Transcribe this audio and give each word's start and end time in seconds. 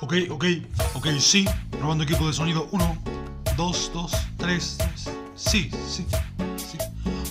Ok, 0.00 0.14
ok, 0.30 0.44
ok, 0.94 1.06
sí. 1.18 1.46
Probando 1.70 2.04
equipo 2.04 2.26
de 2.26 2.32
sonido. 2.32 2.68
Uno, 2.72 2.96
dos, 3.56 3.90
dos, 3.94 4.12
tres, 4.36 4.76
tres. 4.78 5.10
Sí, 5.34 5.70
sí, 5.88 6.06
sí. 6.56 6.78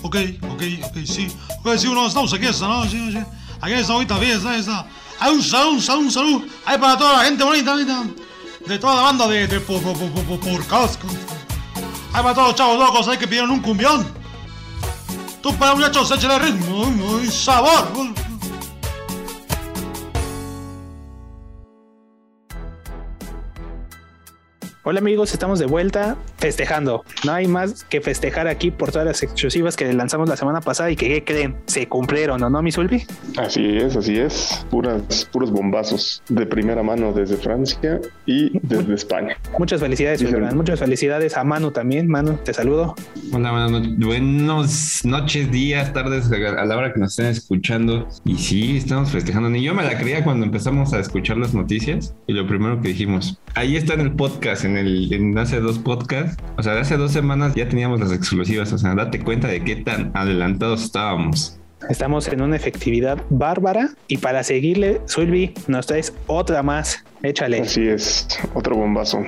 Ok, 0.02 0.16
ok, 0.50 0.62
ok, 0.84 0.96
sí. 1.04 1.28
Ok, 1.60 1.76
sí, 1.76 1.86
uno, 1.86 2.06
estamos 2.06 2.32
aquí, 2.32 2.46
esta, 2.46 2.66
¿no? 2.66 2.84
Sí, 2.84 3.12
sí. 3.12 3.18
Aquí 3.60 3.74
está, 3.74 3.92
ahorita 3.94 4.18
bien, 4.18 4.36
está, 4.36 4.56
está. 4.56 4.86
Hay 5.20 5.32
un 5.34 5.42
salud, 5.42 5.74
un 5.74 5.82
salud, 5.82 6.02
un 6.02 6.10
salud. 6.10 6.42
Hay 6.66 6.78
para 6.78 6.98
toda 6.98 7.18
la 7.18 7.24
gente 7.24 7.44
bonita, 7.44 7.72
bonita. 7.72 8.04
De 8.66 8.78
toda 8.78 8.96
la 8.96 9.02
banda 9.02 9.28
de, 9.28 9.46
de 9.46 9.60
por, 9.60 9.80
por, 9.82 9.96
por, 9.96 10.40
por, 10.40 10.66
casco. 10.66 11.06
Hay 12.12 12.22
para 12.22 12.34
todos 12.34 12.48
los 12.48 12.56
chavos 12.56 12.78
locos 12.78 13.08
ahí 13.08 13.18
que 13.18 13.26
pidieron 13.26 13.50
un 13.50 13.60
cumbión. 13.60 14.06
Tú 15.42 15.54
para 15.56 15.74
muchachos, 15.74 16.10
échale 16.10 16.38
ritmo 16.38 17.20
y 17.22 17.30
sabor. 17.30 18.14
Hola 24.86 24.98
amigos, 24.98 25.32
estamos 25.32 25.58
de 25.58 25.64
vuelta 25.64 26.18
festejando. 26.36 27.06
No 27.24 27.32
hay 27.32 27.48
más 27.48 27.84
que 27.84 28.02
festejar 28.02 28.48
aquí 28.48 28.70
por 28.70 28.92
todas 28.92 29.06
las 29.06 29.22
exclusivas 29.22 29.78
que 29.78 29.90
lanzamos 29.90 30.28
la 30.28 30.36
semana 30.36 30.60
pasada 30.60 30.90
y 30.90 30.96
que 30.96 31.08
¿qué 31.08 31.24
creen, 31.24 31.56
se 31.64 31.88
cumplieron, 31.88 32.42
¿o 32.42 32.50
no, 32.50 32.60
mi 32.60 32.70
Sulvi? 32.70 33.02
Así 33.38 33.78
es, 33.78 33.96
así 33.96 34.18
es. 34.18 34.66
Puras, 34.68 35.26
puros 35.32 35.50
bombazos 35.50 36.22
de 36.28 36.44
primera 36.44 36.82
mano 36.82 37.14
desde 37.14 37.38
Francia 37.38 37.98
y 38.26 38.58
desde 38.58 38.92
España. 38.92 39.38
Muchas 39.58 39.80
felicidades. 39.80 40.22
Muchas 40.54 40.78
felicidades 40.78 41.34
a 41.38 41.44
Manu 41.44 41.70
también. 41.70 42.06
Manu, 42.06 42.34
te 42.44 42.52
saludo. 42.52 42.94
Hola, 43.32 43.52
Manu. 43.52 43.96
Buenas 44.04 45.02
noches, 45.06 45.50
días, 45.50 45.94
tardes, 45.94 46.30
a 46.30 46.64
la 46.66 46.76
hora 46.76 46.92
que 46.92 47.00
nos 47.00 47.12
estén 47.12 47.28
escuchando. 47.28 48.06
Y 48.26 48.36
sí, 48.36 48.76
estamos 48.76 49.08
festejando. 49.08 49.48
Ni 49.48 49.62
yo 49.62 49.72
me 49.72 49.82
la 49.82 49.96
creía 49.96 50.22
cuando 50.22 50.44
empezamos 50.44 50.92
a 50.92 50.98
escuchar 50.98 51.38
las 51.38 51.54
noticias. 51.54 52.14
Y 52.26 52.34
lo 52.34 52.46
primero 52.46 52.82
que 52.82 52.88
dijimos, 52.88 53.40
ahí 53.54 53.76
está 53.76 53.94
en 53.94 54.00
el 54.00 54.12
podcast, 54.12 54.66
en 54.66 54.73
el 54.76 55.12
en 55.12 55.36
hace 55.38 55.60
dos 55.60 55.78
podcasts, 55.78 56.42
o 56.56 56.62
sea, 56.62 56.74
de 56.74 56.80
hace 56.80 56.96
dos 56.96 57.12
semanas 57.12 57.54
ya 57.54 57.68
teníamos 57.68 58.00
las 58.00 58.12
exclusivas, 58.12 58.72
o 58.72 58.78
sea, 58.78 58.94
date 58.94 59.20
cuenta 59.20 59.48
de 59.48 59.62
qué 59.62 59.76
tan 59.76 60.10
adelantados 60.14 60.84
estábamos. 60.84 61.58
Estamos 61.88 62.28
en 62.28 62.40
una 62.40 62.56
efectividad 62.56 63.22
bárbara 63.28 63.90
y 64.08 64.18
para 64.18 64.42
seguirle, 64.42 65.00
Sulvi, 65.04 65.52
nos 65.66 65.86
traes 65.86 66.14
otra 66.26 66.62
más. 66.62 67.04
Échale. 67.22 67.60
Así 67.60 67.86
es, 67.86 68.26
otro 68.54 68.76
bombazo. 68.76 69.18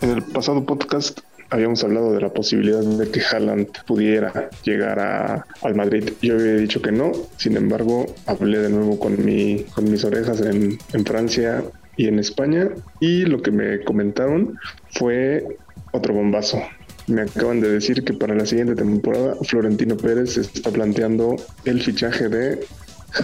En 0.00 0.10
el 0.10 0.22
pasado 0.22 0.64
podcast 0.64 1.20
habíamos 1.50 1.82
hablado 1.84 2.12
de 2.12 2.20
la 2.20 2.28
posibilidad 2.28 2.82
de 2.82 3.10
que 3.10 3.20
Haaland 3.20 3.68
pudiera 3.86 4.50
llegar 4.64 4.98
a, 5.00 5.46
al 5.62 5.74
Madrid. 5.74 6.10
Yo 6.22 6.34
había 6.34 6.54
dicho 6.56 6.82
que 6.82 6.92
no, 6.92 7.12
sin 7.36 7.56
embargo, 7.56 8.06
hablé 8.26 8.58
de 8.58 8.70
nuevo 8.70 8.98
con, 8.98 9.24
mi, 9.24 9.64
con 9.74 9.90
mis 9.90 10.04
orejas 10.04 10.40
en, 10.40 10.78
en 10.92 11.04
Francia 11.04 11.64
y 11.96 12.06
en 12.06 12.18
España 12.18 12.68
y 13.00 13.24
lo 13.24 13.42
que 13.42 13.50
me 13.50 13.82
comentaron 13.84 14.58
fue 14.92 15.44
otro 15.92 16.14
bombazo. 16.14 16.62
Me 17.06 17.22
acaban 17.22 17.60
de 17.60 17.70
decir 17.70 18.04
que 18.04 18.12
para 18.12 18.34
la 18.34 18.44
siguiente 18.44 18.74
temporada 18.74 19.34
Florentino 19.42 19.96
Pérez 19.96 20.36
está 20.36 20.70
planteando 20.70 21.36
el 21.64 21.80
fichaje 21.80 22.28
de 22.28 22.66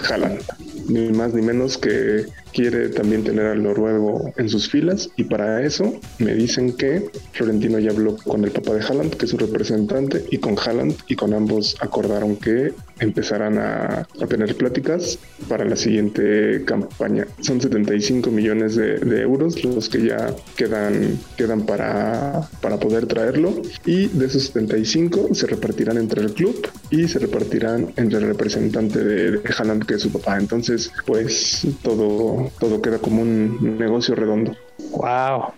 Haaland, 0.09 0.41
ni 0.89 1.11
más 1.11 1.35
ni 1.35 1.43
menos 1.43 1.79
que 1.79 2.27
quiere 2.53 2.89
también 2.89 3.25
tener 3.25 3.47
al 3.47 3.63
noruego 3.63 4.33
en 4.37 4.49
sus 4.49 4.69
filas 4.69 5.11
y 5.17 5.25
para 5.25 5.63
eso 5.63 6.01
me 6.19 6.35
dicen 6.35 6.77
que 6.77 7.11
Florentino 7.33 7.79
ya 7.79 7.91
habló 7.91 8.17
con 8.17 8.45
el 8.45 8.51
papá 8.51 8.75
de 8.75 8.85
Haaland, 8.85 9.15
que 9.15 9.25
es 9.25 9.31
su 9.31 9.39
representante, 9.39 10.25
y 10.31 10.39
con 10.39 10.57
Haaland 10.59 10.95
y 11.09 11.17
con 11.17 11.35
ambos 11.35 11.77
acordaron 11.81 12.37
que 12.37 12.73
empezarán 13.01 13.59
a, 13.59 14.07
a 14.21 14.27
tener 14.29 14.57
pláticas 14.57 15.19
para 15.49 15.65
la 15.65 15.77
siguiente 15.77 16.65
campaña. 16.65 17.27
Son 17.41 17.61
75 17.61 18.31
millones 18.31 18.77
de, 18.77 18.99
de, 18.99 19.23
euros 19.23 19.63
los 19.65 19.89
que 19.89 20.07
ya 20.07 20.35
quedan, 20.57 21.19
quedan 21.37 21.67
para, 21.67 22.49
para 22.61 22.79
poder 22.79 23.07
traerlo 23.07 23.63
y 23.85 24.09
de 24.09 24.27
esos 24.27 24.45
75 24.45 25.35
se 25.35 25.47
repartirán 25.47 25.99
entre 25.99 26.23
el 26.23 26.33
club 26.33 26.69
y 26.91 27.09
se 27.09 27.19
repartirán 27.19 27.93
entre 27.97 28.19
el 28.19 28.27
representante 28.27 29.03
de, 29.03 29.31
de 29.33 29.41
que 29.87 29.95
es 29.95 30.03
su 30.03 30.13
papá. 30.13 30.39
Entonces, 30.39 30.93
pues 31.07 31.67
todo 31.83 32.15
todo, 32.59 32.83
queda 32.83 32.99
como 32.99 33.23
un 33.23 33.79
negocio 33.79 34.15
redondo. 34.15 34.57
Wow. 34.91 35.53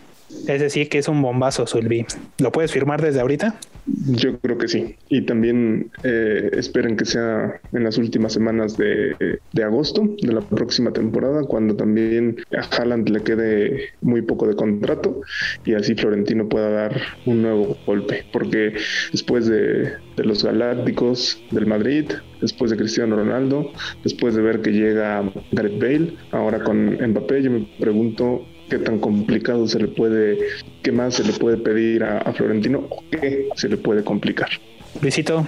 Es 0.46 0.60
decir, 0.60 0.88
que 0.88 0.98
es 0.98 1.08
un 1.08 1.22
bombazo, 1.22 1.66
Sulvi. 1.66 2.04
¿Lo 2.38 2.52
puedes 2.52 2.72
firmar 2.72 3.00
desde 3.00 3.20
ahorita? 3.20 3.56
Yo 3.86 4.40
creo 4.40 4.58
que 4.58 4.66
sí. 4.66 4.96
Y 5.08 5.24
también 5.26 5.92
eh, 6.02 6.50
esperen 6.54 6.96
que 6.96 7.04
sea 7.04 7.60
en 7.72 7.84
las 7.84 7.98
últimas 7.98 8.32
semanas 8.32 8.76
de, 8.76 9.14
de, 9.52 9.62
agosto 9.62 10.02
de 10.20 10.32
la 10.32 10.40
próxima 10.40 10.92
temporada, 10.92 11.44
cuando 11.44 11.76
también 11.76 12.36
a 12.56 12.62
Haaland 12.76 13.08
le 13.08 13.22
quede 13.22 13.90
muy 14.00 14.22
poco 14.22 14.48
de 14.48 14.56
contrato 14.56 15.20
y 15.64 15.74
así 15.74 15.94
Florentino 15.94 16.48
pueda 16.48 16.68
dar 16.70 17.00
un 17.26 17.42
nuevo 17.42 17.76
golpe. 17.86 18.24
Porque 18.32 18.74
después 19.12 19.46
de, 19.46 19.92
de 20.16 20.24
los 20.24 20.42
Galácticos 20.42 21.40
del 21.52 21.66
Madrid, 21.66 22.10
después 22.40 22.72
de 22.72 22.76
Cristiano 22.76 23.14
Ronaldo, 23.16 23.70
después 24.02 24.34
de 24.34 24.42
ver 24.42 24.62
que 24.62 24.72
llega 24.72 25.32
Gareth 25.52 25.80
Bale, 25.80 26.16
ahora 26.32 26.64
con 26.64 26.94
Mbappé, 26.94 27.42
yo 27.42 27.50
me 27.52 27.68
pregunto 27.78 28.42
qué 28.68 28.78
tan 28.78 28.98
complicado 28.98 29.66
se 29.68 29.78
le 29.78 29.88
puede, 29.88 30.38
qué 30.82 30.92
más 30.92 31.14
se 31.14 31.24
le 31.24 31.32
puede 31.32 31.56
pedir 31.56 32.04
a, 32.04 32.18
a, 32.18 32.32
Florentino 32.32 32.86
o 32.90 33.04
qué 33.10 33.48
se 33.54 33.68
le 33.68 33.76
puede 33.76 34.02
complicar. 34.04 34.48
Luisito, 35.00 35.46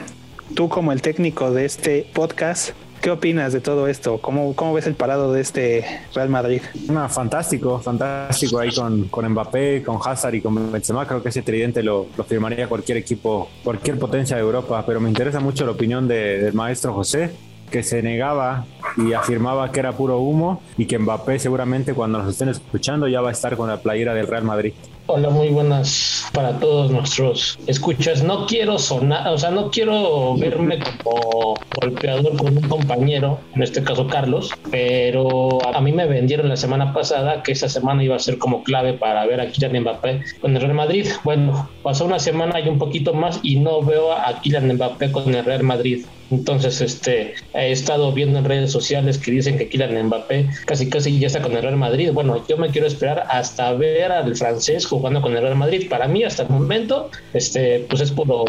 tú 0.55 0.69
como 0.69 0.93
el 0.93 1.03
técnico 1.03 1.53
de 1.53 1.65
este 1.65 2.07
podcast, 2.15 2.75
¿Qué 3.01 3.13
opinas 3.13 3.53
de 3.53 3.61
todo 3.61 3.87
esto? 3.87 4.19
¿Cómo, 4.21 4.57
¿Cómo, 4.57 4.75
ves 4.75 4.89
el 4.89 4.95
parado 4.95 5.33
de 5.33 5.41
este 5.41 5.85
Real 6.15 6.29
Madrid? 6.29 6.63
No, 6.91 7.09
fantástico, 7.09 7.79
fantástico 7.79 8.59
ahí 8.59 8.75
con, 8.75 9.05
con 9.05 9.29
Mbappé, 9.29 9.85
con 9.85 9.99
Hazard 10.05 10.35
y 10.35 10.41
con 10.41 10.73
Benzema. 10.73 11.07
Creo 11.07 11.23
que 11.23 11.29
ese 11.29 11.43
tridente 11.43 11.83
lo, 11.83 12.09
lo, 12.17 12.25
firmaría 12.25 12.67
cualquier 12.67 12.99
equipo, 12.99 13.51
cualquier 13.63 14.01
potencia 14.01 14.35
de 14.37 14.43
Europa. 14.43 14.83
Pero 14.85 15.01
me 15.01 15.09
interesa 15.09 15.39
mucho 15.39 15.65
la 15.65 15.73
opinión 15.73 16.09
de, 16.09 16.39
del 16.39 16.55
maestro 16.55 16.93
José 16.93 17.31
que 17.69 17.83
se 17.83 18.03
negaba 18.03 18.65
y 18.97 19.13
afirmaba 19.13 19.71
que 19.71 19.81
era 19.81 19.93
puro 19.93 20.19
humo 20.19 20.63
y 20.77 20.87
que 20.87 20.99
Mbappé 20.99 21.39
seguramente 21.39 21.95
cuando 21.95 22.19
nos 22.19 22.33
estén 22.33 22.49
escuchando 22.49 23.09
ya 23.09 23.21
va 23.21 23.29
a 23.29 23.33
estar 23.33 23.57
con 23.57 23.69
la 23.69 23.79
playera 23.79 24.15
del 24.15 24.27
Real 24.27 24.45
Madrid. 24.45 24.73
Hola, 25.11 25.31
muy 25.31 25.49
buenas 25.49 26.29
para 26.35 26.59
todos 26.61 26.91
nuestros 26.91 27.59
escuchas. 27.67 28.23
No 28.23 28.45
quiero 28.45 28.79
sonar, 28.79 29.29
o 29.29 29.39
sea, 29.39 29.51
no 29.51 29.71
quiero 29.71 30.37
verme 30.37 30.79
como 30.79 31.55
golpeador 31.81 32.37
con 32.37 32.59
un 32.59 32.69
compañero, 32.69 33.41
en 33.55 33.63
este 33.63 33.83
caso 33.83 34.07
Carlos, 34.07 34.53
pero 34.71 35.65
a 35.75 35.81
mí 35.81 35.93
me 35.93 36.05
vendieron 36.05 36.51
la 36.51 36.59
semana 36.59 36.93
pasada 36.93 37.43
que 37.43 37.53
esa 37.53 37.71
semana 37.71 38.05
iba 38.05 38.17
a 38.17 38.19
ser 38.19 38.37
como 38.37 38.63
clave 38.63 38.93
para 38.93 39.25
ver 39.25 39.41
a 39.41 39.49
Kylian 39.49 39.81
Mbappé 39.81 40.25
con 40.43 40.55
el 40.55 40.61
Real 40.61 40.75
Madrid. 40.75 41.07
Bueno, 41.25 41.71
pasó 41.83 42.05
una 42.05 42.19
semana 42.19 42.61
y 42.61 42.69
un 42.69 42.79
poquito 42.79 43.15
más 43.15 43.41
y 43.43 43.57
no 43.57 43.81
veo 43.81 44.13
a 44.13 44.41
Kylian 44.43 44.75
Mbappé 44.75 45.11
con 45.11 45.35
el 45.35 45.43
Real 45.43 45.63
Madrid. 45.63 46.05
Entonces, 46.31 46.81
este, 46.81 47.35
he 47.55 47.73
estado 47.73 48.13
viendo 48.13 48.39
en 48.39 48.45
redes 48.45 48.71
sociales 48.71 49.19
que 49.19 49.31
dicen 49.31 49.57
que 49.57 49.69
Kylian 49.69 50.07
Mbappé 50.07 50.49
casi 50.67 50.89
casi 50.91 51.19
ya 51.19 51.27
está 51.27 51.41
con 51.41 51.53
el 51.53 51.63
Real 51.63 51.77
Madrid. 51.77 52.11
Bueno, 52.13 52.45
yo 52.47 52.57
me 52.57 52.69
quiero 52.69 52.87
esperar 52.87 53.25
hasta 53.31 53.73
ver 53.73 54.13
al 54.13 54.37
francés 54.37 54.87
jugando 54.87 55.23
con 55.23 55.35
el 55.35 55.43
Real 55.43 55.57
Madrid. 55.57 55.89
Para 55.89 56.07
mí, 56.09 56.25
hasta 56.25 56.43
el 56.43 56.51
momento, 56.51 57.11
este, 57.33 57.87
pues 57.89 58.03
es 58.03 58.11
puro 58.11 58.45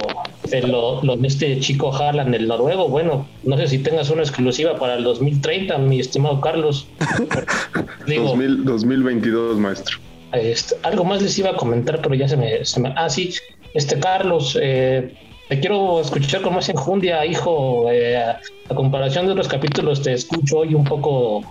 de 0.49 0.61
lo, 0.63 1.01
lo 1.03 1.15
de 1.15 1.27
este 1.27 1.59
chico 1.59 1.93
Haaland, 1.93 2.35
el 2.35 2.47
noruego. 2.47 2.89
Bueno, 2.89 3.27
no 3.43 3.57
sé 3.57 3.67
si 3.67 3.79
tengas 3.79 4.09
una 4.09 4.23
exclusiva 4.23 4.77
para 4.77 4.95
el 4.95 5.03
2030, 5.03 5.77
mi 5.77 5.99
estimado 5.99 6.41
Carlos. 6.41 6.87
Digo, 8.07 8.25
2000, 8.25 8.65
2022, 8.65 9.57
maestro. 9.57 9.97
Este, 10.33 10.75
algo 10.83 11.03
más 11.05 11.21
les 11.21 11.37
iba 11.39 11.51
a 11.51 11.55
comentar, 11.55 12.01
pero 12.01 12.13
ya 12.13 12.27
se 12.27 12.37
me, 12.37 12.63
se 12.63 12.79
me... 12.79 12.93
Ah, 12.95 13.09
sí, 13.09 13.33
este 13.73 13.99
Carlos, 13.99 14.57
eh, 14.61 15.13
te 15.49 15.59
quiero 15.59 15.99
escuchar 15.99 16.41
con 16.43 16.53
más 16.53 16.69
enjundia, 16.69 17.25
hijo. 17.25 17.91
Eh, 17.91 18.15
a, 18.17 18.39
comparación 18.75 19.25
de 19.25 19.31
otros 19.31 19.47
capítulos, 19.47 20.03
te 20.03 20.13
escucho 20.13 20.59
hoy 20.59 20.75
un 20.75 20.83
poco 20.83 21.41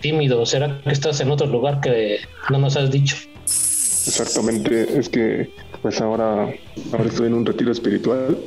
tímido. 0.00 0.44
¿Será 0.46 0.80
que 0.82 0.90
estás 0.90 1.20
en 1.20 1.30
otro 1.30 1.46
lugar 1.46 1.80
que 1.80 2.20
no 2.50 2.58
nos 2.58 2.76
has 2.76 2.90
dicho? 2.90 3.16
Exactamente, 3.44 4.98
es 4.98 5.08
que 5.10 5.50
pues 5.82 6.00
ahora, 6.00 6.48
ahora 6.92 7.04
estoy 7.04 7.26
en 7.26 7.34
un 7.34 7.44
retiro 7.44 7.70
espiritual, 7.70 8.38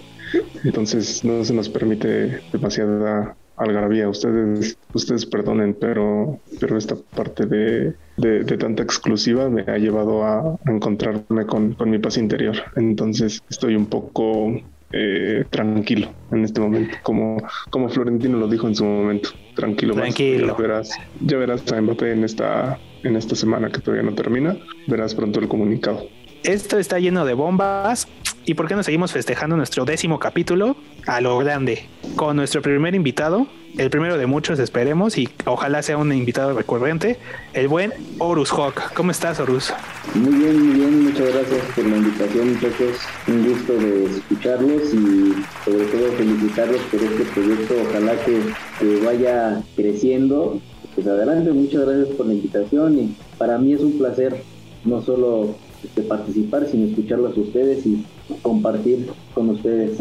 entonces 0.64 1.24
no 1.24 1.46
se 1.46 1.54
nos 1.54 1.70
permite 1.70 2.42
demasiada 2.52 3.36
algarabía. 3.58 4.10
Ustedes, 4.10 4.78
ustedes 4.94 5.26
perdonen, 5.26 5.76
pero, 5.80 6.40
pero 6.60 6.78
esta 6.78 6.96
parte 6.96 7.46
de, 7.46 7.94
de, 8.18 8.44
de 8.44 8.58
tanta 8.58 8.82
exclusiva 8.84 9.50
me 9.50 9.62
ha 9.62 9.78
llevado 9.78 10.24
a 10.24 10.58
encontrarme 10.66 11.46
con, 11.46 11.74
con 11.74 11.90
mi 11.90 12.00
paz 12.00 12.18
interior. 12.18 12.56
Entonces 12.76 13.42
estoy 13.50 13.76
un 13.76 13.86
poco 13.86 14.60
eh, 14.98 15.44
tranquilo 15.50 16.10
en 16.32 16.46
este 16.46 16.62
momento, 16.62 16.98
como, 17.04 17.38
como 17.70 17.90
Florentino 17.90 18.38
lo 18.38 18.48
dijo 18.48 18.68
en 18.68 18.76
su 18.76 18.86
momento. 18.86 19.30
Tranquilo, 19.54 19.94
tranquilo. 19.94 20.48
Ya 20.48 20.54
verás, 20.54 20.90
ya 21.20 21.38
verás 21.38 21.72
a 21.72 21.82
Mbappé 21.82 22.14
en 22.14 22.24
esta, 22.24 22.80
en 23.04 23.18
esta 23.18 23.36
semana 23.36 23.70
que 23.70 23.80
todavía 23.80 24.10
no 24.10 24.16
termina, 24.16 24.58
verás 24.88 25.14
pronto 25.14 25.42
el 25.42 25.50
comunicado. 25.50 26.08
Esto 26.44 26.80
está 26.80 27.00
lleno 27.00 27.26
de 27.26 27.34
bombas. 27.34 28.08
¿Y 28.48 28.54
por 28.54 28.68
qué 28.68 28.76
no 28.76 28.84
seguimos 28.84 29.12
festejando 29.12 29.58
nuestro 29.58 29.86
décimo 29.86 30.20
capítulo 30.20 30.76
a 31.08 31.20
lo 31.20 31.36
grande? 31.40 31.86
Con 32.16 32.36
nuestro 32.36 32.62
primer 32.62 32.94
invitado, 32.94 33.48
el 33.76 33.90
primero 33.90 34.20
de 34.20 34.28
muchos, 34.28 34.60
esperemos, 34.60 35.18
y 35.18 35.28
ojalá 35.46 35.82
sea 35.82 35.98
un 35.98 36.14
invitado 36.14 36.54
recurrente, 36.54 37.18
el 37.54 37.68
buen 37.68 37.92
Horus 38.20 38.52
Hawk. 38.52 38.94
¿Cómo 38.94 39.10
estás, 39.10 39.40
Horus? 39.40 39.74
Muy 40.14 40.36
bien, 40.36 40.64
muy 40.64 40.76
bien, 40.76 41.04
muchas 41.06 41.34
gracias 41.34 41.62
por 41.76 41.86
la 41.86 41.98
invitación, 41.98 42.54
muchachos. 42.54 42.98
Un 43.28 43.50
gusto 43.50 43.74
de 43.74 44.06
escucharlos 44.06 44.94
y 44.94 45.34
sobre 45.66 45.86
todo 45.86 46.12
felicitarlos 46.12 46.82
por 46.82 47.02
este 47.02 47.24
proyecto. 47.24 47.74
Ojalá 47.90 48.14
que, 48.26 49.00
vaya 49.04 49.64
creciendo. 49.76 50.62
Pues 50.94 51.08
adelante, 51.08 51.52
muchas 51.52 51.84
gracias 51.88 52.10
por 52.16 52.28
la 52.28 52.36
invitación 52.36 53.00
y 53.00 53.16
para 53.40 53.58
mí 53.58 53.74
es 53.74 53.82
un 53.82 53.98
placer 53.98 54.44
no 54.86 55.02
solo 55.02 55.56
este, 55.84 56.04
participar, 56.04 56.68
sino 56.68 56.86
escucharlos 56.86 57.36
a 57.36 57.42
ustedes 57.42 57.86
y 57.88 58.06
compartir 58.42 59.10
con 59.34 59.50
ustedes. 59.50 60.00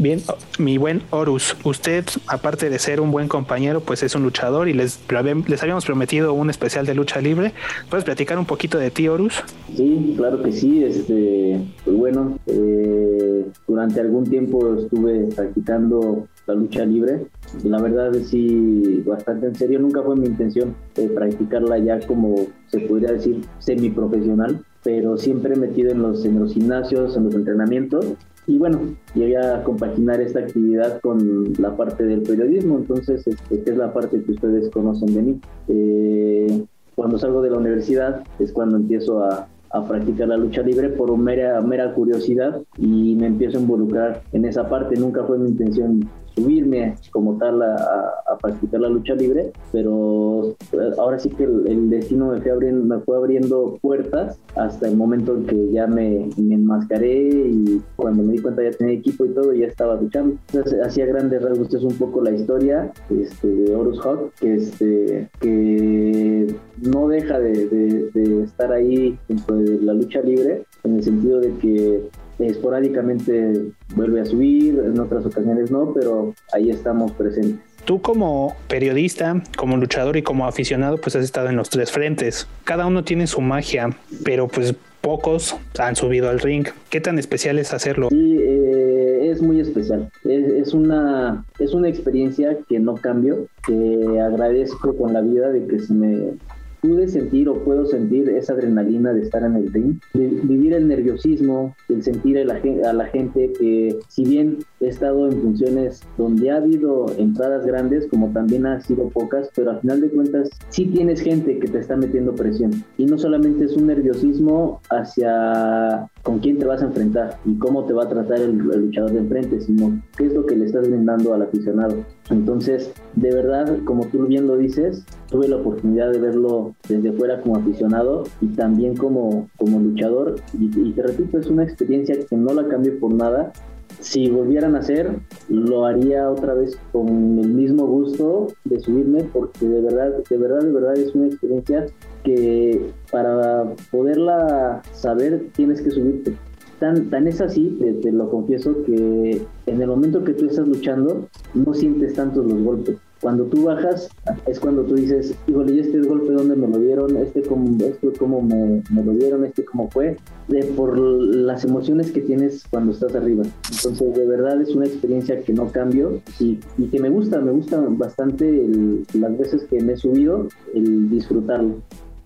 Bien, 0.00 0.20
mi 0.60 0.78
buen 0.78 1.02
Horus, 1.10 1.56
usted, 1.64 2.04
aparte 2.28 2.70
de 2.70 2.78
ser 2.78 3.00
un 3.00 3.10
buen 3.10 3.26
compañero, 3.26 3.80
pues 3.80 4.04
es 4.04 4.14
un 4.14 4.22
luchador 4.22 4.68
y 4.68 4.72
les, 4.72 5.00
les 5.48 5.62
habíamos 5.62 5.84
prometido 5.84 6.34
un 6.34 6.50
especial 6.50 6.86
de 6.86 6.94
lucha 6.94 7.20
libre. 7.20 7.52
¿Puedes 7.90 8.04
platicar 8.04 8.38
un 8.38 8.44
poquito 8.46 8.78
de 8.78 8.92
ti, 8.92 9.08
Horus? 9.08 9.42
Sí, 9.76 10.14
claro 10.16 10.40
que 10.40 10.52
sí. 10.52 10.84
Este, 10.84 11.60
pues 11.84 11.96
bueno, 11.96 12.38
eh, 12.46 13.46
durante 13.66 14.00
algún 14.00 14.22
tiempo 14.22 14.76
estuve 14.78 15.34
practicando 15.34 16.28
la 16.46 16.54
lucha 16.54 16.84
libre. 16.84 17.26
La 17.64 17.82
verdad 17.82 18.14
es 18.14 18.28
sí, 18.28 19.02
bastante 19.04 19.48
en 19.48 19.56
serio. 19.56 19.80
Nunca 19.80 20.00
fue 20.04 20.14
mi 20.14 20.26
intención 20.26 20.76
eh, 20.94 21.10
practicarla 21.12 21.76
ya 21.78 21.98
como 22.06 22.46
se 22.68 22.78
podría 22.80 23.12
decir 23.12 23.40
semiprofesional, 23.58 24.64
pero 24.82 25.16
siempre 25.16 25.56
metido 25.56 25.90
en 25.90 26.02
los, 26.02 26.24
en 26.24 26.38
los 26.38 26.54
gimnasios, 26.54 27.16
en 27.16 27.24
los 27.24 27.34
entrenamientos 27.34 28.16
y 28.48 28.56
bueno, 28.56 28.80
llegué 29.14 29.36
a 29.36 29.62
compaginar 29.62 30.22
esta 30.22 30.40
actividad 30.40 31.00
con 31.02 31.52
la 31.58 31.76
parte 31.76 32.04
del 32.04 32.22
periodismo, 32.22 32.78
entonces, 32.78 33.26
este, 33.26 33.70
es 33.70 33.76
la 33.76 33.92
parte 33.92 34.22
que 34.22 34.32
ustedes 34.32 34.70
conocen 34.70 35.14
de 35.14 35.22
mí. 35.22 35.40
Eh, 35.68 36.64
cuando 36.94 37.18
salgo 37.18 37.42
de 37.42 37.50
la 37.50 37.58
universidad 37.58 38.22
es 38.38 38.50
cuando 38.50 38.78
empiezo 38.78 39.22
a, 39.22 39.48
a 39.70 39.86
practicar 39.86 40.28
la 40.28 40.38
lucha 40.38 40.62
libre 40.62 40.88
por 40.88 41.14
mera, 41.18 41.60
mera 41.60 41.92
curiosidad 41.92 42.62
y 42.78 43.16
me 43.16 43.26
empiezo 43.26 43.58
a 43.58 43.60
involucrar 43.60 44.22
en 44.32 44.46
esa 44.46 44.66
parte. 44.66 44.96
Nunca 44.96 45.24
fue 45.24 45.38
mi 45.38 45.50
intención 45.50 46.08
subirme 46.38 46.94
como 47.10 47.36
tal 47.38 47.62
a, 47.62 48.38
practicar 48.40 48.80
la 48.80 48.88
lucha 48.88 49.14
libre, 49.14 49.52
pero 49.72 50.50
eh, 50.72 50.90
ahora 50.96 51.18
sí 51.18 51.28
que 51.30 51.42
el, 51.42 51.90
destino 51.90 52.28
me 52.28 52.40
fue, 52.40 52.52
abriendo, 52.52 52.84
me 52.84 53.02
fue 53.02 53.16
abriendo 53.16 53.78
puertas 53.82 54.38
hasta 54.54 54.86
el 54.86 54.96
momento 54.96 55.34
en 55.34 55.46
que 55.46 55.72
ya 55.72 55.88
me, 55.88 56.28
enmascaré 56.38 57.28
y 57.30 57.82
cuando 57.96 58.22
me 58.22 58.34
di 58.34 58.38
cuenta 58.38 58.62
ya 58.62 58.70
tenía 58.70 58.94
equipo 58.94 59.24
y 59.24 59.30
todo, 59.30 59.52
ya 59.52 59.66
estaba 59.66 59.96
luchando. 59.96 60.36
Entonces, 60.52 60.80
hacía 60.84 61.06
grandes 61.06 61.42
rasgos, 61.42 61.74
es 61.74 61.82
un 61.82 61.94
poco 61.94 62.22
la 62.22 62.30
historia 62.30 62.92
este, 63.10 63.48
de 63.48 63.74
Horus 63.74 64.00
Hawk, 64.04 64.32
que, 64.40 64.54
este, 64.54 65.28
que 65.40 66.54
no 66.82 67.08
deja 67.08 67.40
de, 67.40 67.66
de 68.14 68.42
estar 68.44 68.72
ahí 68.72 69.18
dentro 69.28 69.56
de 69.56 69.80
la 69.82 69.94
lucha 69.94 70.20
libre, 70.20 70.64
en 70.84 70.94
el 70.94 71.02
sentido 71.02 71.40
de 71.40 71.52
que 71.58 72.08
esporádicamente 72.38 73.72
vuelve 73.94 74.20
a 74.20 74.24
subir, 74.24 74.78
en 74.78 74.98
otras 75.00 75.26
ocasiones 75.26 75.70
no, 75.70 75.92
pero 75.92 76.34
ahí 76.52 76.70
estamos 76.70 77.12
presentes. 77.12 77.60
Tú 77.84 78.00
como 78.02 78.54
periodista, 78.68 79.42
como 79.56 79.76
luchador 79.76 80.16
y 80.16 80.22
como 80.22 80.46
aficionado, 80.46 80.98
pues 80.98 81.16
has 81.16 81.24
estado 81.24 81.48
en 81.48 81.56
los 81.56 81.70
tres 81.70 81.90
frentes. 81.90 82.46
Cada 82.64 82.86
uno 82.86 83.02
tiene 83.02 83.26
su 83.26 83.40
magia, 83.40 83.90
pero 84.24 84.46
pues 84.46 84.74
pocos 85.00 85.56
han 85.78 85.96
subido 85.96 86.28
al 86.28 86.40
ring. 86.40 86.66
¿Qué 86.90 87.00
tan 87.00 87.18
especial 87.18 87.58
es 87.58 87.72
hacerlo? 87.72 88.08
Sí, 88.10 88.36
eh, 88.40 89.30
es 89.30 89.40
muy 89.40 89.60
especial. 89.60 90.10
Es, 90.24 90.74
una, 90.74 91.44
es 91.58 91.72
una 91.72 91.88
experiencia 91.88 92.58
que 92.68 92.78
no 92.78 92.94
cambio, 92.94 93.46
que 93.66 94.20
agradezco 94.20 94.96
con 94.96 95.12
la 95.12 95.22
vida 95.22 95.50
de 95.50 95.66
que 95.66 95.78
se 95.78 95.94
me 95.94 96.34
pude 96.80 97.08
sentir 97.08 97.48
o 97.48 97.62
puedo 97.64 97.86
sentir 97.86 98.28
esa 98.30 98.52
adrenalina 98.52 99.12
de 99.12 99.22
estar 99.22 99.42
en 99.44 99.56
el 99.56 99.72
ring, 99.72 100.00
de 100.14 100.28
vivir 100.28 100.74
el 100.74 100.88
nerviosismo, 100.88 101.74
el 101.88 102.02
sentir 102.02 102.36
la, 102.46 102.60
a 102.88 102.92
la 102.92 103.06
gente 103.06 103.52
que 103.58 103.98
si 104.08 104.24
bien 104.24 104.58
he 104.80 104.88
estado 104.88 105.26
en 105.28 105.40
funciones 105.40 106.02
donde 106.16 106.50
ha 106.50 106.56
habido 106.56 107.06
entradas 107.18 107.66
grandes 107.66 108.06
como 108.06 108.28
también 108.30 108.66
ha 108.66 108.80
sido 108.80 109.08
pocas, 109.08 109.50
pero 109.54 109.70
al 109.72 109.80
final 109.80 110.00
de 110.00 110.10
cuentas 110.10 110.50
sí 110.68 110.86
tienes 110.86 111.20
gente 111.20 111.58
que 111.58 111.68
te 111.68 111.78
está 111.78 111.96
metiendo 111.96 112.34
presión 112.34 112.70
y 112.96 113.06
no 113.06 113.18
solamente 113.18 113.64
es 113.64 113.76
un 113.76 113.86
nerviosismo 113.86 114.80
hacia 114.90 116.08
con 116.22 116.38
quién 116.38 116.58
te 116.58 116.66
vas 116.66 116.82
a 116.82 116.86
enfrentar 116.86 117.38
y 117.44 117.56
cómo 117.58 117.84
te 117.84 117.92
va 117.92 118.04
a 118.04 118.08
tratar 118.08 118.40
el, 118.40 118.50
el 118.50 118.86
luchador 118.86 119.12
de 119.12 119.18
enfrente, 119.18 119.60
sino 119.60 120.00
qué 120.16 120.26
es 120.26 120.34
lo 120.34 120.46
que 120.46 120.56
le 120.56 120.66
estás 120.66 120.88
brindando 120.88 121.34
al 121.34 121.42
aficionado. 121.42 121.96
Entonces, 122.30 122.92
de 123.14 123.34
verdad, 123.34 123.78
como 123.84 124.06
tú 124.06 124.26
bien 124.26 124.46
lo 124.46 124.56
dices, 124.56 125.04
tuve 125.30 125.48
la 125.48 125.56
oportunidad 125.56 126.10
de 126.12 126.18
verlo 126.18 126.74
desde 126.88 127.12
fuera 127.12 127.40
como 127.40 127.56
aficionado 127.56 128.24
y 128.40 128.48
también 128.48 128.96
como, 128.96 129.48
como 129.56 129.78
luchador. 129.80 130.36
Y, 130.58 130.92
te 130.92 131.02
repito, 131.02 131.38
es 131.38 131.46
una 131.46 131.64
experiencia 131.64 132.16
que 132.28 132.36
no 132.36 132.52
la 132.54 132.68
cambio 132.68 132.98
por 132.98 133.12
nada. 133.12 133.52
Si 134.00 134.30
volvieran 134.30 134.76
a 134.76 134.78
hacer, 134.78 135.10
lo 135.48 135.84
haría 135.84 136.30
otra 136.30 136.54
vez 136.54 136.78
con 136.92 137.08
el 137.38 137.48
mismo 137.48 137.86
gusto 137.86 138.46
de 138.64 138.78
subirme, 138.78 139.24
porque 139.32 139.66
de 139.66 139.80
verdad, 139.80 140.22
de 140.28 140.36
verdad, 140.36 140.60
de 140.60 140.72
verdad 140.72 140.96
es 140.96 141.14
una 141.14 141.26
experiencia 141.26 141.86
que 142.22 142.92
para 143.10 143.74
poderla 143.90 144.82
saber 144.92 145.48
tienes 145.56 145.82
que 145.82 145.90
subirte. 145.90 146.36
Tan, 146.78 147.10
tan 147.10 147.26
es 147.26 147.40
así, 147.40 147.76
te, 148.02 148.12
lo 148.12 148.30
confieso, 148.30 148.84
que 148.84 149.42
en 149.66 149.82
el 149.82 149.88
momento 149.88 150.22
que 150.22 150.32
tú 150.32 150.46
estás 150.46 150.68
luchando, 150.68 151.28
no 151.54 151.74
sientes 151.74 152.14
tantos 152.14 152.46
los 152.46 152.62
golpes. 152.62 152.98
Cuando 153.20 153.44
tú 153.44 153.64
bajas, 153.64 154.08
es 154.46 154.60
cuando 154.60 154.82
tú 154.82 154.94
dices, 154.94 155.34
híjole, 155.46 155.72
¿y 155.72 155.80
este 155.80 156.00
golpe 156.00 156.32
dónde 156.32 156.54
me 156.54 156.68
lo 156.68 156.78
dieron? 156.78 157.16
¿Este 157.16 157.42
cómo, 157.42 157.76
esto 157.84 158.12
cómo 158.18 158.40
me, 158.40 158.82
me, 158.90 159.02
lo 159.02 159.12
dieron? 159.12 159.44
¿Este 159.44 159.64
cómo 159.64 159.90
fue? 159.90 160.16
De, 160.46 160.64
por 160.64 160.96
las 160.96 161.64
emociones 161.64 162.12
que 162.12 162.20
tienes 162.20 162.64
cuando 162.70 162.92
estás 162.92 163.14
arriba. 163.14 163.44
Entonces, 163.70 164.14
de 164.14 164.26
verdad 164.26 164.60
es 164.62 164.70
una 164.74 164.86
experiencia 164.86 165.40
que 165.40 165.52
no 165.52 165.68
cambio 165.68 166.20
y, 166.38 166.58
y 166.78 166.86
que 166.86 167.00
me 167.00 167.08
gusta, 167.08 167.40
me 167.40 167.50
gusta 167.50 167.80
bastante 167.88 168.66
las 169.14 169.36
veces 169.36 169.64
que 169.64 169.80
me 169.80 169.94
he 169.94 169.96
subido, 169.96 170.48
el 170.74 171.10
disfrutarlo. 171.10 171.76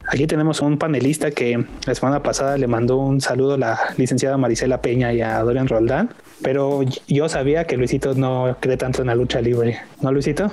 Aquí 0.09 0.27
tenemos 0.27 0.61
un 0.61 0.79
panelista 0.79 1.31
que 1.31 1.65
la 1.87 1.94
semana 1.94 2.23
pasada 2.23 2.59
le 2.59 2.67
mandó 2.67 2.99
un 2.99 3.21
saludo 3.21 3.55
a 3.55 3.59
la 3.59 3.79
licenciada 3.97 4.37
Marisela 4.37 4.83
Peña 4.83 5.12
y 5.12 5.21
a 5.21 5.41
Dorian 5.43 5.69
Roldán, 5.69 6.11
pero 6.43 6.81
yo 7.06 7.29
sabía 7.29 7.65
que 7.65 7.77
Luisito 7.77 8.15
no 8.15 8.56
cree 8.59 8.77
tanto 8.77 9.03
en 9.03 9.09
la 9.09 9.15
lucha 9.15 9.41
libre. 9.41 9.79
¿No, 10.00 10.11
Luisito? 10.12 10.50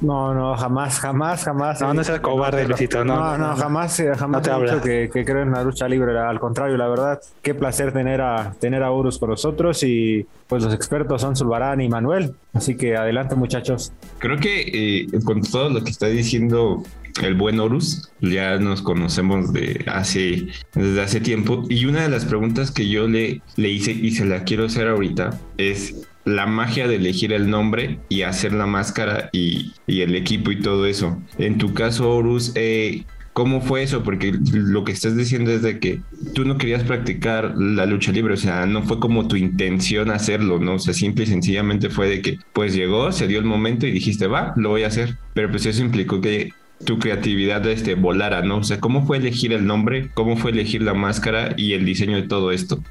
No, 0.00 0.32
no, 0.34 0.56
jamás, 0.56 1.00
jamás, 1.00 1.44
jamás. 1.44 1.80
No, 1.80 1.92
no 1.92 2.04
seas 2.04 2.20
cobarde, 2.20 2.66
Luisito. 2.66 3.04
No, 3.04 3.36
no, 3.36 3.56
jamás, 3.56 3.98
eh, 4.00 4.12
jamás 4.16 4.42
te 4.42 4.50
he 4.50 4.60
dicho 4.60 4.80
que, 4.80 5.10
que, 5.12 5.24
creo 5.24 5.42
en 5.42 5.52
la 5.52 5.64
lucha 5.64 5.88
libre. 5.88 6.16
Al 6.18 6.38
contrario, 6.38 6.76
la 6.76 6.88
verdad, 6.88 7.20
qué 7.42 7.54
placer 7.54 7.92
tener 7.92 8.20
a 8.20 8.54
tener 8.60 8.82
a 8.82 8.92
Urus 8.92 9.18
con 9.18 9.30
nosotros 9.30 9.82
y 9.82 10.26
pues 10.46 10.62
los 10.62 10.72
expertos 10.72 11.20
son 11.20 11.36
Zulbarán 11.36 11.80
y 11.80 11.88
Manuel. 11.88 12.34
Así 12.52 12.76
que 12.76 12.96
adelante, 12.96 13.34
muchachos. 13.34 13.92
Creo 14.18 14.38
que 14.38 15.02
eh, 15.02 15.06
con 15.24 15.42
todo 15.42 15.70
lo 15.70 15.82
que 15.82 15.90
está 15.90 16.06
diciendo 16.06 16.82
el 17.22 17.34
buen 17.34 17.58
Horus, 17.58 18.10
ya 18.20 18.58
nos 18.58 18.82
conocemos 18.82 19.52
de 19.52 19.84
hace, 19.88 20.48
desde 20.74 21.00
hace 21.00 21.20
tiempo. 21.20 21.64
Y 21.68 21.86
una 21.86 22.02
de 22.02 22.08
las 22.08 22.24
preguntas 22.24 22.70
que 22.70 22.88
yo 22.88 23.08
le, 23.08 23.42
le 23.56 23.68
hice 23.68 23.92
y 23.92 24.12
se 24.12 24.24
la 24.24 24.44
quiero 24.44 24.66
hacer 24.66 24.88
ahorita 24.88 25.38
es 25.56 26.08
la 26.28 26.46
magia 26.46 26.86
de 26.86 26.96
elegir 26.96 27.32
el 27.32 27.50
nombre 27.50 27.98
y 28.08 28.22
hacer 28.22 28.52
la 28.52 28.66
máscara 28.66 29.30
y, 29.32 29.72
el 29.86 30.14
equipo 30.14 30.50
y 30.50 30.60
todo 30.60 30.86
eso. 30.86 31.20
En 31.38 31.58
tu 31.58 31.74
caso, 31.74 32.10
Horus, 32.10 32.52
eh, 32.54 33.04
¿Cómo 33.34 33.60
fue 33.60 33.84
eso? 33.84 34.02
Porque 34.02 34.34
lo 34.52 34.82
que 34.82 34.90
estás 34.90 35.16
diciendo 35.16 35.52
es 35.52 35.62
de 35.62 35.78
que 35.78 36.00
tú 36.34 36.44
no 36.44 36.58
querías 36.58 36.82
practicar 36.82 37.54
la 37.56 37.86
lucha 37.86 38.10
libre, 38.10 38.34
o 38.34 38.36
sea, 38.36 38.66
no 38.66 38.82
fue 38.82 38.98
como 38.98 39.28
tu 39.28 39.36
intención 39.36 40.10
hacerlo, 40.10 40.58
¿no? 40.58 40.74
O 40.74 40.78
sea, 40.80 40.92
simple 40.92 41.22
y 41.22 41.28
sencillamente 41.28 41.88
fue 41.88 42.08
de 42.08 42.20
que, 42.20 42.38
pues 42.52 42.74
llegó, 42.74 43.12
se 43.12 43.28
dio 43.28 43.38
el 43.38 43.44
momento 43.44 43.86
y 43.86 43.92
dijiste, 43.92 44.26
va, 44.26 44.54
lo 44.56 44.70
voy 44.70 44.82
a 44.82 44.88
hacer. 44.88 45.18
Pero 45.34 45.52
pues 45.52 45.66
eso 45.66 45.82
implicó 45.82 46.20
que 46.20 46.50
tu 46.84 46.98
creatividad 46.98 47.64
este, 47.68 47.94
volara, 47.94 48.42
¿no? 48.42 48.58
O 48.58 48.64
sea, 48.64 48.80
¿cómo 48.80 49.06
fue 49.06 49.18
elegir 49.18 49.52
el 49.52 49.66
nombre? 49.66 50.10
¿Cómo 50.14 50.36
fue 50.36 50.50
elegir 50.50 50.82
la 50.82 50.94
máscara 50.94 51.54
y 51.56 51.74
el 51.74 51.84
diseño 51.84 52.16
de 52.16 52.26
todo 52.26 52.50
esto? 52.50 52.82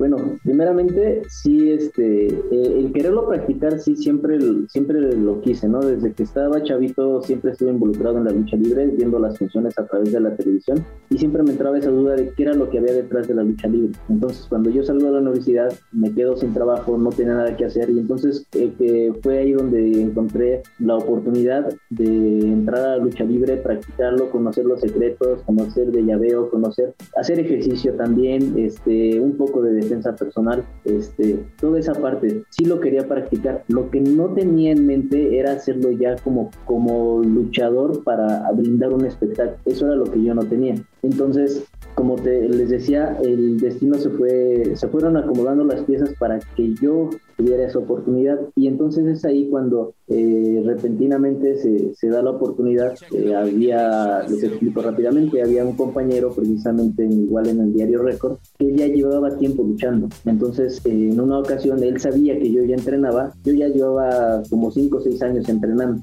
Bueno, 0.00 0.16
primeramente, 0.42 1.20
sí, 1.28 1.72
este, 1.72 2.28
eh, 2.28 2.78
el 2.78 2.90
quererlo 2.90 3.28
practicar, 3.28 3.78
sí, 3.78 3.96
siempre, 3.96 4.38
siempre 4.68 4.98
lo 4.98 5.42
quise, 5.42 5.68
¿no? 5.68 5.80
Desde 5.80 6.14
que 6.14 6.22
estaba 6.22 6.62
chavito, 6.62 7.20
siempre 7.20 7.50
estuve 7.50 7.68
involucrado 7.68 8.16
en 8.16 8.24
la 8.24 8.30
lucha 8.30 8.56
libre, 8.56 8.86
viendo 8.86 9.18
las 9.18 9.36
funciones 9.36 9.78
a 9.78 9.84
través 9.84 10.10
de 10.10 10.20
la 10.20 10.34
televisión, 10.36 10.82
y 11.10 11.18
siempre 11.18 11.42
me 11.42 11.50
entraba 11.50 11.76
esa 11.76 11.90
duda 11.90 12.16
de 12.16 12.30
qué 12.30 12.44
era 12.44 12.54
lo 12.54 12.70
que 12.70 12.78
había 12.78 12.94
detrás 12.94 13.28
de 13.28 13.34
la 13.34 13.42
lucha 13.42 13.68
libre. 13.68 13.92
Entonces, 14.08 14.46
cuando 14.48 14.70
yo 14.70 14.82
salgo 14.82 15.04
de 15.04 15.12
la 15.12 15.18
universidad, 15.18 15.70
me 15.92 16.10
quedo 16.14 16.34
sin 16.34 16.54
trabajo, 16.54 16.96
no 16.96 17.10
tenía 17.10 17.34
nada 17.34 17.54
que 17.54 17.66
hacer, 17.66 17.90
y 17.90 17.98
entonces 17.98 18.46
eh, 18.54 19.12
fue 19.22 19.36
ahí 19.36 19.52
donde 19.52 20.00
encontré 20.00 20.62
la 20.78 20.96
oportunidad 20.96 21.74
de 21.90 22.38
entrar 22.40 22.80
a 22.80 22.96
la 22.96 23.04
lucha 23.04 23.24
libre, 23.24 23.58
practicarlo, 23.58 24.30
conocer 24.30 24.64
los 24.64 24.80
secretos, 24.80 25.42
conocer 25.42 25.92
de 25.92 26.02
llaveo, 26.04 26.48
conocer, 26.48 26.94
hacer 27.16 27.38
ejercicio 27.38 27.92
también, 27.96 28.54
este, 28.56 29.20
un 29.20 29.36
poco 29.36 29.60
de 29.60 29.89
defensa 29.90 30.14
personal 30.14 30.64
este, 30.84 31.44
toda 31.60 31.78
esa 31.78 31.94
parte, 31.94 32.44
sí 32.50 32.64
lo 32.64 32.80
quería 32.80 33.06
practicar. 33.06 33.64
Lo 33.68 33.90
que 33.90 34.00
no 34.00 34.28
tenía 34.28 34.72
en 34.72 34.86
mente 34.86 35.38
era 35.38 35.52
hacerlo 35.52 35.90
ya 35.90 36.16
como, 36.16 36.50
como 36.64 37.22
luchador 37.22 38.04
para 38.04 38.50
brindar 38.52 38.92
un 38.92 39.04
espectáculo. 39.04 39.58
Eso 39.64 39.86
era 39.86 39.96
lo 39.96 40.04
que 40.04 40.22
yo 40.22 40.34
no 40.34 40.42
tenía. 40.42 40.74
Entonces, 41.02 41.64
como 41.94 42.16
te, 42.16 42.48
les 42.48 42.70
decía, 42.70 43.16
el 43.22 43.58
destino 43.58 43.96
se 43.96 44.10
fue, 44.10 44.72
se 44.74 44.88
fueron 44.88 45.16
acomodando 45.16 45.64
las 45.64 45.82
piezas 45.82 46.14
para 46.18 46.38
que 46.56 46.74
yo 46.74 47.10
tuviera 47.36 47.66
esa 47.66 47.78
oportunidad 47.78 48.38
y 48.54 48.66
entonces 48.66 49.06
es 49.06 49.24
ahí 49.24 49.48
cuando 49.48 49.94
eh, 50.08 50.62
repentinamente 50.64 51.56
se, 51.56 52.08
da 52.08 52.22
la 52.22 52.30
oportunidad. 52.30 52.94
Eh, 53.12 53.34
había, 53.34 54.22
les 54.28 54.42
explico 54.42 54.82
rápidamente, 54.82 55.42
había 55.42 55.64
un 55.64 55.76
compañero 55.76 56.32
precisamente 56.32 57.04
igual 57.04 57.48
en 57.48 57.60
el 57.60 57.72
diario 57.72 58.02
Récord 58.02 58.38
que 58.60 58.76
ya 58.76 58.86
llevaba 58.86 59.36
tiempo 59.38 59.62
luchando. 59.62 60.08
Entonces, 60.26 60.84
eh, 60.84 61.08
en 61.10 61.18
una 61.18 61.38
ocasión 61.38 61.82
él 61.82 61.98
sabía 61.98 62.38
que 62.38 62.52
yo 62.52 62.62
ya 62.62 62.76
entrenaba, 62.76 63.32
yo 63.42 63.54
ya 63.54 63.68
llevaba 63.68 64.42
como 64.50 64.70
5 64.70 64.98
o 64.98 65.00
6 65.00 65.22
años 65.22 65.48
entrenando 65.48 66.02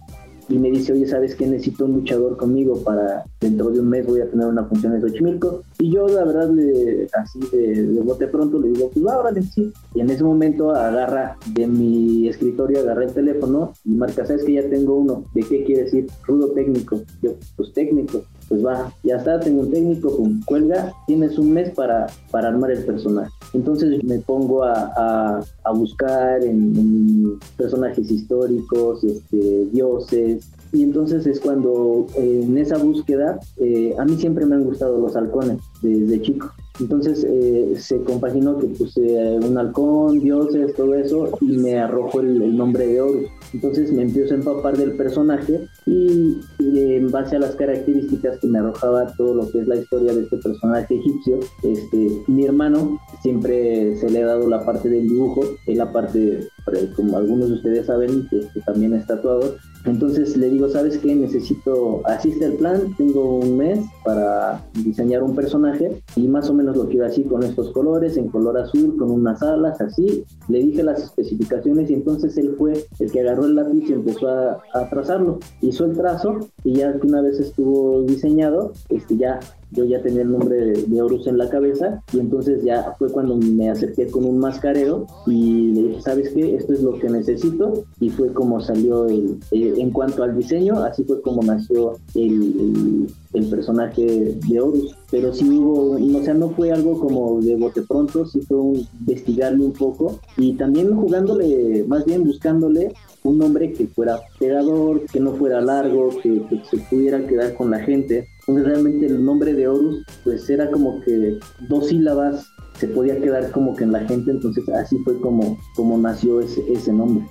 y 0.50 0.58
me 0.58 0.72
dice, 0.72 0.94
oye, 0.94 1.06
¿sabes 1.06 1.36
qué? 1.36 1.46
Necesito 1.46 1.86
un 1.86 1.94
luchador 1.94 2.38
conmigo 2.38 2.82
para 2.82 3.26
dentro 3.40 3.70
de 3.70 3.82
un 3.82 3.90
mes 3.90 4.08
voy 4.08 4.22
a 4.22 4.30
tener 4.30 4.48
una 4.48 4.64
función 4.64 4.96
en 4.96 5.02
Xochimilco. 5.02 5.62
Y 5.78 5.92
yo, 5.92 6.08
la 6.08 6.24
verdad, 6.24 6.50
le, 6.50 7.08
así 7.14 7.40
de, 7.52 7.84
de, 7.84 8.02
bote 8.02 8.28
pronto 8.28 8.58
le 8.58 8.70
digo, 8.70 8.90
pues 8.92 9.06
órale, 9.06 9.42
sí. 9.44 9.72
Y 9.94 10.00
en 10.00 10.10
ese 10.10 10.24
momento 10.24 10.72
agarra 10.72 11.38
de 11.54 11.68
mi 11.68 12.28
escritorio, 12.28 12.80
agarra 12.80 13.04
el 13.04 13.14
teléfono 13.14 13.74
y 13.84 13.90
marca, 13.90 14.26
¿sabes 14.26 14.46
que 14.46 14.54
ya 14.54 14.70
tengo 14.70 14.96
uno? 14.96 15.26
¿De 15.36 15.42
qué 15.42 15.64
quiere 15.64 15.84
decir? 15.84 16.08
Rudo 16.26 16.48
técnico. 16.52 17.02
Yo, 17.22 17.34
pues 17.58 17.74
técnico. 17.74 18.24
Pues 18.50 18.66
va, 18.66 18.94
ya 19.04 19.18
está, 19.18 19.40
tengo 19.40 19.62
un 19.62 19.72
técnico, 19.72 20.16
pum, 20.16 20.42
cuelga, 20.46 20.94
tienes 21.06 21.38
un 21.38 21.52
mes 21.52 21.70
para, 21.72 22.08
para 22.32 22.48
armar 22.48 22.72
el 22.72 22.86
personaje. 22.86 23.32
Entonces 23.54 24.04
me 24.04 24.20
pongo 24.20 24.64
a, 24.64 25.42
a, 25.64 25.72
buscar 25.72 26.44
en, 26.44 26.76
en, 26.78 27.40
personajes 27.58 28.10
históricos, 28.10 29.04
este, 29.04 29.66
dioses, 29.72 30.50
y 30.72 30.84
entonces 30.84 31.26
es 31.26 31.40
cuando 31.40 32.08
eh, 32.18 32.42
en 32.44 32.58
esa 32.58 32.78
búsqueda, 32.78 33.40
eh, 33.58 33.96
a 33.98 34.06
mí 34.06 34.18
siempre 34.18 34.46
me 34.46 34.56
han 34.56 34.64
gustado 34.64 35.00
los 35.00 35.16
halcones 35.16 35.60
desde 35.82 36.22
chico. 36.22 36.52
Entonces 36.80 37.26
eh, 37.28 37.74
se 37.78 38.02
compaginó 38.04 38.58
que 38.58 38.68
puse 38.68 39.02
un 39.42 39.58
halcón, 39.58 40.20
dioses, 40.20 40.74
todo 40.76 40.96
eso, 40.96 41.30
y 41.42 41.58
me 41.58 41.80
arrojó 41.80 42.22
el, 42.22 42.56
nombre 42.56 42.88
de 42.88 43.02
Horus. 43.02 43.28
Entonces 43.54 43.92
me 43.92 44.04
empiezo 44.04 44.34
a 44.34 44.38
empapar 44.38 44.78
del 44.78 44.94
personaje 44.94 45.68
y, 45.86 46.40
y, 46.60 46.80
en 46.96 47.10
base 47.12 47.36
a 47.36 47.40
las 47.40 47.56
características 47.56 48.40
que 48.40 48.48
me 48.48 48.60
arrojaba 48.60 49.08
todo 49.16 49.36
lo 49.36 49.52
que 49.52 49.60
es 49.60 49.68
la 49.68 49.76
historia 49.76 50.14
de 50.14 50.24
este 50.24 50.38
personaje 50.38 50.96
egipcio, 50.96 51.40
este, 51.64 52.10
mi 52.28 52.46
hermano 52.46 53.00
siempre 53.22 53.96
se 53.98 54.10
le 54.10 54.24
ha 54.24 54.28
dado 54.28 54.48
la 54.50 54.66
parte 54.66 54.90
del 54.90 55.08
dibujo, 55.08 55.42
la 55.66 55.92
parte, 55.92 56.50
como 56.96 57.18
algunos 57.18 57.50
de 57.50 57.56
ustedes 57.56 57.86
saben, 57.86 58.28
que 58.30 58.42
también 58.66 58.94
es 58.94 59.06
tatuador. 59.06 59.58
Entonces 59.88 60.36
le 60.36 60.50
digo, 60.50 60.70
¿sabes 60.70 60.98
qué? 60.98 61.16
Necesito, 61.16 62.02
así 62.06 62.32
está 62.32 62.46
el 62.46 62.54
plan, 62.54 62.96
tengo 62.98 63.40
un 63.40 63.58
mes 63.58 63.80
para 64.04 64.66
diseñar 64.74 65.24
un 65.24 65.36
personaje 65.36 66.02
y 66.16 66.28
más 66.28 66.50
o 66.50 66.54
menos 66.54 66.76
lo 66.76 66.88
quiero 66.88 67.06
así 67.06 67.24
con 67.24 67.44
estos 67.44 67.72
colores, 67.72 68.18
en 68.18 68.28
color 68.28 68.58
azul, 68.58 68.98
con 68.98 69.12
unas 69.12 69.42
alas, 69.42 69.80
así. 69.82 70.24
Le 70.50 70.60
dije 70.60 70.84
las 70.84 71.02
especificaciones 71.02 71.90
y 71.90 71.94
entonces 71.94 72.38
él 72.38 72.56
fue 72.58 72.86
el 73.00 73.12
que 73.12 73.22
agarró 73.22 73.46
el 73.46 73.56
lápiz 73.56 73.90
y 73.90 73.94
empezó 73.94 74.28
a, 74.28 74.62
a 74.74 74.90
trazarlo. 74.90 75.40
Hizo 75.62 75.86
el 75.86 75.94
trazo 75.94 76.40
y 76.64 76.74
ya 76.74 77.00
que 77.00 77.08
una 77.08 77.22
vez 77.22 77.40
estuvo 77.40 78.02
diseñado, 78.04 78.74
este 78.90 79.18
ya 79.18 79.40
yo 79.72 79.84
ya 79.84 80.02
tenía 80.02 80.22
el 80.22 80.32
nombre 80.32 80.56
de, 80.56 80.84
de, 80.84 81.02
Horus 81.02 81.28
en 81.28 81.38
la 81.38 81.50
cabeza 81.50 82.02
y 82.14 82.20
entonces 82.20 82.64
ya 82.64 82.96
fue 82.98 83.12
cuando 83.12 83.36
me 83.36 83.70
acerqué 83.70 84.08
con 84.08 84.26
un 84.26 84.40
mascarero 84.40 85.08
y 85.26 85.72
le 85.74 85.82
dije, 85.90 86.02
¿sabes 86.02 86.30
qué? 86.30 86.56
Esto 86.56 86.74
es 86.74 86.82
lo 86.82 86.98
que 87.00 87.10
necesito 87.10 87.84
y 88.00 88.10
fue 88.10 88.32
como 88.34 88.62
salió 88.62 89.06
el, 89.08 89.38
eh, 89.52 89.74
en 89.78 89.92
cuanto 89.92 90.24
al 90.24 90.38
diseño, 90.38 90.84
así 90.84 91.04
fue 91.04 91.22
como 91.22 91.42
nació 91.44 91.98
el, 92.16 93.08
el, 93.34 93.46
personaje 93.50 94.38
de 94.48 94.60
Horus. 94.60 94.96
Pero 95.10 95.34
sí 95.34 95.50
hubo, 95.50 95.92
o 95.92 96.24
sea, 96.24 96.34
no 96.34 96.50
fue 96.50 96.72
algo 96.72 97.00
como 97.00 97.40
de 97.42 97.56
bote 97.56 97.82
pronto, 97.82 98.26
sí 98.26 98.42
fue 98.42 98.58
investigarle 99.00 99.64
un 99.64 99.74
poco 99.74 100.20
y 100.38 100.54
también 100.54 100.96
jugándole, 100.96 101.86
más 101.88 102.04
bien 102.06 102.24
buscándole 102.24 102.94
un 103.24 103.38
nombre 103.38 103.74
que 103.74 103.88
fuera 103.88 104.20
pegador, 104.40 105.06
que 105.06 105.20
no 105.20 105.34
fuera 105.34 105.62
largo, 105.62 106.10
que 106.22 106.42
se 106.70 106.78
pudiera 106.90 107.26
quedar 107.26 107.54
con 107.54 107.72
la 107.72 107.80
gente. 107.80 108.28
Entonces 108.48 108.74
realmente 108.74 109.06
el 109.08 109.26
nombre 109.26 109.54
de 109.54 109.68
Horus 109.68 110.06
pues 110.24 110.50
era 110.50 110.72
como 110.72 111.02
que 111.02 111.38
dos 111.68 111.88
sílabas 111.88 112.48
se 112.80 112.88
podía 112.88 113.20
quedar 113.20 113.52
como 113.52 113.76
que 113.76 113.84
en 113.84 113.92
la 113.92 114.00
gente, 114.06 114.32
entonces 114.32 114.68
así 114.70 114.98
fue 115.04 115.20
como, 115.20 115.58
como 115.76 115.98
nació 115.98 116.40
ese, 116.40 116.62
ese 116.72 116.94
nombre. 116.94 117.26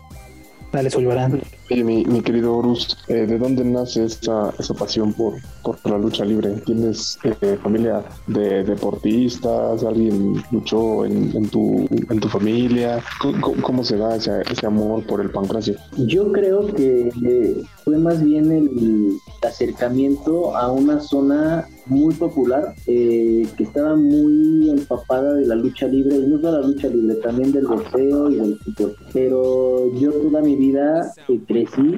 Dale, 0.73 0.91
Sulvarán. 0.91 1.41
Oye, 1.71 1.85
mi, 1.85 2.05
mi, 2.05 2.21
querido 2.21 2.57
Horus, 2.57 2.99
eh, 3.09 3.27
¿de 3.27 3.39
dónde 3.39 3.65
nace 3.65 4.05
esa, 4.05 4.53
esa 4.59 4.75
pasión 4.75 5.13
por, 5.13 5.35
por 5.63 5.79
la 5.89 5.97
lucha 5.97 6.25
libre? 6.25 6.61
¿Tienes 6.67 7.19
eh, 7.25 7.57
familia 7.63 8.05
de 8.27 8.65
deportistas? 8.65 9.85
¿Alguien 9.85 10.43
luchó 10.51 11.07
en, 11.07 11.35
en, 11.35 11.49
tu, 11.49 11.87
en 12.11 12.21
tu 12.21 12.29
familia? 12.29 13.03
¿Cómo, 13.21 13.55
cómo 13.63 13.85
se 13.85 13.97
da 13.97 14.17
ese, 14.17 14.43
ese, 14.51 14.67
amor 14.67 15.07
por 15.07 15.21
el 15.21 15.31
pancracio? 15.31 15.77
Yo 15.97 16.31
creo 16.33 16.67
que 16.67 17.11
eh, 17.25 17.63
fue 17.87 17.99
más 17.99 18.21
bien 18.21 18.51
el 18.51 19.21
acercamiento 19.47 20.57
a 20.57 20.73
una 20.73 20.99
zona 20.99 21.69
muy 21.87 22.13
popular 22.15 22.75
eh, 22.89 23.47
que 23.57 23.63
estaba 23.63 23.95
muy 23.95 24.71
empapada 24.71 25.35
de 25.35 25.47
la 25.47 25.55
lucha 25.55 25.87
libre 25.87 26.17
y 26.17 26.27
no 26.27 26.41
solo 26.41 26.63
la 26.63 26.67
lucha 26.67 26.89
libre, 26.89 27.15
también 27.23 27.53
del 27.53 27.69
boxeo 27.69 28.29
y 28.29 28.35
del 28.35 28.59
fútbol. 28.59 28.97
Pero 29.13 29.95
yo 30.01 30.11
toda 30.11 30.43
mi 30.43 30.57
vida 30.57 31.13
eh, 31.29 31.41
crecí 31.47 31.95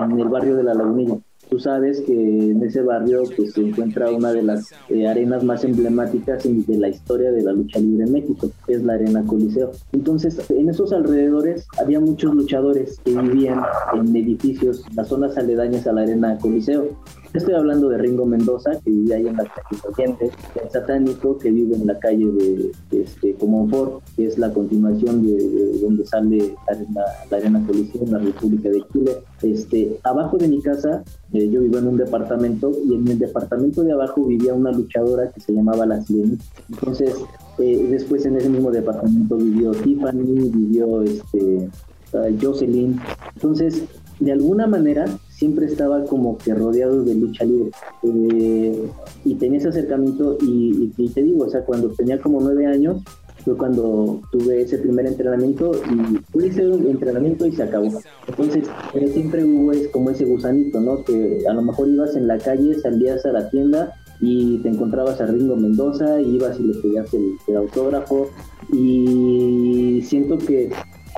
en 0.00 0.20
el 0.20 0.28
barrio 0.28 0.54
de 0.54 0.62
la 0.62 0.74
Lagunilla. 0.74 1.18
Tú 1.52 1.60
sabes 1.60 2.00
que 2.00 2.14
en 2.14 2.62
ese 2.62 2.80
barrio 2.80 3.24
pues, 3.36 3.52
se 3.52 3.60
encuentra 3.60 4.10
una 4.10 4.32
de 4.32 4.42
las 4.42 4.72
eh, 4.88 5.06
arenas 5.06 5.44
más 5.44 5.62
emblemáticas 5.64 6.44
de 6.44 6.78
la 6.78 6.88
historia 6.88 7.30
de 7.30 7.42
la 7.42 7.52
lucha 7.52 7.78
libre 7.78 8.04
en 8.04 8.12
México, 8.12 8.50
que 8.66 8.72
es 8.72 8.82
la 8.82 8.94
Arena 8.94 9.22
Coliseo. 9.26 9.70
Entonces, 9.92 10.50
en 10.50 10.70
esos 10.70 10.94
alrededores 10.94 11.66
había 11.78 12.00
muchos 12.00 12.34
luchadores 12.34 12.98
que 13.04 13.10
vivían 13.10 13.60
en 13.92 14.16
edificios, 14.16 14.82
las 14.94 15.08
zonas 15.08 15.36
aledañas 15.36 15.86
a 15.86 15.92
la 15.92 16.00
Arena 16.00 16.38
Coliseo. 16.38 16.96
Estoy 17.34 17.54
hablando 17.54 17.88
de 17.88 17.96
Ringo 17.96 18.26
Mendoza, 18.26 18.72
que 18.84 18.90
vivía 18.90 19.16
ahí 19.16 19.26
en 19.26 19.36
la 19.36 19.44
calle 19.44 20.30
el 20.62 20.70
satánico, 20.70 21.38
que 21.38 21.50
vive 21.50 21.76
en 21.76 21.86
la 21.86 21.98
calle 21.98 22.26
de, 22.26 22.72
este, 22.90 23.34
Comonfort, 23.34 24.02
que 24.16 24.26
es 24.26 24.36
la 24.36 24.52
continuación 24.52 25.24
de, 25.24 25.32
de 25.32 25.78
donde 25.80 26.04
sale 26.06 26.54
la, 26.94 27.02
la, 27.30 27.36
Arena 27.38 27.64
Coliseo 27.66 28.02
en 28.02 28.12
la 28.12 28.18
República 28.18 28.68
de 28.68 28.82
Chile. 28.92 29.12
Este, 29.40 29.98
abajo 30.02 30.36
de 30.36 30.48
mi 30.48 30.60
casa, 30.60 31.02
eh, 31.32 31.48
yo 31.48 31.62
vivo 31.62 31.78
en 31.78 31.88
un 31.88 31.96
departamento, 31.96 32.70
y 32.86 32.96
en 32.96 33.08
el 33.08 33.18
departamento 33.18 33.82
de 33.82 33.92
abajo 33.92 34.26
vivía 34.26 34.52
una 34.52 34.70
luchadora 34.70 35.30
que 35.30 35.40
se 35.40 35.54
llamaba 35.54 35.86
La 35.86 36.02
Sirenita. 36.02 36.44
Entonces, 36.68 37.16
eh, 37.58 37.86
después 37.90 38.26
en 38.26 38.36
ese 38.36 38.50
mismo 38.50 38.70
departamento 38.70 39.36
vivió 39.36 39.70
Tiffany, 39.70 40.50
vivió 40.50 41.00
este, 41.00 41.70
uh, 42.12 42.36
Jocelyn. 42.40 43.00
Entonces, 43.36 43.84
de 44.20 44.32
alguna 44.32 44.66
manera 44.66 45.06
siempre 45.42 45.66
estaba 45.66 46.04
como 46.04 46.38
que 46.38 46.54
rodeado 46.54 47.02
de 47.02 47.16
lucha 47.16 47.44
libre 47.44 47.72
eh, 48.04 48.88
y 49.24 49.34
tenía 49.34 49.58
ese 49.58 49.70
acercamiento 49.70 50.38
y, 50.40 50.86
te 51.12 51.20
digo, 51.20 51.46
o 51.46 51.50
sea, 51.50 51.64
cuando 51.64 51.88
tenía 51.88 52.20
como 52.20 52.40
nueve 52.40 52.64
años 52.64 53.02
fue 53.44 53.56
cuando 53.56 54.20
tuve 54.30 54.62
ese 54.62 54.78
primer 54.78 55.04
entrenamiento 55.04 55.72
y 55.90 56.46
hice 56.46 56.68
un 56.68 56.86
entrenamiento 56.86 57.44
y 57.44 57.56
se 57.56 57.64
acabó. 57.64 57.90
Entonces, 58.28 58.68
eh, 58.94 59.08
siempre 59.08 59.44
hubo 59.44 59.72
es 59.72 59.88
como 59.88 60.10
ese 60.10 60.26
gusanito, 60.26 60.80
¿no? 60.80 61.02
Que 61.02 61.42
a 61.50 61.52
lo 61.52 61.62
mejor 61.62 61.88
ibas 61.88 62.14
en 62.14 62.28
la 62.28 62.38
calle, 62.38 62.78
salías 62.78 63.26
a 63.26 63.32
la 63.32 63.50
tienda 63.50 63.94
y 64.20 64.58
te 64.58 64.68
encontrabas 64.68 65.20
a 65.20 65.26
Ringo 65.26 65.56
Mendoza, 65.56 66.20
y 66.20 66.36
ibas 66.36 66.60
y 66.60 66.62
le 66.68 66.74
pedías 66.74 67.12
el 67.48 67.56
autógrafo 67.56 68.28
y 68.72 70.02
siento 70.04 70.38
que 70.38 70.70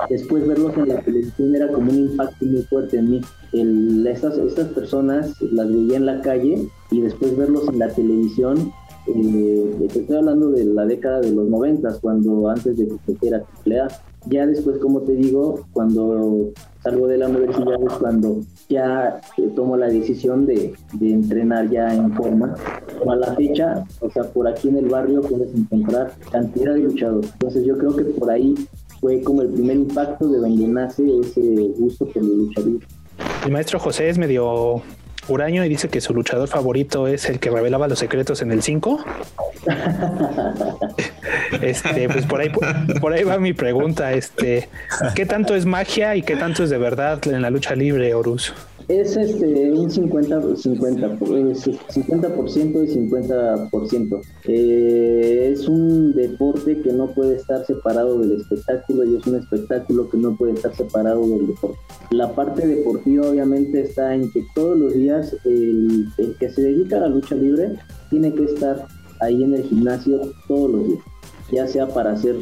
después 0.09 0.47
verlos 0.47 0.75
en 0.77 0.89
la 0.89 1.01
televisión 1.01 1.55
era 1.55 1.71
como 1.71 1.91
un 1.91 1.97
impacto 1.97 2.45
muy 2.45 2.61
fuerte 2.63 2.97
en 2.97 3.09
mí. 3.11 3.21
El, 3.53 4.05
estas, 4.07 4.37
estas 4.37 4.69
personas 4.69 5.41
las 5.41 5.67
veía 5.69 5.97
en 5.97 6.05
la 6.05 6.21
calle 6.21 6.67
y 6.91 7.01
después 7.01 7.35
verlos 7.37 7.67
en 7.69 7.79
la 7.79 7.89
televisión, 7.89 8.71
eh, 9.07 9.87
estoy 9.87 10.15
hablando 10.15 10.49
de 10.51 10.65
la 10.65 10.85
década 10.85 11.21
de 11.21 11.31
los 11.31 11.47
noventas, 11.47 11.99
cuando 11.99 12.49
antes 12.49 12.77
de 12.77 12.87
que 12.87 13.27
era 13.27 13.43
AAA. 13.65 13.87
Ya 14.27 14.47
después, 14.47 14.79
como 14.79 15.01
te 15.01 15.13
digo, 15.13 15.67
cuando 15.71 16.49
salgo 16.81 17.07
de 17.07 17.19
la 17.19 17.27
universidad 17.27 17.75
es 17.87 17.93
cuando 17.93 18.39
ya 18.67 19.21
eh, 19.37 19.51
tomo 19.55 19.77
la 19.77 19.87
decisión 19.87 20.47
de, 20.47 20.73
de, 20.93 21.11
entrenar 21.11 21.69
ya 21.69 21.93
en 21.93 22.11
forma. 22.15 22.55
A 23.07 23.15
la 23.15 23.35
fecha, 23.35 23.83
o 23.99 24.09
sea, 24.09 24.23
por 24.23 24.47
aquí 24.47 24.69
en 24.69 24.77
el 24.77 24.89
barrio 24.89 25.21
puedes 25.21 25.53
encontrar 25.53 26.11
cantidad 26.31 26.73
de 26.73 26.79
luchadores. 26.79 27.31
Entonces 27.33 27.65
yo 27.65 27.77
creo 27.77 27.95
que 27.95 28.03
por 28.05 28.31
ahí 28.31 28.55
fue 29.05 29.21
como 29.21 29.43
el 29.43 29.49
primer 29.49 29.75
impacto 29.75 30.27
de 30.27 30.39
donde 30.39 30.67
nace 30.67 31.03
ese 31.21 31.41
gusto 31.77 32.07
por 32.07 32.23
la 32.23 32.27
lucha 32.27 32.61
libre. 32.61 32.87
El 33.45 33.51
maestro 33.51 33.77
José 33.77 34.09
es 34.09 34.17
medio 34.17 34.81
Uraño 35.27 35.63
y 35.63 35.69
dice 35.69 35.89
que 35.89 36.01
su 36.01 36.11
luchador 36.15 36.47
favorito 36.47 37.07
es 37.07 37.29
el 37.29 37.39
que 37.39 37.51
revelaba 37.51 37.87
los 37.87 37.99
secretos 37.99 38.41
en 38.41 38.51
el 38.51 38.63
5. 38.63 39.05
este, 41.61 42.09
pues 42.09 42.25
por 42.25 42.41
ahí, 42.41 42.49
por 42.99 43.13
ahí 43.13 43.23
va 43.23 43.37
mi 43.37 43.53
pregunta. 43.53 44.11
Este, 44.13 44.69
¿qué 45.13 45.27
tanto 45.27 45.53
es 45.53 45.67
magia 45.67 46.15
y 46.15 46.23
qué 46.23 46.35
tanto 46.35 46.63
es 46.63 46.71
de 46.71 46.79
verdad 46.79 47.19
en 47.27 47.43
la 47.43 47.51
lucha 47.51 47.75
libre, 47.75 48.11
Horus? 48.15 48.55
Es 48.87 49.17
este, 49.17 49.71
un 49.71 49.89
50, 49.89 50.55
50, 50.57 51.17
50% 51.17 52.83
y 52.83 53.09
50%. 53.09 54.21
Eh, 54.45 55.49
es 55.51 55.67
un 55.67 56.13
deporte 56.13 56.81
que 56.81 56.93
no 56.93 57.07
puede 57.07 57.37
estar 57.37 57.65
separado 57.65 58.19
del 58.19 58.33
espectáculo 58.33 59.03
y 59.05 59.15
es 59.15 59.25
un 59.25 59.37
espectáculo 59.37 60.07
que 60.09 60.17
no 60.17 60.35
puede 60.37 60.53
estar 60.53 60.75
separado 60.75 61.27
del 61.27 61.47
deporte. 61.47 61.79
La 62.11 62.31
parte 62.33 62.67
deportiva 62.67 63.27
obviamente 63.27 63.81
está 63.81 64.13
en 64.13 64.31
que 64.31 64.45
todos 64.53 64.77
los 64.77 64.93
días 64.93 65.35
el, 65.45 66.07
el 66.17 66.35
que 66.37 66.49
se 66.49 66.61
dedica 66.61 66.97
a 66.97 67.01
la 67.01 67.07
lucha 67.07 67.33
libre 67.33 67.73
tiene 68.11 68.33
que 68.33 68.43
estar 68.43 68.85
ahí 69.19 69.43
en 69.43 69.55
el 69.55 69.63
gimnasio 69.63 70.21
todos 70.47 70.71
los 70.71 70.87
días, 70.87 70.99
ya 71.51 71.67
sea 71.67 71.87
para 71.87 72.11
hacer 72.11 72.35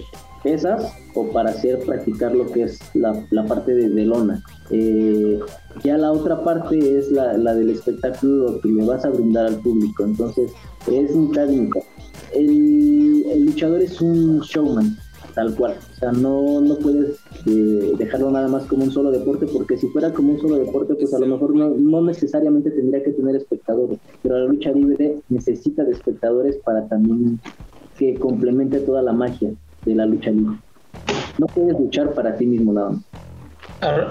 pesas 0.43 0.93
o 1.15 1.27
para 1.29 1.51
hacer 1.51 1.79
practicar 1.79 2.35
lo 2.35 2.45
que 2.51 2.63
es 2.63 2.79
la, 2.93 3.25
la 3.31 3.45
parte 3.45 3.73
de, 3.73 4.05
lona. 4.05 4.43
Eh, 4.69 5.39
ya 5.83 5.97
la 5.97 6.12
otra 6.12 6.43
parte 6.43 6.97
es 6.97 7.12
la, 7.12 7.38
la, 7.38 7.55
del 7.55 7.69
espectáculo 7.69 8.59
que 8.62 8.69
le 8.69 8.85
vas 8.85 9.05
a 9.05 9.09
brindar 9.09 9.47
al 9.47 9.55
público, 9.57 10.03
entonces 10.03 10.51
es 10.91 11.15
mitad 11.15 11.47
y. 11.50 11.69
El, 12.33 13.25
el 13.31 13.45
luchador 13.45 13.81
es 13.81 14.01
un 14.01 14.39
showman, 14.41 14.97
tal 15.35 15.53
cual, 15.55 15.75
o 15.91 16.00
sea, 16.00 16.12
no, 16.12 16.62
no 16.62 16.75
puedes 16.79 17.19
eh, 17.45 17.93
dejarlo 17.97 18.31
nada 18.31 18.47
más 18.47 18.65
como 18.65 18.85
un 18.85 18.91
solo 18.91 19.12
deporte, 19.12 19.45
porque 19.45 19.77
si 19.77 19.88
fuera 19.89 20.12
como 20.12 20.33
un 20.33 20.41
solo 20.41 20.55
deporte, 20.55 20.95
pues 20.95 21.13
a 21.13 21.19
lo 21.19 21.27
mejor 21.27 21.55
no, 21.55 21.69
no 21.69 22.01
necesariamente 22.01 22.71
tendría 22.71 23.03
que 23.03 23.12
tener 23.12 23.35
espectadores, 23.35 24.00
pero 24.23 24.39
la 24.39 24.45
lucha 24.45 24.71
libre 24.71 25.19
necesita 25.29 25.83
de 25.83 25.91
espectadores 25.91 26.57
para 26.65 26.88
también 26.88 27.39
que 27.97 28.15
complemente 28.15 28.79
toda 28.79 29.03
la 29.03 29.13
magia 29.13 29.51
de 29.85 29.95
la 29.95 30.05
lucha 30.05 30.31
libre. 30.31 30.57
No 31.37 31.47
puedes 31.47 31.79
luchar 31.79 32.13
para 32.13 32.35
ti 32.35 32.45
mismo 32.45 32.73
nada 32.73 32.91
más. 32.91 33.03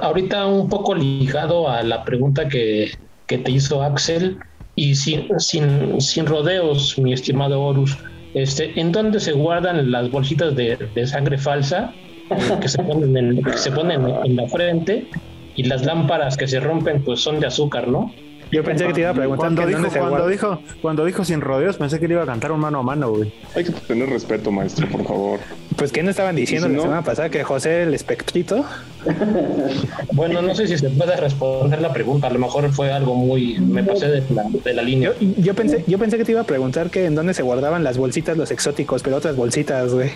Ahorita 0.02 0.46
un 0.46 0.68
poco 0.68 0.94
ligado 0.94 1.68
a 1.68 1.82
la 1.82 2.04
pregunta 2.04 2.48
que, 2.48 2.90
que 3.26 3.38
te 3.38 3.50
hizo 3.50 3.82
Axel 3.82 4.38
y 4.76 4.94
sin, 4.94 5.28
sin, 5.38 6.00
sin 6.00 6.26
rodeos, 6.26 6.98
mi 6.98 7.12
estimado 7.12 7.62
Horus, 7.62 7.96
este, 8.34 8.78
¿en 8.78 8.92
dónde 8.92 9.18
se 9.20 9.32
guardan 9.32 9.90
las 9.90 10.10
bolsitas 10.10 10.54
de, 10.56 10.76
de 10.94 11.06
sangre 11.06 11.38
falsa 11.38 11.92
en, 12.30 12.60
que 12.60 12.68
se 12.68 13.70
ponen 13.72 14.06
en 14.24 14.36
la 14.36 14.48
frente 14.48 15.08
y 15.54 15.64
las 15.64 15.84
lámparas 15.84 16.36
que 16.36 16.46
se 16.46 16.60
rompen 16.60 17.02
pues 17.02 17.20
son 17.20 17.40
de 17.40 17.46
azúcar, 17.46 17.88
¿no? 17.88 18.10
Yo 18.52 18.62
pensé 18.62 18.86
que 18.86 18.92
te 18.92 19.00
iba 19.00 19.10
a 19.10 19.14
preguntar 19.14 19.46
Cuando, 19.54 19.66
dijo, 19.66 19.78
dónde 19.80 19.90
se 19.90 19.98
cuando, 19.98 20.16
guarda. 20.16 20.28
dijo, 20.30 20.60
cuando 20.82 21.04
dijo 21.06 21.24
sin 21.24 21.40
rodeos, 21.40 21.78
pensé 21.78 21.98
que 21.98 22.06
le 22.06 22.14
iba 22.14 22.22
a 22.22 22.26
cantar 22.26 22.52
un 22.52 22.60
mano 22.60 22.80
a 22.80 22.82
mano, 22.82 23.10
güey. 23.10 23.32
Hay 23.56 23.64
que 23.64 23.72
tener 23.72 24.10
respeto, 24.10 24.50
maestro, 24.52 24.86
por 24.88 25.04
favor. 25.04 25.40
Pues 25.76 25.90
que 25.90 26.02
no 26.02 26.10
estaban 26.10 26.36
diciendo 26.36 26.66
Si 26.68 26.72
la 26.72 26.76
no- 26.76 26.82
semana 26.82 27.02
pasada 27.02 27.30
que 27.30 27.42
José 27.42 27.82
el 27.84 27.94
espectrito. 27.94 28.64
Bueno, 30.12 30.42
no 30.42 30.54
sé 30.54 30.66
si 30.68 30.76
se 30.78 30.90
puede 30.90 31.16
responder 31.16 31.80
la 31.80 31.92
pregunta, 31.92 32.26
a 32.26 32.30
lo 32.30 32.38
mejor 32.38 32.70
fue 32.72 32.92
algo 32.92 33.14
muy... 33.14 33.58
me 33.58 33.82
pasé 33.82 34.08
de 34.08 34.22
la, 34.34 34.44
de 34.62 34.74
la 34.74 34.82
línea. 34.82 35.12
Yo, 35.20 35.26
yo 35.38 35.54
pensé, 35.54 35.82
yo 35.86 35.98
pensé 35.98 36.18
que 36.18 36.24
te 36.24 36.32
iba 36.32 36.42
a 36.42 36.44
preguntar 36.44 36.90
que 36.90 37.06
en 37.06 37.14
dónde 37.14 37.34
se 37.34 37.42
guardaban 37.42 37.82
las 37.82 37.96
bolsitas 37.98 38.36
los 38.36 38.50
exóticos, 38.50 39.02
pero 39.02 39.16
otras 39.16 39.34
bolsitas, 39.34 39.92
güey. 39.92 40.10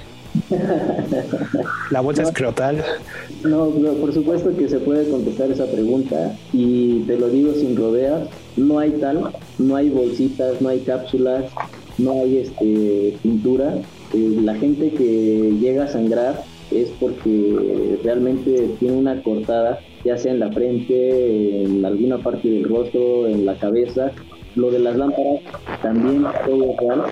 La 1.90 2.00
bolsa 2.00 2.22
escrotal. 2.22 2.82
No, 3.44 3.66
no, 3.70 3.92
por 3.94 4.12
supuesto 4.12 4.56
que 4.56 4.68
se 4.68 4.78
puede 4.78 5.08
contestar 5.08 5.50
esa 5.50 5.66
pregunta 5.66 6.36
y 6.52 7.00
te 7.00 7.16
lo 7.16 7.28
digo 7.28 7.52
sin 7.54 7.76
rodeas, 7.76 8.28
no 8.56 8.78
hay 8.78 8.92
tal, 8.92 9.32
no 9.58 9.76
hay 9.76 9.90
bolsitas, 9.90 10.60
no 10.60 10.68
hay 10.68 10.80
cápsulas, 10.80 11.44
no 11.98 12.12
hay 12.12 12.38
este 12.38 13.16
pintura. 13.22 13.74
Eh, 14.14 14.38
la 14.42 14.54
gente 14.54 14.90
que 14.90 15.56
llega 15.60 15.84
a 15.84 15.88
sangrar 15.88 16.42
es 16.70 16.90
porque 16.98 17.98
realmente 18.02 18.70
tiene 18.80 18.96
una 18.96 19.22
cortada, 19.22 19.80
ya 20.04 20.16
sea 20.18 20.32
en 20.32 20.40
la 20.40 20.50
frente, 20.50 21.62
en 21.64 21.84
alguna 21.84 22.18
parte 22.18 22.48
del 22.48 22.64
rostro, 22.64 23.26
en 23.28 23.46
la 23.46 23.56
cabeza. 23.56 24.12
Lo 24.56 24.70
de 24.70 24.78
las 24.78 24.96
lámparas 24.96 25.40
también 25.82 26.24
todo 26.46 26.74
real. 26.80 27.02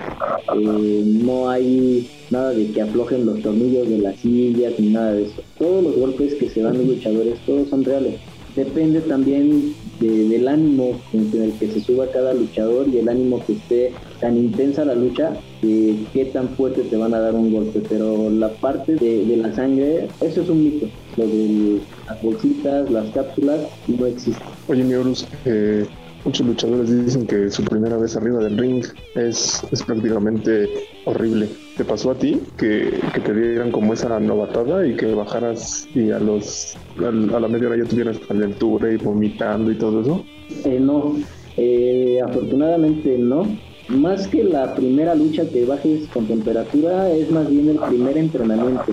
Eh, 0.55 1.03
no 1.05 1.49
hay 1.49 2.09
nada 2.31 2.51
de 2.53 2.67
que 2.71 2.81
aflojen 2.81 3.25
los 3.25 3.41
tornillos 3.41 3.89
de 3.89 3.97
las 3.99 4.15
sillas 4.19 4.73
ni 4.79 4.89
nada 4.89 5.13
de 5.13 5.23
eso. 5.23 5.41
Todos 5.59 5.83
los 5.83 5.95
golpes 5.95 6.35
que 6.35 6.49
se 6.49 6.61
dan 6.61 6.77
los 6.77 6.87
luchadores, 6.87 7.35
todos 7.45 7.69
son 7.69 7.83
reales. 7.83 8.15
Depende 8.55 9.01
también 9.01 9.73
de- 9.99 10.29
del 10.29 10.47
ánimo 10.47 11.01
en 11.11 11.29
el 11.41 11.51
que 11.53 11.67
se 11.67 11.81
suba 11.81 12.07
cada 12.07 12.33
luchador 12.33 12.87
y 12.87 12.99
el 12.99 13.09
ánimo 13.09 13.43
que 13.45 13.53
esté 13.53 13.91
tan 14.21 14.37
intensa 14.37 14.85
la 14.85 14.95
lucha, 14.95 15.33
que 15.61 15.95
qué 16.13 16.23
tan 16.25 16.47
fuerte 16.49 16.81
te 16.83 16.95
van 16.95 17.13
a 17.13 17.19
dar 17.19 17.35
un 17.35 17.51
golpe. 17.51 17.81
Pero 17.89 18.29
la 18.29 18.49
parte 18.49 18.95
de, 18.95 19.25
de 19.25 19.37
la 19.37 19.53
sangre, 19.53 20.07
eso 20.21 20.41
es 20.41 20.49
un 20.49 20.63
mito. 20.63 20.87
Lo 21.17 21.27
de 21.27 21.79
las 22.07 22.21
bolsitas, 22.23 22.89
las 22.89 23.09
cápsulas, 23.11 23.59
no 23.89 24.05
existe. 24.05 24.41
Oye, 24.69 24.83
mi 24.85 24.93
Horus, 24.93 25.27
eh, 25.45 25.85
muchos 26.25 26.45
luchadores 26.45 27.05
dicen 27.05 27.27
que 27.27 27.49
su 27.49 27.63
primera 27.63 27.97
vez 27.97 28.15
arriba 28.17 28.39
del 28.39 28.57
ring 28.57 28.83
es, 29.15 29.63
es 29.71 29.83
prácticamente 29.83 30.67
horrible. 31.05 31.47
¿Te 31.77 31.85
pasó 31.85 32.11
a 32.11 32.15
ti 32.15 32.41
que, 32.57 32.99
que 33.13 33.19
te 33.21 33.33
dieran 33.33 33.71
como 33.71 33.93
esa 33.93 34.19
novatada 34.19 34.85
y 34.87 34.95
que 34.95 35.13
bajaras 35.13 35.87
y 35.93 36.11
a 36.11 36.19
los 36.19 36.75
a, 36.97 37.11
la 37.11 37.47
media 37.47 37.67
hora 37.67 37.77
ya 37.77 37.85
tuvieras 37.85 38.17
calentura 38.19 38.91
y 38.91 38.97
vomitando 38.97 39.71
y 39.71 39.75
todo 39.75 40.01
eso? 40.01 40.25
Eh, 40.65 40.79
no, 40.79 41.15
Eh, 41.57 42.19
afortunadamente 42.21 43.17
no. 43.17 43.47
Más 43.87 44.27
que 44.27 44.43
la 44.43 44.73
primera 44.73 45.13
lucha 45.13 45.47
que 45.47 45.63
bajes 45.63 46.07
con 46.07 46.25
temperatura, 46.25 47.11
es 47.11 47.29
más 47.29 47.47
bien 47.47 47.69
el 47.69 47.77
primer 47.77 48.17
entrenamiento. 48.17 48.85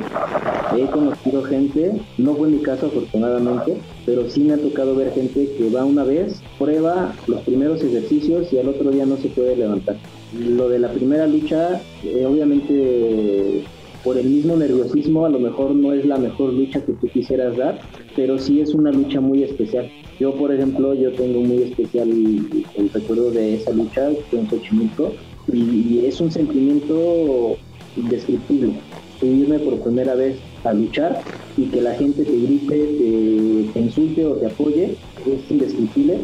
He 0.76 0.86
conocido 0.86 1.42
gente, 1.44 1.92
no 2.18 2.34
fue 2.34 2.48
mi 2.48 2.58
caso 2.58 2.86
afortunadamente, 2.86 3.78
pero 4.04 4.28
sí 4.28 4.44
me 4.44 4.52
ha 4.52 4.58
tocado 4.58 4.94
ver 4.94 5.12
gente 5.12 5.48
que 5.56 5.70
va 5.70 5.86
una 5.86 6.04
vez, 6.04 6.42
prueba 6.58 7.14
los 7.26 7.40
primeros 7.40 7.82
ejercicios 7.82 8.52
y 8.52 8.58
al 8.58 8.68
otro 8.68 8.90
día 8.90 9.06
no 9.06 9.16
se 9.16 9.28
puede 9.28 9.56
levantar. 9.56 9.96
Lo 10.38 10.68
de 10.68 10.78
la 10.78 10.88
primera 10.88 11.26
lucha, 11.26 11.80
eh, 12.04 12.26
obviamente 12.26 13.64
por 14.04 14.18
el 14.18 14.26
mismo 14.26 14.56
nerviosismo 14.56 15.26
a 15.26 15.30
lo 15.30 15.38
mejor 15.38 15.74
no 15.74 15.92
es 15.92 16.04
la 16.04 16.16
mejor 16.16 16.52
lucha 16.52 16.84
que 16.84 16.92
tú 16.92 17.08
quisieras 17.08 17.56
dar, 17.56 17.80
pero 18.16 18.38
sí 18.38 18.60
es 18.60 18.74
una 18.74 18.90
lucha 18.90 19.20
muy 19.20 19.42
especial. 19.42 19.90
Yo, 20.18 20.34
por 20.34 20.52
ejemplo, 20.52 20.94
yo 20.94 21.12
tengo 21.12 21.40
muy 21.40 21.62
especial 21.62 22.08
el, 22.10 22.90
recuerdo 22.92 23.30
de 23.30 23.54
esa 23.54 23.72
lucha 23.72 24.10
en 24.32 24.48
Xochimilco 24.48 25.12
y, 25.52 26.04
es 26.04 26.20
un 26.20 26.30
sentimiento 26.30 27.56
indescriptible. 27.96 28.74
Subirme 29.20 29.58
por 29.60 29.80
primera 29.80 30.14
vez 30.14 30.36
a 30.64 30.72
luchar 30.72 31.20
y 31.56 31.66
que 31.66 31.80
la 31.80 31.94
gente 31.94 32.24
te 32.24 32.36
grite, 32.36 32.68
te, 32.68 33.72
te 33.72 33.80
insulte 33.80 34.26
o 34.26 34.34
te 34.34 34.46
apoye 34.46 34.96
es 35.26 35.50
indescriptible 35.50 36.18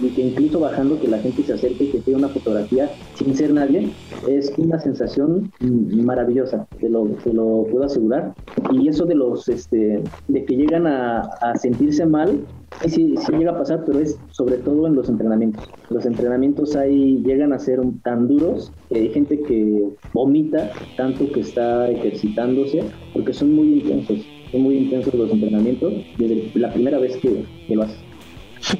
y 0.00 0.08
que 0.10 0.22
incluso 0.22 0.60
bajando 0.60 1.00
que 1.00 1.08
la 1.08 1.18
gente 1.18 1.42
se 1.42 1.54
acerque 1.54 1.84
y 1.84 1.88
que 1.88 1.98
pida 1.98 2.16
una 2.16 2.28
fotografía 2.28 2.90
sin 3.14 3.34
ser 3.34 3.52
nadie, 3.52 3.90
es 4.28 4.52
una 4.56 4.78
sensación 4.78 5.50
maravillosa, 5.60 6.66
te 6.80 6.88
lo, 6.88 7.06
te 7.24 7.32
lo 7.32 7.66
puedo 7.70 7.84
asegurar. 7.84 8.34
Y 8.72 8.88
eso 8.88 9.04
de 9.04 9.14
los, 9.14 9.48
este, 9.48 10.02
de 10.28 10.44
que 10.44 10.56
llegan 10.56 10.86
a, 10.86 11.20
a 11.40 11.54
sentirse 11.56 12.06
mal, 12.06 12.40
sí, 12.86 13.14
sí 13.16 13.32
llega 13.32 13.52
a 13.52 13.58
pasar, 13.58 13.84
pero 13.84 13.98
es 13.98 14.18
sobre 14.30 14.58
todo 14.58 14.86
en 14.86 14.94
los 14.94 15.08
entrenamientos. 15.08 15.68
Los 15.90 16.06
entrenamientos 16.06 16.76
ahí 16.76 17.22
llegan 17.24 17.52
a 17.52 17.58
ser 17.58 17.80
tan 18.02 18.28
duros 18.28 18.72
que 18.88 18.98
hay 18.98 19.08
gente 19.10 19.40
que 19.42 19.88
vomita 20.12 20.70
tanto 20.96 21.30
que 21.32 21.40
está 21.40 21.90
ejercitándose, 21.90 22.82
porque 23.12 23.32
son 23.32 23.52
muy 23.52 23.80
intensos, 23.80 24.20
son 24.50 24.62
muy 24.62 24.76
intensos 24.78 25.14
los 25.14 25.30
entrenamientos 25.30 25.92
desde 26.18 26.50
la 26.54 26.72
primera 26.72 26.98
vez 26.98 27.16
que, 27.16 27.44
que 27.66 27.74
lo 27.74 27.82
haces. 27.82 28.07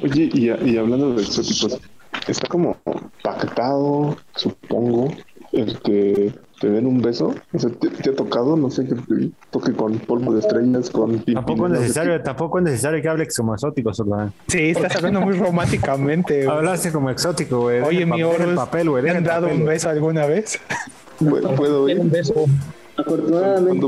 Oye, 0.03 0.29
y, 0.33 0.49
y 0.49 0.77
hablando 0.77 1.13
de 1.13 1.21
exóticos, 1.21 1.79
está 2.27 2.47
como 2.47 2.77
pactado, 3.23 4.15
supongo, 4.35 5.09
el 5.51 5.79
que 5.79 6.33
te 6.59 6.69
den 6.69 6.85
un 6.85 7.01
beso. 7.01 7.33
O 7.53 7.59
sea, 7.59 7.69
¿te, 7.69 7.89
te 7.89 8.09
ha 8.09 8.15
tocado? 8.15 8.55
No 8.55 8.69
sé, 8.69 8.85
que 8.85 8.95
te 8.95 9.31
toque 9.49 9.73
con 9.73 9.97
polvo 9.99 10.33
de 10.33 10.39
estrellas, 10.39 10.89
con 10.89 11.19
Tampoco 11.23 11.65
es 11.65 11.71
no 11.71 11.75
sé 11.77 11.81
necesario, 11.81 12.21
tampoco 12.21 12.57
es 12.59 12.65
necesario 12.65 13.01
que 13.01 13.09
hables 13.09 13.35
como 13.35 13.53
exótico, 13.53 13.93
Solán. 13.93 14.33
Sí, 14.47 14.69
estás 14.69 14.95
hablando 14.97 15.21
muy 15.21 15.37
románticamente. 15.37 16.45
güey. 16.45 16.57
Hablaste 16.57 16.91
como 16.91 17.09
exótico, 17.09 17.61
güey. 17.61 17.81
Oye, 17.81 18.05
mi 18.05 18.23
oro, 18.23 18.43
el 18.43 18.55
papel, 18.55 18.89
güey. 18.89 19.03
¿te 19.03 19.11
han 19.11 19.23
dado 19.23 19.47
papel, 19.47 19.61
un 19.61 19.67
beso 19.67 19.89
alguna 19.89 20.25
vez? 20.25 20.59
qué. 21.19 21.25
¿Puedo, 21.25 21.89
ir? 21.89 21.99
Un 21.99 22.09
beso. 22.09 22.45
Afortunadamente, 22.97 23.87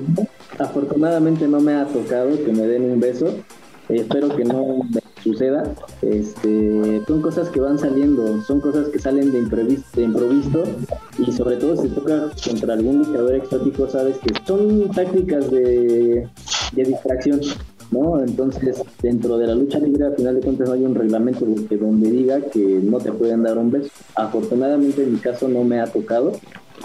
afortunadamente 0.58 1.48
no 1.48 1.60
me 1.60 1.74
ha 1.74 1.86
tocado 1.86 2.44
que 2.44 2.52
me 2.52 2.64
den 2.64 2.84
un 2.84 3.00
beso. 3.00 3.36
Espero 3.90 4.34
que 4.36 4.46
no 4.46 4.64
me 4.90 5.01
suceda. 5.22 5.64
Este, 6.02 7.02
son 7.08 7.22
cosas 7.22 7.50
que 7.50 7.60
van 7.60 7.78
saliendo, 7.78 8.42
son 8.42 8.60
cosas 8.62 8.90
que 8.90 9.00
salen 9.00 9.32
de 9.32 9.40
imprevisto, 9.40 9.88
de 10.00 10.04
improviso 10.04 10.64
y 11.18 11.32
sobre 11.32 11.58
todo 11.58 11.82
si 11.82 11.90
toca 11.90 12.30
contra 12.48 12.74
algún 12.74 13.00
luchador 13.00 13.36
exótico, 13.36 13.88
sabes 13.90 14.18
que 14.18 14.34
son 14.46 14.90
tácticas 14.92 15.50
de, 15.52 16.28
de 16.74 16.84
distracción. 16.84 17.42
¿no? 17.92 18.22
Entonces, 18.24 18.82
dentro 19.02 19.38
de 19.38 19.48
la 19.48 19.56
lucha 19.56 19.78
libre, 19.80 20.06
al 20.06 20.16
final 20.16 20.36
de 20.36 20.42
cuentas, 20.42 20.70
no 20.70 20.76
hay 20.76 20.86
un 20.86 20.96
reglamento 20.96 21.46
donde 21.46 22.10
diga 22.10 22.40
que 22.40 22.80
no 22.82 23.00
te 23.00 23.12
pueden 23.12 23.44
dar 23.44 23.58
un 23.58 23.70
beso. 23.70 23.90
Afortunadamente, 24.16 25.04
en 25.04 25.14
mi 25.14 25.20
caso, 25.20 25.50
no 25.50 25.64
me 25.64 25.82
ha 25.82 25.88
tocado 25.88 26.32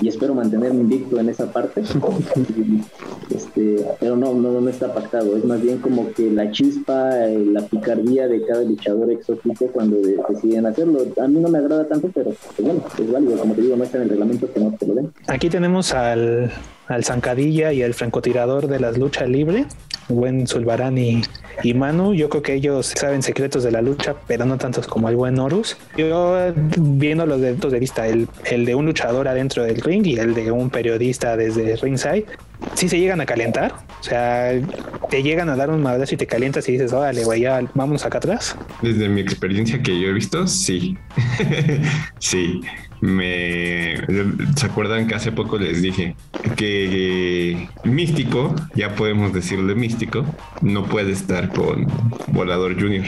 y 0.00 0.08
espero 0.08 0.34
mantenerme 0.34 0.80
invicto 0.80 1.18
en 1.18 1.28
esa 1.28 1.52
parte. 1.52 1.82
este, 3.34 3.84
pero 4.00 4.16
no, 4.16 4.34
no, 4.34 4.60
no 4.60 4.68
está 4.68 4.92
pactado. 4.92 5.36
Es 5.36 5.44
más 5.44 5.60
bien 5.60 5.78
como 5.78 6.12
que 6.12 6.30
la 6.30 6.50
chispa, 6.50 7.26
eh, 7.28 7.44
la 7.52 7.62
picardía 7.62 8.28
de 8.28 8.44
cada 8.44 8.62
luchador 8.62 9.10
exótico 9.10 9.66
cuando 9.68 9.96
de- 9.96 10.18
deciden 10.28 10.66
hacerlo. 10.66 11.00
A 11.22 11.28
mí 11.28 11.40
no 11.40 11.48
me 11.48 11.58
agrada 11.58 11.86
tanto, 11.88 12.10
pero 12.14 12.30
pues 12.56 12.66
bueno, 12.66 12.84
es 12.98 13.10
válido. 13.12 13.36
Como 13.38 13.54
te 13.54 13.62
digo, 13.62 13.76
no 13.76 13.84
está 13.84 13.98
en 13.98 14.04
el 14.04 14.08
reglamento 14.10 14.52
que 14.52 14.60
no 14.60 14.72
te 14.72 14.86
lo 14.86 14.94
den. 14.94 15.12
Aquí 15.26 15.48
tenemos 15.48 15.92
al, 15.92 16.50
al 16.88 17.04
zancadilla 17.04 17.72
y 17.72 17.82
al 17.82 17.94
francotirador 17.94 18.68
de 18.68 18.80
las 18.80 18.96
luchas 18.96 19.28
libre, 19.28 19.66
buen 20.08 20.46
Zulbarán 20.46 20.98
y, 20.98 21.22
Manu. 21.74 22.14
Yo 22.14 22.28
creo 22.28 22.42
que 22.42 22.54
ellos 22.54 22.92
saben 22.94 23.22
secretos 23.22 23.64
de 23.64 23.72
la 23.72 23.82
lucha, 23.82 24.14
pero 24.26 24.44
no 24.44 24.58
tantos 24.58 24.86
como 24.86 25.08
el 25.08 25.16
buen 25.16 25.38
Horus. 25.38 25.76
Yo 25.96 26.52
viendo 26.76 27.26
los 27.26 27.40
puntos 27.40 27.72
de 27.72 27.80
vista, 27.80 28.06
el, 28.06 28.28
el 28.44 28.64
de 28.64 28.74
un 28.74 28.86
luchador 28.86 29.26
adentro 29.26 29.64
del 29.64 29.80
ring 29.80 30.06
y 30.06 30.16
el 30.18 30.34
de 30.34 30.50
un 30.50 30.70
periodista 30.70 31.36
desde 31.36 31.76
ringside, 31.76 32.26
sí 32.74 32.88
se 32.88 32.98
llegan 32.98 33.20
a 33.20 33.26
calentar. 33.26 33.74
O 34.00 34.04
sea, 34.04 34.52
te 35.10 35.22
llegan 35.22 35.48
a 35.48 35.56
dar 35.56 35.70
un 35.70 35.82
madrazo 35.82 36.14
y 36.14 36.18
te 36.18 36.26
calientas 36.26 36.68
y 36.68 36.72
dices, 36.72 36.92
órale, 36.92 37.24
güey, 37.24 37.42
ya 37.42 37.62
vámonos 37.74 38.04
acá 38.04 38.18
atrás. 38.18 38.56
Desde 38.82 39.08
mi 39.08 39.20
experiencia 39.20 39.82
que 39.82 39.98
yo 39.98 40.08
he 40.08 40.12
visto, 40.12 40.46
sí. 40.46 40.96
sí. 42.18 42.60
Me. 43.00 43.96
¿Se 44.56 44.66
acuerdan 44.66 45.06
que 45.06 45.14
hace 45.14 45.32
poco 45.32 45.58
les 45.58 45.82
dije 45.82 46.16
que 46.56 47.68
Místico, 47.84 48.54
ya 48.74 48.94
podemos 48.94 49.32
decirle 49.32 49.74
Místico, 49.74 50.24
no 50.62 50.84
puede 50.84 51.12
estar 51.12 51.52
con 51.52 51.86
Volador 52.28 52.80
Junior? 52.80 53.06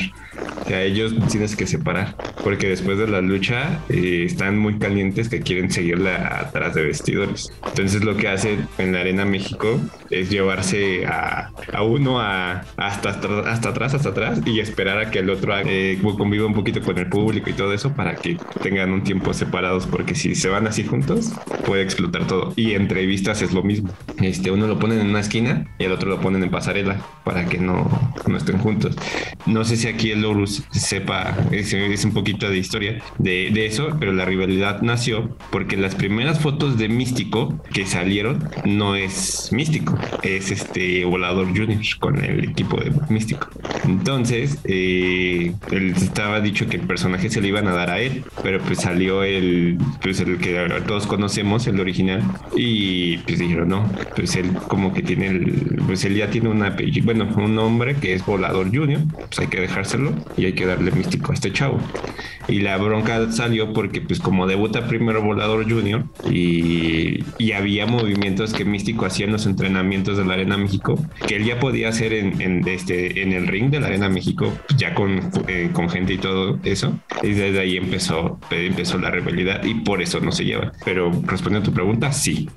O 0.64 0.68
sea, 0.68 0.82
ellos 0.82 1.14
tienes 1.30 1.56
que 1.56 1.66
separar, 1.66 2.14
porque 2.44 2.68
después 2.68 2.98
de 2.98 3.08
la 3.08 3.20
lucha 3.22 3.80
eh, 3.88 4.24
están 4.26 4.58
muy 4.58 4.78
calientes 4.78 5.28
que 5.28 5.40
quieren 5.40 5.70
seguirla 5.70 6.40
atrás 6.40 6.74
de 6.74 6.82
vestidores. 6.82 7.50
Entonces 7.66 8.04
lo 8.04 8.16
que 8.16 8.28
hace 8.28 8.58
en 8.76 8.92
la 8.92 9.00
Arena 9.00 9.24
México 9.24 9.80
es 10.10 10.30
llevarse 10.30 11.06
a, 11.06 11.50
a 11.72 11.82
uno 11.82 12.20
a, 12.20 12.62
hasta, 12.76 13.10
hasta, 13.10 13.68
atrás, 13.68 13.94
hasta 13.94 14.08
atrás 14.10 14.40
y 14.46 14.60
esperar 14.60 14.98
a 14.98 15.10
que 15.10 15.18
el 15.20 15.30
otro 15.30 15.54
eh, 15.58 15.98
conviva 16.02 16.46
un 16.46 16.54
poquito 16.54 16.80
con 16.82 16.98
el 16.98 17.08
público 17.08 17.50
y 17.50 17.52
todo 17.52 17.72
eso 17.72 17.92
para 17.94 18.14
que 18.16 18.38
tengan 18.62 18.92
un 18.92 19.02
tiempo 19.02 19.32
separados, 19.32 19.86
porque 19.86 20.14
si 20.14 20.34
se 20.34 20.48
van 20.48 20.66
así 20.66 20.84
juntos 20.84 21.32
puede 21.64 21.82
explotar 21.82 22.26
todo. 22.26 22.52
Y 22.56 22.72
entrevistas 22.72 23.42
es 23.42 23.52
lo 23.52 23.62
mismo. 23.62 23.90
Este, 24.20 24.50
uno 24.50 24.66
lo 24.66 24.78
ponen 24.78 25.00
en 25.00 25.08
una 25.08 25.20
esquina 25.20 25.66
y 25.78 25.84
el 25.84 25.92
otro 25.92 26.08
lo 26.08 26.20
ponen 26.20 26.42
en 26.42 26.50
pasarela 26.50 26.96
para 27.24 27.46
que 27.46 27.58
no, 27.58 27.88
no 28.26 28.36
estén 28.36 28.58
juntos. 28.58 28.96
No 29.46 29.64
sé 29.64 29.76
si 29.76 29.88
aquí 29.88 30.10
el 30.10 30.24
Horus 30.24 30.64
sepa, 30.70 31.36
es, 31.50 31.72
es 31.72 32.04
un 32.04 32.12
poquito 32.12 32.48
de 32.48 32.58
historia 32.58 33.02
de, 33.18 33.50
de, 33.52 33.66
eso, 33.66 33.96
pero 33.98 34.12
la 34.12 34.24
rivalidad 34.24 34.82
nació 34.82 35.36
porque 35.50 35.76
las 35.76 35.94
primeras 35.94 36.40
fotos 36.40 36.78
de 36.78 36.88
Místico 36.88 37.60
que 37.72 37.86
salieron 37.86 38.48
no 38.64 38.96
es 38.96 39.52
Místico, 39.52 39.97
es 40.22 40.50
este 40.50 41.04
Volador 41.04 41.46
Junior 41.48 41.80
con 41.98 42.22
el 42.24 42.44
equipo 42.44 42.76
de 42.78 42.92
Místico. 43.08 43.48
Entonces, 43.84 44.58
eh, 44.64 45.54
él 45.70 45.94
estaba 45.96 46.40
dicho 46.40 46.66
que 46.66 46.76
el 46.76 46.82
personaje 46.82 47.30
se 47.30 47.40
le 47.40 47.48
iban 47.48 47.66
a 47.68 47.72
dar 47.72 47.90
a 47.90 48.00
él, 48.00 48.24
pero 48.42 48.60
pues 48.60 48.80
salió 48.80 49.22
el, 49.22 49.78
pues 50.02 50.20
el 50.20 50.38
que 50.38 50.68
todos 50.86 51.06
conocemos, 51.06 51.66
el 51.66 51.80
original, 51.80 52.22
y 52.56 53.18
pues 53.18 53.38
dijeron, 53.38 53.68
no, 53.68 53.90
pues 54.16 54.36
él 54.36 54.52
como 54.68 54.92
que 54.92 55.02
tiene 55.02 55.28
el, 55.28 55.82
pues 55.86 56.04
él 56.04 56.16
ya 56.16 56.30
tiene 56.30 56.48
un 56.48 56.62
apellido, 56.62 57.06
bueno, 57.06 57.28
un 57.36 57.54
nombre 57.54 57.96
que 57.96 58.14
es 58.14 58.24
Volador 58.24 58.74
Junior, 58.74 59.00
pues 59.14 59.38
hay 59.38 59.46
que 59.46 59.60
dejárselo 59.60 60.12
y 60.36 60.46
hay 60.46 60.52
que 60.52 60.66
darle 60.66 60.90
místico 60.90 61.32
a 61.32 61.34
este 61.34 61.52
chavo. 61.52 61.78
Y 62.48 62.60
la 62.60 62.78
bronca 62.78 63.30
salió 63.30 63.74
porque 63.74 64.00
pues 64.00 64.20
como 64.20 64.46
debuta 64.46 64.88
primero 64.88 65.22
Volador 65.22 65.70
Junior 65.70 66.04
y, 66.30 67.22
y 67.38 67.52
había 67.52 67.84
movimientos 67.86 68.54
que 68.54 68.64
Místico 68.64 69.04
hacía 69.04 69.26
en 69.26 69.32
los 69.32 69.44
entrenamientos 69.44 69.87
de 69.88 70.24
la 70.24 70.34
Arena 70.34 70.56
México, 70.56 70.98
que 71.26 71.36
él 71.36 71.44
ya 71.44 71.58
podía 71.58 71.88
hacer 71.88 72.12
en, 72.12 72.40
en 72.40 72.66
este, 72.68 73.22
en 73.22 73.32
el 73.32 73.46
ring 73.46 73.70
de 73.70 73.80
la 73.80 73.88
Arena 73.88 74.08
México, 74.08 74.52
ya 74.76 74.94
con, 74.94 75.30
eh, 75.48 75.70
con 75.72 75.88
gente 75.88 76.14
y 76.14 76.18
todo 76.18 76.58
eso. 76.62 76.98
Y 77.22 77.32
desde 77.32 77.58
ahí 77.60 77.76
empezó, 77.76 78.38
empezó 78.50 78.98
la 78.98 79.10
rivalidad 79.10 79.64
y 79.64 79.74
por 79.74 80.02
eso 80.02 80.20
no 80.20 80.32
se 80.32 80.44
lleva. 80.44 80.72
Pero 80.84 81.10
respondiendo 81.26 81.60
a 81.60 81.62
tu 81.62 81.72
pregunta, 81.72 82.12
sí. 82.12 82.48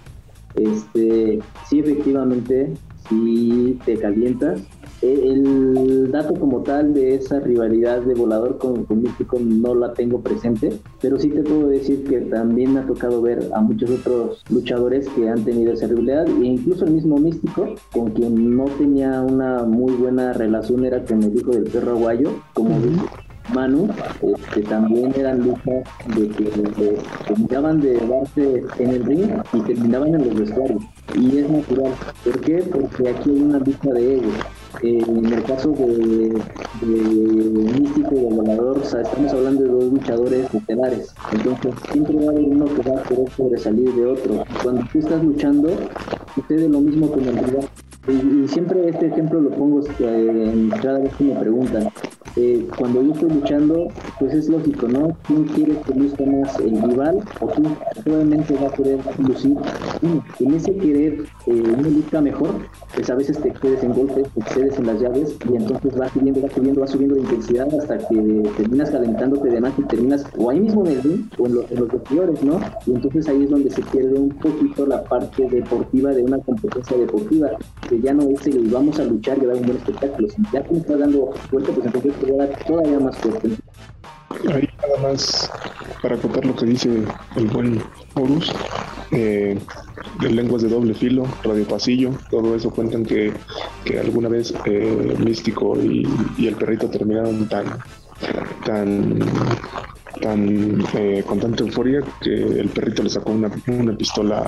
Este, 0.55 1.39
sí, 1.69 1.79
efectivamente, 1.79 2.73
si 3.09 3.77
te 3.85 3.97
calientas. 3.97 4.61
El 5.01 6.11
dato 6.11 6.35
como 6.35 6.61
tal 6.61 6.93
de 6.93 7.15
esa 7.15 7.39
rivalidad 7.39 8.01
de 8.01 8.13
volador 8.13 8.57
con, 8.57 8.85
con 8.85 9.01
Místico 9.01 9.39
no 9.39 9.73
la 9.73 9.93
tengo 9.93 10.21
presente, 10.21 10.79
pero 11.01 11.17
sí 11.17 11.29
te 11.29 11.41
puedo 11.41 11.67
decir 11.67 12.03
que 12.03 12.21
también 12.21 12.73
me 12.73 12.81
ha 12.81 12.85
tocado 12.85 13.21
ver 13.21 13.49
a 13.53 13.61
muchos 13.61 13.89
otros 13.89 14.43
luchadores 14.49 15.09
que 15.09 15.27
han 15.29 15.43
tenido 15.43 15.73
esa 15.73 15.87
rivalidad 15.87 16.27
e 16.27 16.45
incluso 16.45 16.85
el 16.85 16.91
mismo 16.91 17.17
Místico, 17.17 17.75
con 17.91 18.11
quien 18.11 18.55
no 18.55 18.65
tenía 18.77 19.21
una 19.21 19.63
muy 19.63 19.93
buena 19.93 20.33
relación, 20.33 20.85
era 20.85 21.03
con 21.03 21.23
el 21.23 21.35
hijo 21.35 21.51
del 21.51 21.63
perro 21.63 21.91
aguayo, 21.91 22.29
como 22.53 22.79
dice 22.79 23.01
Manu, 23.53 23.87
este, 24.21 24.61
también 24.63 25.13
eran 25.15 25.39
luchas 25.39 25.83
de 26.15 26.27
que 26.29 26.97
terminaban 27.27 27.81
de 27.81 27.93
darse 27.99 28.63
en 28.79 28.89
el 28.89 29.05
ring 29.05 29.29
y 29.53 29.61
terminaban 29.61 30.15
en 30.15 30.27
los 30.27 30.39
vestuarios. 30.39 30.83
Y 31.15 31.37
es 31.37 31.49
natural. 31.49 31.91
¿Por 32.23 32.39
qué? 32.41 32.63
Porque 32.71 33.09
aquí 33.09 33.29
hay 33.29 33.41
una 33.41 33.59
lucha 33.59 33.91
de 33.93 34.15
ellos. 34.15 34.33
Eh, 34.83 35.03
en 35.05 35.25
el 35.25 35.43
caso 35.43 35.71
de, 35.71 36.41
Místico 36.81 38.15
y 38.15 38.19
de 38.19 38.29
Volador, 38.29 38.81
estamos 38.81 39.33
hablando 39.33 39.63
de 39.63 39.69
dos 39.69 39.83
luchadores 39.85 40.53
estelares. 40.53 41.13
Entonces, 41.31 41.73
siempre 41.91 42.15
va 42.15 42.25
a 42.25 42.29
haber 42.29 42.43
uno 42.43 42.65
que 42.65 42.89
va 42.89 42.99
a 42.99 43.03
querer 43.03 43.29
sobresalir 43.31 43.93
de 43.93 44.05
otro. 44.05 44.43
Cuando 44.63 44.83
tú 44.91 44.99
estás 44.99 45.23
luchando, 45.23 45.69
sucede 46.33 46.69
lo 46.69 46.79
mismo 46.79 47.11
con 47.11 47.27
el 47.27 47.37
rival. 47.37 47.69
Y, 48.07 48.43
y 48.43 48.47
siempre 48.47 48.89
este 48.89 49.07
ejemplo 49.07 49.39
lo 49.39 49.51
pongo 49.51 49.81
eh, 49.99 50.69
cada 50.81 50.99
vez 50.99 51.13
que 51.15 51.25
me 51.25 51.35
preguntan. 51.35 51.89
Eh, 52.37 52.65
cuando 52.77 53.01
yo 53.01 53.11
estoy 53.11 53.29
luchando, 53.29 53.87
pues 54.17 54.33
es 54.33 54.47
lógico, 54.47 54.87
¿no? 54.87 55.17
¿Quién 55.27 55.43
quiere 55.45 55.75
que 55.81 55.93
luzca 55.93 56.25
más 56.25 56.57
el 56.59 56.81
rival 56.81 57.19
o 57.41 57.47
tú 57.47 57.63
obviamente 58.05 58.55
va 58.55 58.67
a 58.67 58.71
querer 58.71 58.99
lucir 59.17 59.57
uno? 60.01 60.23
En 60.39 60.53
ese 60.53 60.73
querer 60.77 61.25
eh, 61.47 61.63
uno 61.77 61.89
luzca 61.89 62.21
mejor, 62.21 62.55
pues 62.95 63.09
a 63.09 63.15
veces 63.15 63.37
te 63.41 63.49
excedes 63.49 63.83
en 63.83 63.93
golpes, 63.93 64.27
te 64.33 64.39
excedes 64.39 64.79
en 64.79 64.87
las 64.87 65.01
llaves 65.01 65.35
y 65.51 65.57
entonces 65.57 65.99
va 65.99 66.07
subiendo, 66.07 66.41
va 66.41 66.49
subiendo, 66.49 66.81
va 66.81 66.87
subiendo 66.87 67.15
la 67.15 67.21
intensidad 67.21 67.67
hasta 67.75 67.97
que 67.97 68.43
terminas 68.55 68.91
calentándote 68.91 69.49
de 69.49 69.59
más 69.59 69.73
y 69.77 69.83
terminas 69.83 70.25
o 70.37 70.49
ahí 70.49 70.61
mismo 70.61 70.85
en 70.85 70.91
el 70.91 71.03
ring 71.03 71.25
o 71.37 71.47
en, 71.47 71.55
lo, 71.55 71.61
en 71.69 71.79
los 71.79 71.91
vestidores, 71.91 72.41
¿no? 72.43 72.61
Y 72.85 72.91
entonces 72.91 73.27
ahí 73.27 73.43
es 73.43 73.49
donde 73.49 73.69
se 73.69 73.81
pierde 73.81 74.17
un 74.17 74.29
poquito 74.29 74.85
la 74.85 75.03
parte 75.03 75.49
deportiva 75.49 76.11
de 76.11 76.23
una 76.23 76.39
competencia 76.39 76.95
deportiva, 76.97 77.49
que 77.91 77.99
ya 77.99 78.13
no 78.13 78.23
es 78.29 78.47
el 78.47 78.69
vamos 78.69 78.97
a 78.99 79.03
luchar 79.03 79.37
y 79.37 79.45
dar 79.45 79.57
un 79.57 79.63
buen 79.63 79.77
espectáculo, 79.77 80.29
si 80.29 80.41
ya 80.53 80.63
te 80.63 80.77
estás 80.77 80.97
dando 80.97 81.33
fuerte, 81.49 81.73
pues 81.73 81.85
entonces 81.85 82.13
te 82.13 82.31
va 82.31 82.43
a 82.43 82.47
dar 82.47 82.65
todavía 82.65 82.99
más 82.99 83.17
fuerte. 83.17 83.49
Ahí 84.53 84.69
nada 84.81 85.09
más 85.09 85.51
para 86.01 86.15
acotar 86.15 86.45
lo 86.45 86.55
que 86.55 86.65
dice 86.67 87.03
el 87.35 87.47
buen 87.47 87.81
Horus, 88.15 88.53
eh, 89.11 89.59
lenguas 90.21 90.61
de 90.61 90.69
doble 90.69 90.93
filo, 90.93 91.25
radio 91.43 91.67
pasillo, 91.67 92.11
todo 92.29 92.55
eso 92.55 92.71
cuentan 92.71 93.03
que, 93.03 93.33
que 93.83 93.99
alguna 93.99 94.29
vez 94.29 94.53
eh, 94.65 95.17
Místico 95.19 95.77
y, 95.77 96.07
y, 96.37 96.47
el 96.47 96.55
perrito 96.55 96.89
terminaron 96.89 97.49
tan 97.49 97.65
tan 98.65 99.19
tan 100.21 100.83
eh, 100.95 101.23
con 101.27 101.39
tanta 101.39 101.63
euforia 101.63 102.01
que 102.21 102.33
el 102.33 102.69
perrito 102.69 103.03
le 103.03 103.09
sacó 103.09 103.31
una, 103.31 103.51
una 103.67 103.95
pistola 103.97 104.45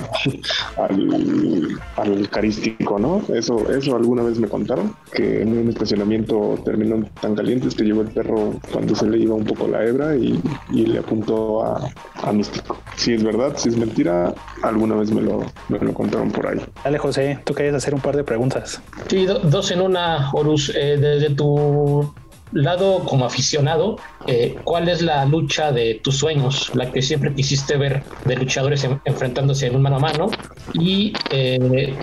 al, 0.76 1.68
al 1.96 2.28
carístico, 2.30 2.98
¿no? 2.98 3.22
Eso, 3.34 3.70
eso 3.70 3.96
alguna 3.96 4.22
vez 4.22 4.38
me 4.38 4.48
contaron, 4.48 4.94
que 5.12 5.42
en 5.42 5.58
un 5.58 5.68
estacionamiento 5.68 6.58
terminaron 6.64 7.08
tan 7.20 7.34
calientes 7.34 7.74
que 7.74 7.84
llegó 7.84 8.02
el 8.02 8.08
perro 8.08 8.54
cuando 8.72 8.94
se 8.94 9.06
le 9.08 9.18
iba 9.18 9.34
un 9.34 9.44
poco 9.44 9.68
la 9.68 9.84
hebra 9.84 10.16
y, 10.16 10.40
y 10.72 10.86
le 10.86 10.98
apuntó 10.98 11.64
a, 11.64 11.90
a, 12.22 12.32
Místico. 12.32 12.78
Si 12.96 13.12
es 13.12 13.22
verdad, 13.22 13.54
si 13.56 13.68
es 13.68 13.76
mentira, 13.76 14.34
alguna 14.62 14.96
vez 14.96 15.10
me 15.10 15.20
lo, 15.20 15.44
me 15.68 15.78
lo 15.78 15.92
contaron 15.94 16.30
por 16.30 16.46
ahí. 16.46 16.60
Dale, 16.82 16.98
José, 16.98 17.38
tú 17.44 17.54
querías 17.54 17.74
hacer 17.74 17.94
un 17.94 18.00
par 18.00 18.16
de 18.16 18.24
preguntas. 18.24 18.80
Sí, 19.08 19.26
do, 19.26 19.40
dos 19.40 19.70
en 19.70 19.80
una, 19.80 20.30
Horus. 20.32 20.72
Eh, 20.74 20.96
desde 20.96 21.34
tu 21.34 22.12
lado 22.52 23.04
como 23.04 23.24
aficionado, 23.24 23.96
eh, 24.26 24.56
¿cuál 24.64 24.88
es 24.88 25.02
la 25.02 25.24
lucha 25.24 25.72
de 25.72 26.00
tus 26.02 26.18
sueños? 26.18 26.70
La 26.74 26.90
que 26.92 27.02
siempre 27.02 27.34
quisiste 27.34 27.76
ver 27.76 28.02
de 28.24 28.36
luchadores 28.36 28.84
en, 28.84 29.00
enfrentándose 29.04 29.66
en 29.66 29.76
un 29.76 29.82
mano 29.82 29.96
a 29.96 30.00
mano. 30.00 30.30
Y 30.74 31.12
eh, 31.30 31.94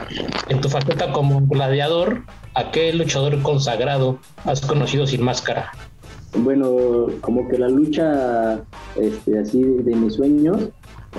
en 0.49 0.61
tu 0.61 0.69
faceta 0.69 1.11
como 1.11 1.41
gladiador, 1.41 2.23
¿a 2.55 2.71
qué 2.71 2.93
luchador 2.93 3.41
consagrado 3.41 4.19
has 4.45 4.61
conocido 4.61 5.07
sin 5.07 5.23
máscara? 5.23 5.71
Bueno, 6.33 7.07
como 7.19 7.47
que 7.49 7.57
la 7.57 7.67
lucha 7.67 8.63
este, 8.95 9.37
así 9.37 9.61
de 9.61 9.95
mis 9.95 10.13
sueños, 10.13 10.69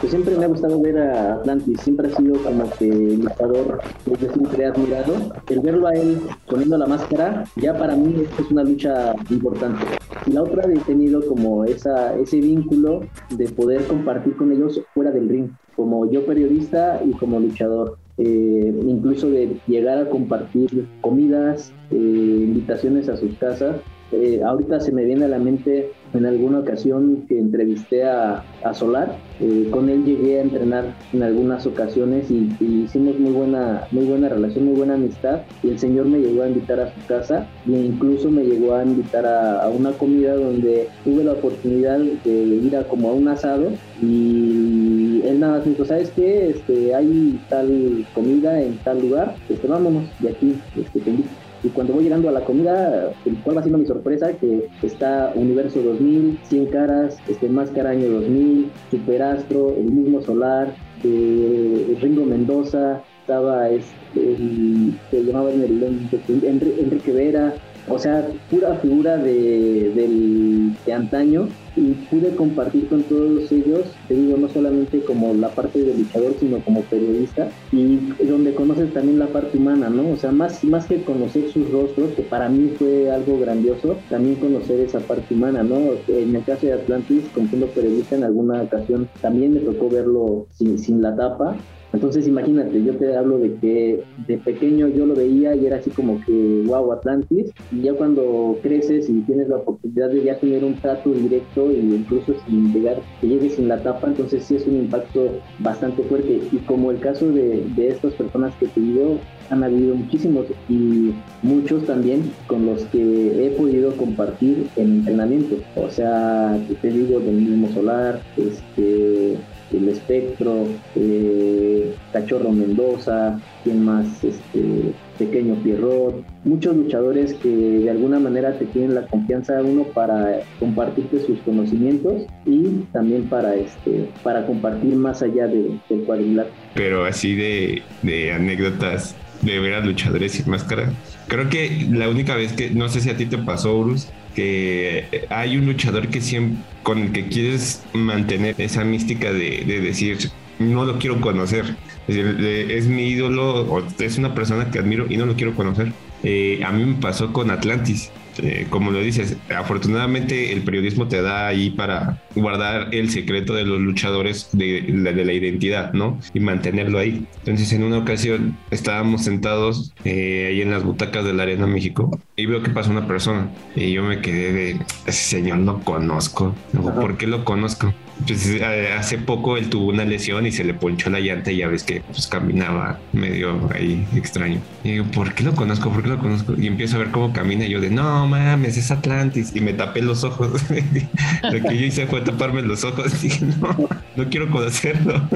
pues 0.01 0.11
siempre 0.11 0.37
me 0.37 0.45
ha 0.45 0.49
gustado 0.49 0.81
ver 0.81 0.99
a 0.99 1.35
Atlantis, 1.35 1.81
siempre 1.81 2.09
ha 2.09 2.17
sido 2.17 2.43
como 2.43 2.69
que 2.79 2.89
el 2.89 3.21
luchador 3.21 3.81
que 4.05 4.11
yo 4.13 4.33
siempre 4.33 4.65
he 4.65 4.67
admirado. 4.67 5.15
El 5.49 5.61
verlo 5.61 5.87
a 5.87 5.93
él 5.95 6.19
poniendo 6.49 6.79
la 6.79 6.87
máscara, 6.87 7.45
ya 7.57 7.77
para 7.77 7.95
mí 7.95 8.25
es 8.39 8.51
una 8.51 8.65
lucha 8.65 9.15
importante. 9.31 9.85
Y 10.27 10.33
la 10.33 10.43
otra 10.43 10.71
he 10.73 10.79
tenido 10.81 11.25
como 11.27 11.65
esa, 11.65 12.15
ese 12.17 12.41
vínculo 12.41 13.01
de 13.31 13.49
poder 13.49 13.87
compartir 13.87 14.37
con 14.37 14.53
ellos 14.53 14.81
fuera 14.95 15.11
del 15.11 15.29
ring, 15.29 15.51
como 15.77 16.11
yo 16.11 16.25
periodista 16.25 17.01
y 17.05 17.13
como 17.13 17.41
luchador. 17.41 17.99
Eh, 18.19 18.75
incluso 18.87 19.31
de 19.31 19.59
llegar 19.67 19.99
a 19.99 20.09
compartir 20.09 20.87
comidas, 21.01 21.73
eh, 21.91 21.97
invitaciones 21.97 23.09
a 23.09 23.17
sus 23.17 23.35
casas 23.39 23.77
eh, 24.13 24.43
ahorita 24.45 24.81
se 24.81 24.93
me 24.93 25.05
viene 25.05 25.25
a 25.25 25.29
la 25.29 25.39
mente 25.39 25.91
en 26.15 26.27
alguna 26.27 26.59
ocasión 26.59 27.25
que 27.29 27.39
entrevisté 27.39 28.05
a, 28.05 28.45
Solar, 28.75 29.17
eh, 29.41 29.69
con 29.71 29.89
él 29.89 30.05
llegué 30.05 30.39
a 30.39 30.43
entrenar 30.43 30.95
en 31.13 31.23
algunas 31.23 31.67
ocasiones 31.67 32.31
y, 32.31 32.49
hicimos 32.61 33.19
muy 33.19 33.33
buena, 33.33 33.87
muy 33.91 34.05
buena 34.05 34.29
relación, 34.29 34.67
muy 34.67 34.77
buena 34.77 34.95
amistad 34.95 35.41
y 35.63 35.71
el 35.71 35.79
señor 35.79 36.07
me 36.07 36.19
llegó 36.19 36.43
a 36.43 36.49
invitar 36.49 36.81
a 36.81 36.95
su 36.95 37.07
casa 37.07 37.47
e 37.67 37.73
incluso 37.73 38.31
me 38.31 38.45
llegó 38.45 38.75
a 38.75 38.85
invitar 38.85 39.27
a, 39.27 39.69
una 39.69 39.93
comida 39.93 40.35
donde 40.35 40.89
tuve 41.05 41.25
la 41.25 41.33
oportunidad 41.33 41.99
de 41.99 42.31
ir 42.31 42.77
a 42.77 42.85
como 42.85 43.11
a 43.11 43.13
un 43.13 43.29
asado 43.29 43.71
y 44.01 45.23
él 45.25 45.41
nada 45.41 45.59
más 45.59 45.67
me 45.67 45.73
dijo, 45.73 45.85
¿sabes 45.85 46.11
qué? 46.15 46.51
Este, 46.51 46.95
hay 46.95 47.41
tal 47.49 48.07
comida 48.15 48.61
en 48.61 48.77
tal 48.79 49.01
lugar, 49.01 49.35
este, 49.49 49.67
vámonos 49.67 50.05
de 50.21 50.31
aquí, 50.31 50.55
este, 50.77 51.01
te 51.01 51.11
invito. 51.11 51.42
Y 51.65 51.69
cuando 51.69 51.95
voy 51.95 52.05
llegando 52.05 52.29
a 52.29 52.33
la 52.33 52.45
comida, 52.45 53.13
¿cuál 53.45 53.57
va 53.57 53.63
siendo 53.63 53.79
mi 53.79 53.87
sorpresa? 53.87 54.33
Que 54.33 54.69
está 54.83 55.33
Universo 55.35 55.81
2000, 55.81 56.41
100 56.43 56.67
caras, 56.67 57.19
este 57.29 57.49
Máscara 57.49 57.91
Año 57.91 58.09
2000, 58.09 58.71
Superastro, 58.91 59.75
el 59.77 59.85
mismo 59.85 60.21
Solar, 60.23 60.75
eh, 61.05 61.99
Ringo 62.01 62.25
Mendoza, 62.25 63.03
estaba 63.21 63.69
este, 63.69 63.95
el, 64.17 64.99
se 65.11 65.23
llamaba 65.23 65.53
Enrique 65.53 67.13
Vera, 67.13 67.55
o 67.89 67.99
sea, 67.99 68.27
pura 68.51 68.75
figura 68.77 69.17
de, 69.17 69.93
del, 69.95 70.73
de 70.85 70.93
antaño 70.93 71.49
y 71.75 71.95
pude 72.07 72.35
compartir 72.37 72.89
con 72.89 73.03
todos 73.05 73.51
ellos, 73.51 73.95
te 74.07 74.15
digo, 74.15 74.37
no 74.37 74.49
solamente 74.49 75.03
como 75.05 75.33
la 75.35 75.49
parte 75.51 75.79
de 75.81 75.95
luchador, 75.95 76.35
sino 76.39 76.61
como 76.61 76.83
periodista 76.83 77.49
y 77.71 77.97
donde 78.25 78.55
conoces 78.55 78.93
también 78.93 79.19
la 79.19 79.29
parte 79.29 79.57
humana, 79.57 79.89
¿no? 79.89 80.11
O 80.11 80.17
sea, 80.17 80.33
más, 80.33 80.63
más 80.65 80.87
que 80.87 81.03
conocer 81.03 81.49
sus 81.49 81.71
rostros, 81.71 82.13
que 82.15 82.23
para 82.23 82.49
mí 82.49 82.71
fue 82.77 83.11
algo 83.11 83.39
grandioso, 83.39 83.97
también 84.09 84.37
conocer 84.37 84.81
esa 84.81 85.01
parte 85.01 85.35
humana, 85.35 85.63
¿no? 85.63 85.77
En 86.09 86.37
el 86.37 86.45
caso 86.45 86.67
de 86.67 86.75
Atlantis, 86.75 87.25
como 87.35 87.49
siendo 87.49 87.69
periodista 87.69 88.17
en 88.17 88.25
alguna 88.25 88.63
ocasión, 88.63 89.09
también 89.21 89.55
me 89.55 89.61
tocó 89.61 89.89
verlo 89.89 90.47
sin, 90.53 90.79
sin 90.79 91.01
la 91.01 91.17
tapa 91.17 91.57
entonces 91.93 92.27
imagínate, 92.27 92.83
yo 92.83 92.97
te 92.97 93.17
hablo 93.17 93.39
de 93.39 93.55
que 93.57 94.03
de 94.27 94.39
pequeño 94.39 94.89
yo 94.89 95.07
lo 95.07 95.15
veía 95.15 95.55
y 95.55 95.67
era 95.67 95.77
así 95.77 95.91
como 95.91 96.21
que, 96.25 96.63
wow, 96.67 96.93
Atlantis, 96.93 97.53
y 97.71 97.83
ya 97.83 97.93
cuando 97.95 98.59
creces 98.63 99.09
y 99.11 99.21
tienes 99.23 99.49
la 99.49 99.57
oportunidad 99.57 100.11
de 100.11 100.25
ya 100.25 100.39
tener 100.39 100.65
un 100.65 100.75
trato 100.75 101.11
directo 101.11 101.71
e 101.71 101.75
incluso 101.75 102.35
sin 102.47 102.73
llegar, 102.73 102.97
que 103.21 103.29
llegues 103.29 103.57
sin 103.57 103.69
la 103.69 103.83
tapa, 103.83 104.09
entonces 104.09 104.45
sí 104.45 104.57
es 104.57 104.67
un 104.67 104.77
impacto 104.77 105.41
bastante 105.59 106.03
fuerte. 106.05 106.41
Y 106.51 106.57
como 106.59 106.91
el 106.91 106.99
caso 106.99 107.31
de, 107.31 107.63
estas 107.77 108.15
personas 108.15 108.55
que 108.57 108.67
te 108.69 108.81
digo, 108.81 109.19
han 109.51 109.63
habido 109.63 109.95
muchísimos 109.95 110.47
y 110.69 111.13
muchos 111.43 111.85
también 111.85 112.23
con 112.47 112.65
los 112.65 112.85
que 112.87 113.47
he 113.47 113.51
podido 113.51 113.93
compartir 113.97 114.67
en 114.77 114.93
entrenamiento. 114.99 115.57
O 115.77 115.91
sea, 115.91 116.59
te 116.81 116.89
digo, 116.89 117.21
del 117.21 117.35
mismo 117.35 117.69
solar, 117.73 118.21
este 118.37 119.37
el 119.73 119.89
Espectro, 119.89 120.67
eh, 120.97 121.95
Cachorro 122.13 122.51
Mendoza, 122.51 123.41
quien 123.65 123.85
más, 123.85 124.07
este, 124.25 124.93
Pequeño 125.19 125.55
Pierrot, 125.57 126.25
muchos 126.45 126.75
luchadores 126.77 127.35
que 127.35 127.49
de 127.49 127.91
alguna 127.91 128.19
manera 128.19 128.59
te 128.59 128.65
tienen 128.67 128.95
la 128.95 129.07
confianza 129.07 129.57
de 129.57 129.63
uno 129.63 129.85
para 129.85 130.41
compartirte 130.59 131.21
sus 131.21 131.39
conocimientos 131.41 132.25
y 132.45 132.85
también 132.93 133.29
para 133.29 133.55
este 133.55 134.09
para 134.23 134.45
compartir 134.47 134.97
más 134.97 135.23
allá 135.23 135.47
de, 135.47 135.79
del 135.89 136.05
cuadrilátero. 136.05 136.55
Pero 136.75 137.05
así 137.05 137.37
de, 137.37 137.83
de 138.03 138.33
anécdotas 138.33 139.15
de 139.43 139.59
ver 139.59 139.75
a 139.75 139.81
luchadores 139.81 140.33
sin 140.33 140.51
máscara. 140.51 140.93
Creo 141.29 141.49
que 141.49 141.87
la 141.91 142.09
única 142.09 142.35
vez 142.35 142.53
que, 142.53 142.71
no 142.71 142.89
sé 142.89 143.01
si 143.01 143.11
a 143.11 143.17
ti 143.17 143.27
te 143.27 143.39
pasó, 143.39 143.77
Urus, 143.77 144.09
que 144.35 145.27
hay 145.29 145.57
un 145.57 145.67
luchador 145.67 146.09
que 146.09 146.21
siempre, 146.21 146.63
con 146.83 146.99
el 146.99 147.13
que 147.13 147.29
quieres 147.29 147.83
mantener 147.93 148.55
esa 148.59 148.85
mística 148.85 149.33
de, 149.33 149.65
decir, 149.65 150.31
no 150.59 150.85
lo 150.85 150.99
quiero 150.99 151.21
conocer. 151.21 151.77
Es, 152.09 152.17
es, 152.17 152.87
mi 152.87 153.09
ídolo 153.09 153.63
o 153.63 153.83
es 153.99 154.19
una 154.19 154.35
persona 154.35 154.71
que 154.71 154.79
admiro 154.79 155.07
y 155.09 155.17
no 155.17 155.27
lo 155.27 155.35
quiero 155.35 155.55
conocer. 155.55 155.93
Eh, 156.23 156.61
a 156.65 156.73
mí 156.73 156.85
me 156.85 157.01
pasó 157.01 157.33
con 157.33 157.51
Atlantis. 157.51 158.11
Eh, 158.39 158.67
como 158.71 158.91
lo 158.91 159.01
dices, 159.01 159.37
afortunadamente 159.55 160.53
el 160.53 160.63
periodismo 160.63 161.09
te 161.09 161.23
da 161.23 161.47
ahí 161.49 161.71
para 161.71 162.23
guardar 162.35 162.89
el 162.93 163.11
secreto 163.11 163.55
de 163.55 163.65
los 163.65 163.81
luchadores 163.81 164.49
de, 164.53 164.83
la 164.93 165.33
identidad, 165.33 165.93
¿no? 165.93 166.19
Y 166.35 166.41
mantenerlo 166.41 166.99
ahí. 166.99 167.27
Entonces, 167.39 167.73
en 167.73 167.85
una 167.85 167.99
ocasión 167.99 168.57
estábamos 168.71 169.25
sentados 169.25 169.93
eh, 170.05 170.47
ahí 170.49 170.63
en 170.63 170.71
las 170.71 170.85
butacas 170.85 171.25
de 171.25 171.33
la 171.33 171.43
Arena 171.45 171.67
México 171.67 172.19
y 172.37 172.47
veo 172.47 172.63
que 172.63 172.71
pasa 172.71 172.91
una 172.91 173.07
persona 173.07 173.51
y 173.77 173.93
yo 173.93 174.03
me 174.03 174.21
quedé 174.21 174.53
de, 174.53 174.71
ese 175.07 175.37
señor 175.37 175.59
no 175.59 175.81
conozco. 175.81 176.55
¿Por 176.73 177.17
qué 177.17 177.27
lo 177.27 177.45
conozco? 177.45 177.93
Pues 178.27 178.47
eh, 178.47 178.93
hace 178.93 179.19
poco 179.19 179.57
él 179.57 179.69
tuvo 179.69 179.89
una 179.89 180.05
lesión 180.05 180.47
y 180.47 180.53
se 180.53 180.65
le 180.65 180.75
ponchó 180.75 181.11
la 181.11 181.21
llanta 181.21 181.51
y 181.51 181.59
ya 181.59 181.69
ves 181.69 181.83
que 181.83 182.03
pues 182.03 182.27
caminaba 182.27 182.99
medio 183.13 183.69
ahí 183.75 184.07
extraño. 184.15 184.61
Y 184.85 184.93
digo, 184.93 185.05
¿por 185.07 185.35
qué 185.35 185.45
lo 185.45 185.55
conozco? 185.55 185.91
¿Por 185.91 186.03
qué 186.03 186.09
lo 186.09 186.19
conozco? 186.19 186.55
Y 186.57 186.67
empiezo 186.67 186.97
a 186.97 187.01
ver 187.01 187.11
cómo 187.11 187.33
camina 187.33 187.67
y 187.67 187.71
yo 187.71 187.81
de, 187.81 187.91
no 187.91 188.29
mames, 188.33 188.77
es 188.77 188.91
Atlantis. 188.91 189.53
Y 189.55 189.61
me 189.61 189.73
tapé 189.73 190.03
los 190.03 190.25
ojos. 190.25 190.63
lo 191.43 191.69
que 191.69 191.79
yo 191.79 191.87
hice 191.87 192.07
fue 192.07 192.21
taparme 192.23 192.63
los 192.63 192.85
ojos. 192.85 193.13
Y 193.23 193.29
dije, 193.29 193.47
no, 193.61 193.89
no 194.17 194.29
quiero 194.29 194.51
conocerlo. 194.51 195.29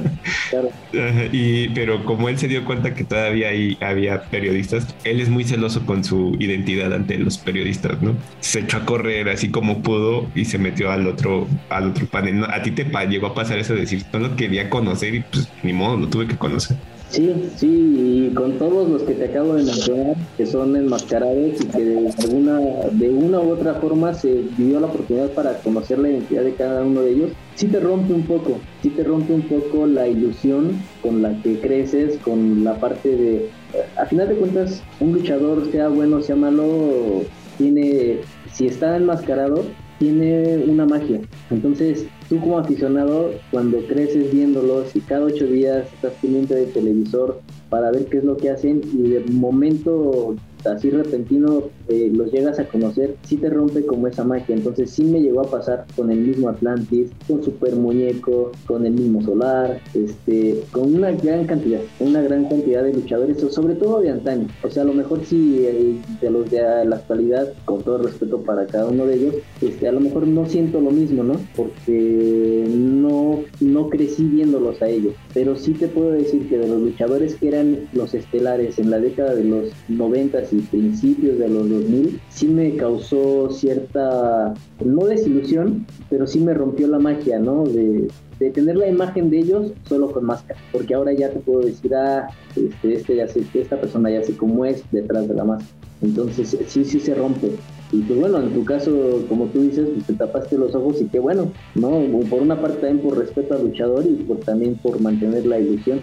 y, 1.32 1.68
pero 1.70 2.04
como 2.04 2.28
él 2.28 2.38
se 2.38 2.48
dio 2.48 2.64
cuenta 2.64 2.94
que 2.94 3.04
todavía 3.04 3.48
ahí 3.48 3.76
había 3.80 4.22
periodistas, 4.24 4.86
él 5.04 5.20
es 5.20 5.28
muy 5.28 5.44
celoso 5.44 5.84
con 5.84 6.02
su 6.04 6.36
identidad 6.38 6.92
ante 6.92 7.18
los 7.18 7.38
periodistas, 7.38 8.00
¿no? 8.02 8.14
Se 8.40 8.60
echó 8.60 8.78
a 8.78 8.86
correr 8.86 9.28
así 9.28 9.50
como 9.50 9.82
pudo 9.82 10.26
y 10.34 10.44
se 10.46 10.58
metió 10.58 10.90
al 10.90 11.06
otro, 11.06 11.46
al 11.68 11.90
otro 11.90 12.06
panel. 12.06 12.44
A 12.44 12.62
ti 12.62 12.70
te 12.70 12.84
llegó 13.08 13.28
a 13.28 13.34
pasar 13.34 13.58
eso 13.58 13.74
de 13.74 13.80
decir, 13.80 14.04
no 14.12 14.18
lo 14.20 14.36
quería 14.36 14.70
conocer 14.70 15.14
y 15.14 15.20
pues 15.20 15.48
ni 15.62 15.72
modo, 15.72 15.96
lo 15.96 16.08
tuve 16.08 16.26
que 16.26 16.36
conocer. 16.36 16.76
Sí, 17.08 17.32
sí, 17.56 18.28
y 18.28 18.34
con 18.34 18.58
todos 18.58 18.88
los 18.88 19.02
que 19.04 19.14
te 19.14 19.26
acabo 19.26 19.54
de 19.54 19.62
mencionar, 19.62 20.16
que 20.36 20.44
son 20.44 20.74
enmascarados 20.74 21.60
y 21.60 21.66
que 21.66 21.84
de 21.84 22.10
alguna, 22.18 22.58
de 22.90 23.08
una 23.10 23.38
u 23.38 23.50
otra 23.50 23.74
forma 23.74 24.12
se 24.12 24.42
dio 24.58 24.80
la 24.80 24.88
oportunidad 24.88 25.30
para 25.30 25.56
conocer 25.58 26.00
la 26.00 26.10
identidad 26.10 26.42
de 26.42 26.54
cada 26.54 26.82
uno 26.82 27.02
de 27.02 27.12
ellos, 27.12 27.30
sí 27.54 27.68
te 27.68 27.78
rompe 27.78 28.12
un 28.12 28.22
poco, 28.22 28.58
sí 28.82 28.90
te 28.90 29.04
rompe 29.04 29.32
un 29.32 29.42
poco 29.42 29.86
la 29.86 30.08
ilusión 30.08 30.82
con 31.00 31.22
la 31.22 31.40
que 31.42 31.60
creces, 31.60 32.18
con 32.18 32.64
la 32.64 32.74
parte 32.74 33.16
de, 33.16 33.50
a 33.96 34.06
final 34.06 34.28
de 34.28 34.34
cuentas, 34.34 34.82
un 34.98 35.12
luchador, 35.12 35.70
sea 35.70 35.88
bueno, 35.88 36.20
sea 36.22 36.36
malo, 36.36 37.22
tiene, 37.56 38.18
si 38.52 38.66
está 38.66 38.96
enmascarado, 38.96 39.64
tiene 39.98 40.58
una 40.66 40.86
magia. 40.86 41.20
Entonces, 41.50 42.06
tú 42.28 42.40
como 42.40 42.58
aficionado, 42.58 43.30
cuando 43.50 43.78
creces 43.86 44.32
viéndolos 44.32 44.94
y 44.94 45.00
cada 45.00 45.26
ocho 45.26 45.46
días 45.46 45.86
estás 45.92 46.12
pendiente 46.20 46.54
del 46.54 46.72
televisor 46.72 47.40
para 47.70 47.90
ver 47.90 48.06
qué 48.06 48.18
es 48.18 48.24
lo 48.24 48.36
que 48.36 48.50
hacen 48.50 48.82
y 48.92 49.08
de 49.08 49.20
momento 49.30 50.36
así 50.64 50.90
repentino 50.90 51.64
eh, 51.88 52.10
los 52.12 52.32
llegas 52.32 52.58
a 52.58 52.66
conocer, 52.66 53.16
sí 53.22 53.36
te 53.36 53.48
rompe 53.50 53.84
como 53.86 54.06
esa 54.06 54.24
magia. 54.24 54.54
Entonces 54.54 54.90
sí 54.90 55.04
me 55.04 55.20
llegó 55.20 55.40
a 55.40 55.50
pasar 55.50 55.86
con 55.94 56.10
el 56.10 56.18
mismo 56.18 56.48
Atlantis, 56.48 57.10
con 57.26 57.42
Super 57.42 57.74
Muñeco, 57.76 58.52
con 58.66 58.84
el 58.86 58.92
mismo 58.92 59.22
Solar, 59.22 59.80
este, 59.94 60.62
con 60.72 60.94
una 60.94 61.12
gran 61.12 61.46
cantidad, 61.46 61.80
una 62.00 62.22
gran 62.22 62.48
cantidad 62.48 62.82
de 62.82 62.92
luchadores, 62.92 63.38
sobre 63.50 63.74
todo 63.74 64.00
de 64.00 64.10
antaño. 64.10 64.48
O 64.62 64.70
sea, 64.70 64.82
a 64.82 64.86
lo 64.86 64.94
mejor 64.94 65.24
sí 65.24 65.64
eh, 65.64 65.96
de 66.20 66.30
los 66.30 66.50
de 66.50 66.60
la 66.84 66.96
actualidad, 66.96 67.52
con 67.64 67.82
todo 67.82 67.98
respeto 67.98 68.42
para 68.42 68.66
cada 68.66 68.88
uno 68.88 69.06
de 69.06 69.14
ellos, 69.14 69.34
este, 69.60 69.88
a 69.88 69.92
lo 69.92 70.00
mejor 70.00 70.26
no 70.26 70.46
siento 70.46 70.80
lo 70.80 70.90
mismo, 70.90 71.22
¿no? 71.22 71.34
Porque 71.54 72.66
no, 72.68 73.40
no 73.60 73.88
crecí 73.88 74.24
viéndolos 74.24 74.82
a 74.82 74.88
ellos. 74.88 75.14
Pero 75.34 75.56
sí 75.56 75.72
te 75.72 75.88
puedo 75.88 76.10
decir 76.10 76.48
que 76.48 76.58
de 76.58 76.68
los 76.68 76.80
luchadores 76.80 77.36
que 77.36 77.48
eran 77.48 77.88
los 77.92 78.14
estelares 78.14 78.78
en 78.78 78.90
la 78.90 78.98
década 78.98 79.34
de 79.34 79.44
los 79.44 79.70
90 79.88 80.26
y 80.52 80.60
principios 80.62 81.38
de 81.38 81.48
los 81.48 81.66
2000, 81.76 82.20
sí 82.28 82.48
me 82.48 82.76
causó 82.76 83.50
cierta, 83.50 84.54
no 84.84 85.04
desilusión, 85.06 85.86
pero 86.10 86.26
sí 86.26 86.40
me 86.40 86.54
rompió 86.54 86.88
la 86.88 86.98
magia, 86.98 87.38
¿no? 87.38 87.64
De, 87.64 88.08
tener 88.52 88.76
la 88.76 88.86
imagen 88.86 89.30
de 89.30 89.38
ellos 89.38 89.72
solo 89.88 90.12
con 90.12 90.24
máscara, 90.24 90.60
porque 90.70 90.94
ahora 90.94 91.12
ya 91.12 91.30
te 91.30 91.38
puedo 91.40 91.60
decir, 91.60 91.94
ah, 91.94 92.28
este, 92.54 92.94
este 92.94 93.16
ya 93.16 93.26
sé, 93.26 93.42
esta 93.54 93.80
persona 93.80 94.10
ya 94.10 94.22
sé 94.22 94.36
cómo 94.36 94.64
es 94.66 94.84
detrás 94.92 95.26
de 95.26 95.34
la 95.34 95.44
máscara. 95.44 95.86
Entonces 96.02 96.56
sí, 96.66 96.84
sí 96.84 97.00
se 97.00 97.14
rompe. 97.14 97.52
Y 97.92 98.02
pues 98.02 98.18
bueno, 98.18 98.40
en 98.40 98.52
tu 98.52 98.64
caso, 98.64 99.24
como 99.28 99.46
tú 99.46 99.62
dices, 99.62 99.88
pues 99.94 100.06
te 100.06 100.14
tapaste 100.14 100.58
los 100.58 100.74
ojos 100.74 101.00
y 101.00 101.06
qué 101.06 101.18
bueno, 101.18 101.52
¿no? 101.74 102.02
Por 102.28 102.42
una 102.42 102.60
parte 102.60 102.78
también 102.78 103.06
por 103.06 103.18
respeto 103.18 103.54
al 103.54 103.62
luchador 103.62 104.04
y 104.04 104.14
por 104.24 104.38
también 104.40 104.74
por 104.76 105.00
mantener 105.00 105.46
la 105.46 105.58
ilusión. 105.58 106.00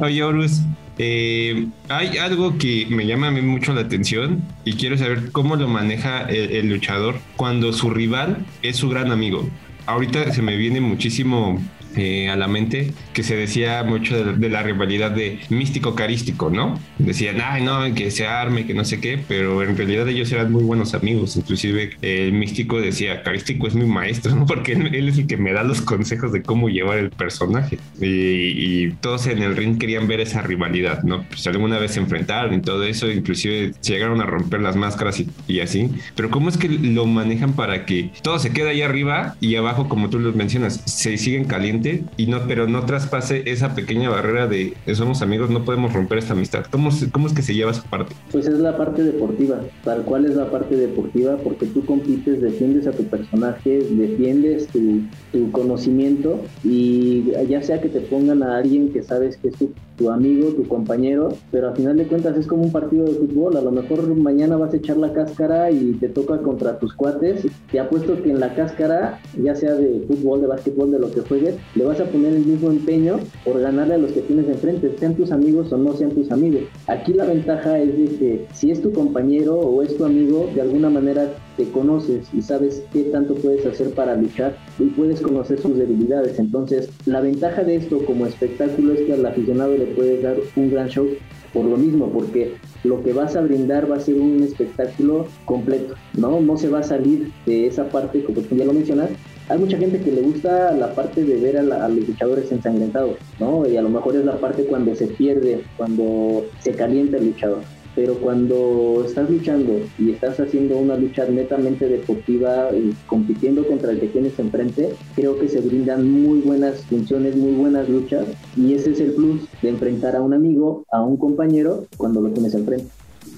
Oye, 0.00 0.22
Horus, 0.22 0.60
eh, 0.98 1.66
hay 1.88 2.18
algo 2.18 2.58
que 2.58 2.86
me 2.88 3.06
llama 3.06 3.28
a 3.28 3.30
mí 3.30 3.40
mucho 3.40 3.72
la 3.74 3.80
atención 3.82 4.42
y 4.64 4.74
quiero 4.74 4.96
saber 4.96 5.32
cómo 5.32 5.56
lo 5.56 5.68
maneja 5.68 6.22
el, 6.22 6.52
el 6.52 6.68
luchador 6.68 7.18
cuando 7.36 7.72
su 7.72 7.90
rival 7.90 8.44
es 8.62 8.76
su 8.76 8.88
gran 8.88 9.10
amigo. 9.10 9.48
Ahorita 9.86 10.32
se 10.32 10.42
me 10.42 10.56
viene 10.56 10.80
muchísimo 10.80 11.60
eh, 11.96 12.28
a 12.28 12.36
la 12.36 12.48
mente 12.48 12.92
que 13.12 13.22
se 13.22 13.36
decía 13.36 13.82
mucho 13.82 14.24
de, 14.24 14.34
de 14.34 14.48
la 14.48 14.62
rivalidad 14.62 15.10
de 15.10 15.38
místico 15.48 15.94
carístico, 15.94 16.50
¿no? 16.50 16.78
Decían, 16.98 17.36
ay, 17.42 17.62
no, 17.62 17.94
que 17.94 18.10
se 18.10 18.26
arme, 18.26 18.66
que 18.66 18.74
no 18.74 18.84
sé 18.84 19.00
qué, 19.00 19.22
pero 19.26 19.62
en 19.62 19.76
realidad 19.76 20.08
ellos 20.08 20.30
eran 20.32 20.50
muy 20.52 20.62
buenos 20.62 20.94
amigos. 20.94 21.36
Inclusive 21.36 21.90
el 22.02 22.32
místico 22.32 22.80
decía, 22.80 23.22
carístico 23.22 23.66
es 23.66 23.74
mi 23.74 23.86
maestro, 23.86 24.34
¿no? 24.36 24.46
Porque 24.46 24.72
él, 24.72 24.94
él 24.94 25.08
es 25.08 25.18
el 25.18 25.26
que 25.26 25.36
me 25.36 25.52
da 25.52 25.62
los 25.62 25.82
consejos 25.82 26.32
de 26.32 26.42
cómo 26.42 26.68
llevar 26.68 26.98
el 26.98 27.10
personaje. 27.10 27.78
Y, 28.00 28.06
y 28.06 28.92
todos 29.00 29.26
en 29.26 29.42
el 29.42 29.56
ring 29.56 29.78
querían 29.78 30.08
ver 30.08 30.20
esa 30.20 30.42
rivalidad, 30.42 31.02
¿no? 31.02 31.24
Pues 31.28 31.46
alguna 31.46 31.78
vez 31.78 31.92
se 31.92 32.00
enfrentaron 32.00 32.54
y 32.54 32.60
todo 32.60 32.84
eso, 32.84 33.10
inclusive 33.10 33.72
se 33.80 33.92
llegaron 33.92 34.20
a 34.20 34.26
romper 34.26 34.60
las 34.60 34.76
máscaras 34.76 35.20
y, 35.20 35.28
y 35.46 35.60
así. 35.60 35.90
Pero 36.14 36.30
¿cómo 36.30 36.48
es 36.48 36.56
que 36.56 36.68
lo 36.68 37.06
manejan 37.06 37.52
para 37.54 37.84
que 37.84 38.10
todo 38.22 38.38
se 38.38 38.52
quede 38.52 38.70
ahí 38.70 38.82
arriba 38.82 39.36
y 39.40 39.56
abajo, 39.56 39.88
como 39.88 40.10
tú 40.10 40.18
lo 40.18 40.32
mencionas, 40.32 40.82
se 40.86 41.16
siguen 41.18 41.44
calientes? 41.44 41.81
Y 42.16 42.26
no, 42.26 42.40
pero 42.46 42.66
no 42.66 42.84
traspase 42.86 43.42
esa 43.46 43.74
pequeña 43.74 44.10
barrera 44.10 44.46
de 44.46 44.74
somos 44.94 45.22
amigos, 45.22 45.50
no 45.50 45.64
podemos 45.64 45.92
romper 45.92 46.18
esta 46.18 46.32
amistad. 46.34 46.66
¿Cómo, 46.70 46.90
cómo 47.12 47.26
es 47.26 47.32
que 47.32 47.42
se 47.42 47.54
lleva 47.54 47.70
esa 47.70 47.82
parte? 47.82 48.14
Pues 48.30 48.46
es 48.46 48.58
la 48.58 48.76
parte 48.76 49.02
deportiva, 49.02 49.60
tal 49.84 50.02
cual 50.02 50.26
es 50.26 50.36
la 50.36 50.50
parte 50.50 50.76
deportiva, 50.76 51.36
porque 51.38 51.66
tú 51.66 51.84
compites, 51.84 52.40
defiendes 52.40 52.86
a 52.86 52.92
tu 52.92 53.04
personaje, 53.04 53.80
defiendes 53.90 54.66
tu, 54.68 55.02
tu 55.32 55.50
conocimiento 55.50 56.42
y 56.64 57.32
ya 57.48 57.62
sea 57.62 57.80
que 57.80 57.88
te 57.88 58.00
pongan 58.00 58.42
a 58.42 58.58
alguien 58.58 58.92
que 58.92 59.02
sabes 59.02 59.36
que 59.36 59.48
es 59.48 59.54
tu, 59.56 59.72
tu 59.96 60.10
amigo, 60.10 60.48
tu 60.50 60.66
compañero, 60.66 61.30
pero 61.50 61.68
a 61.68 61.74
final 61.74 61.96
de 61.96 62.06
cuentas 62.06 62.36
es 62.36 62.46
como 62.46 62.62
un 62.62 62.72
partido 62.72 63.04
de 63.04 63.12
fútbol, 63.12 63.56
a 63.56 63.60
lo 63.60 63.70
mejor 63.70 64.14
mañana 64.14 64.56
vas 64.56 64.72
a 64.72 64.76
echar 64.76 64.96
la 64.96 65.12
cáscara 65.12 65.70
y 65.70 65.92
te 65.94 66.08
toca 66.08 66.38
contra 66.38 66.78
tus 66.78 66.94
cuates, 66.94 67.46
te 67.70 67.80
apuesto 67.80 68.22
que 68.22 68.30
en 68.30 68.40
la 68.40 68.54
cáscara, 68.54 69.20
ya 69.40 69.54
sea 69.54 69.74
de 69.74 70.04
fútbol, 70.06 70.40
de 70.40 70.46
básquetbol, 70.46 70.90
de 70.90 70.98
lo 70.98 71.10
que 71.10 71.20
juegues, 71.20 71.56
le 71.74 71.84
vas 71.84 72.00
a 72.00 72.04
poner 72.04 72.32
el 72.34 72.44
mismo 72.44 72.70
empeño 72.70 73.18
por 73.44 73.60
ganarle 73.60 73.94
a 73.94 73.98
los 73.98 74.12
que 74.12 74.20
tienes 74.20 74.48
enfrente, 74.48 74.94
sean 74.98 75.14
tus 75.14 75.32
amigos 75.32 75.72
o 75.72 75.76
no 75.76 75.92
sean 75.94 76.10
tus 76.10 76.30
amigos. 76.30 76.62
Aquí 76.86 77.12
la 77.12 77.24
ventaja 77.24 77.78
es 77.78 77.96
de 77.96 78.04
que 78.16 78.46
si 78.52 78.70
es 78.70 78.80
tu 78.80 78.92
compañero 78.92 79.56
o 79.56 79.82
es 79.82 79.96
tu 79.96 80.04
amigo, 80.04 80.48
de 80.54 80.60
alguna 80.60 80.90
manera 80.90 81.32
te 81.56 81.68
conoces 81.70 82.28
y 82.32 82.42
sabes 82.42 82.82
qué 82.92 83.02
tanto 83.04 83.34
puedes 83.34 83.64
hacer 83.66 83.90
para 83.90 84.16
luchar 84.16 84.56
y 84.78 84.84
puedes 84.86 85.20
conocer 85.20 85.60
sus 85.60 85.76
debilidades. 85.76 86.38
Entonces, 86.38 86.88
la 87.06 87.20
ventaja 87.20 87.62
de 87.64 87.76
esto 87.76 88.04
como 88.04 88.26
espectáculo 88.26 88.94
es 88.94 89.02
que 89.02 89.12
al 89.14 89.26
aficionado 89.26 89.76
le 89.76 89.86
puedes 89.86 90.22
dar 90.22 90.36
un 90.56 90.70
gran 90.70 90.88
show 90.88 91.06
por 91.52 91.66
lo 91.66 91.76
mismo, 91.76 92.08
porque 92.10 92.54
lo 92.82 93.02
que 93.02 93.12
vas 93.12 93.36
a 93.36 93.42
brindar 93.42 93.90
va 93.90 93.96
a 93.96 94.00
ser 94.00 94.14
un 94.14 94.42
espectáculo 94.42 95.26
completo, 95.44 95.94
¿no? 96.16 96.40
No 96.40 96.56
se 96.56 96.68
va 96.70 96.78
a 96.78 96.82
salir 96.82 97.30
de 97.44 97.66
esa 97.66 97.88
parte, 97.90 98.22
como 98.24 98.40
tú 98.40 98.56
ya 98.56 98.64
lo 98.64 98.72
mencionas. 98.72 99.10
Hay 99.48 99.58
mucha 99.58 99.76
gente 99.76 100.00
que 100.00 100.12
le 100.12 100.22
gusta 100.22 100.72
la 100.72 100.94
parte 100.94 101.22
de 101.24 101.36
ver 101.36 101.58
a, 101.58 101.62
la- 101.62 101.84
a 101.84 101.88
los 101.90 102.08
luchadores 102.08 102.50
ensangrentados, 102.50 103.16
¿no? 103.38 103.68
Y 103.68 103.76
a 103.76 103.82
lo 103.82 103.90
mejor 103.90 104.16
es 104.16 104.24
la 104.24 104.38
parte 104.38 104.64
cuando 104.64 104.94
se 104.94 105.08
pierde, 105.08 105.60
cuando 105.76 106.44
se 106.60 106.72
calienta 106.72 107.18
el 107.18 107.26
luchador 107.26 107.58
pero 107.94 108.14
cuando 108.14 109.04
estás 109.06 109.28
luchando 109.28 109.80
y 109.98 110.12
estás 110.12 110.40
haciendo 110.40 110.78
una 110.78 110.96
lucha 110.96 111.26
netamente 111.26 111.88
deportiva 111.88 112.70
y 112.72 112.94
compitiendo 113.06 113.66
contra 113.66 113.92
el 113.92 114.00
que 114.00 114.08
tienes 114.08 114.38
enfrente, 114.38 114.94
creo 115.14 115.38
que 115.38 115.48
se 115.48 115.60
brindan 115.60 116.10
muy 116.10 116.40
buenas 116.40 116.84
funciones, 116.84 117.36
muy 117.36 117.52
buenas 117.52 117.88
luchas 117.88 118.26
y 118.56 118.74
ese 118.74 118.92
es 118.92 119.00
el 119.00 119.12
plus 119.12 119.42
de 119.60 119.68
enfrentar 119.68 120.16
a 120.16 120.22
un 120.22 120.34
amigo, 120.34 120.84
a 120.90 121.02
un 121.02 121.16
compañero 121.16 121.84
cuando 121.96 122.20
lo 122.20 122.30
tienes 122.30 122.54
enfrente. 122.54 122.88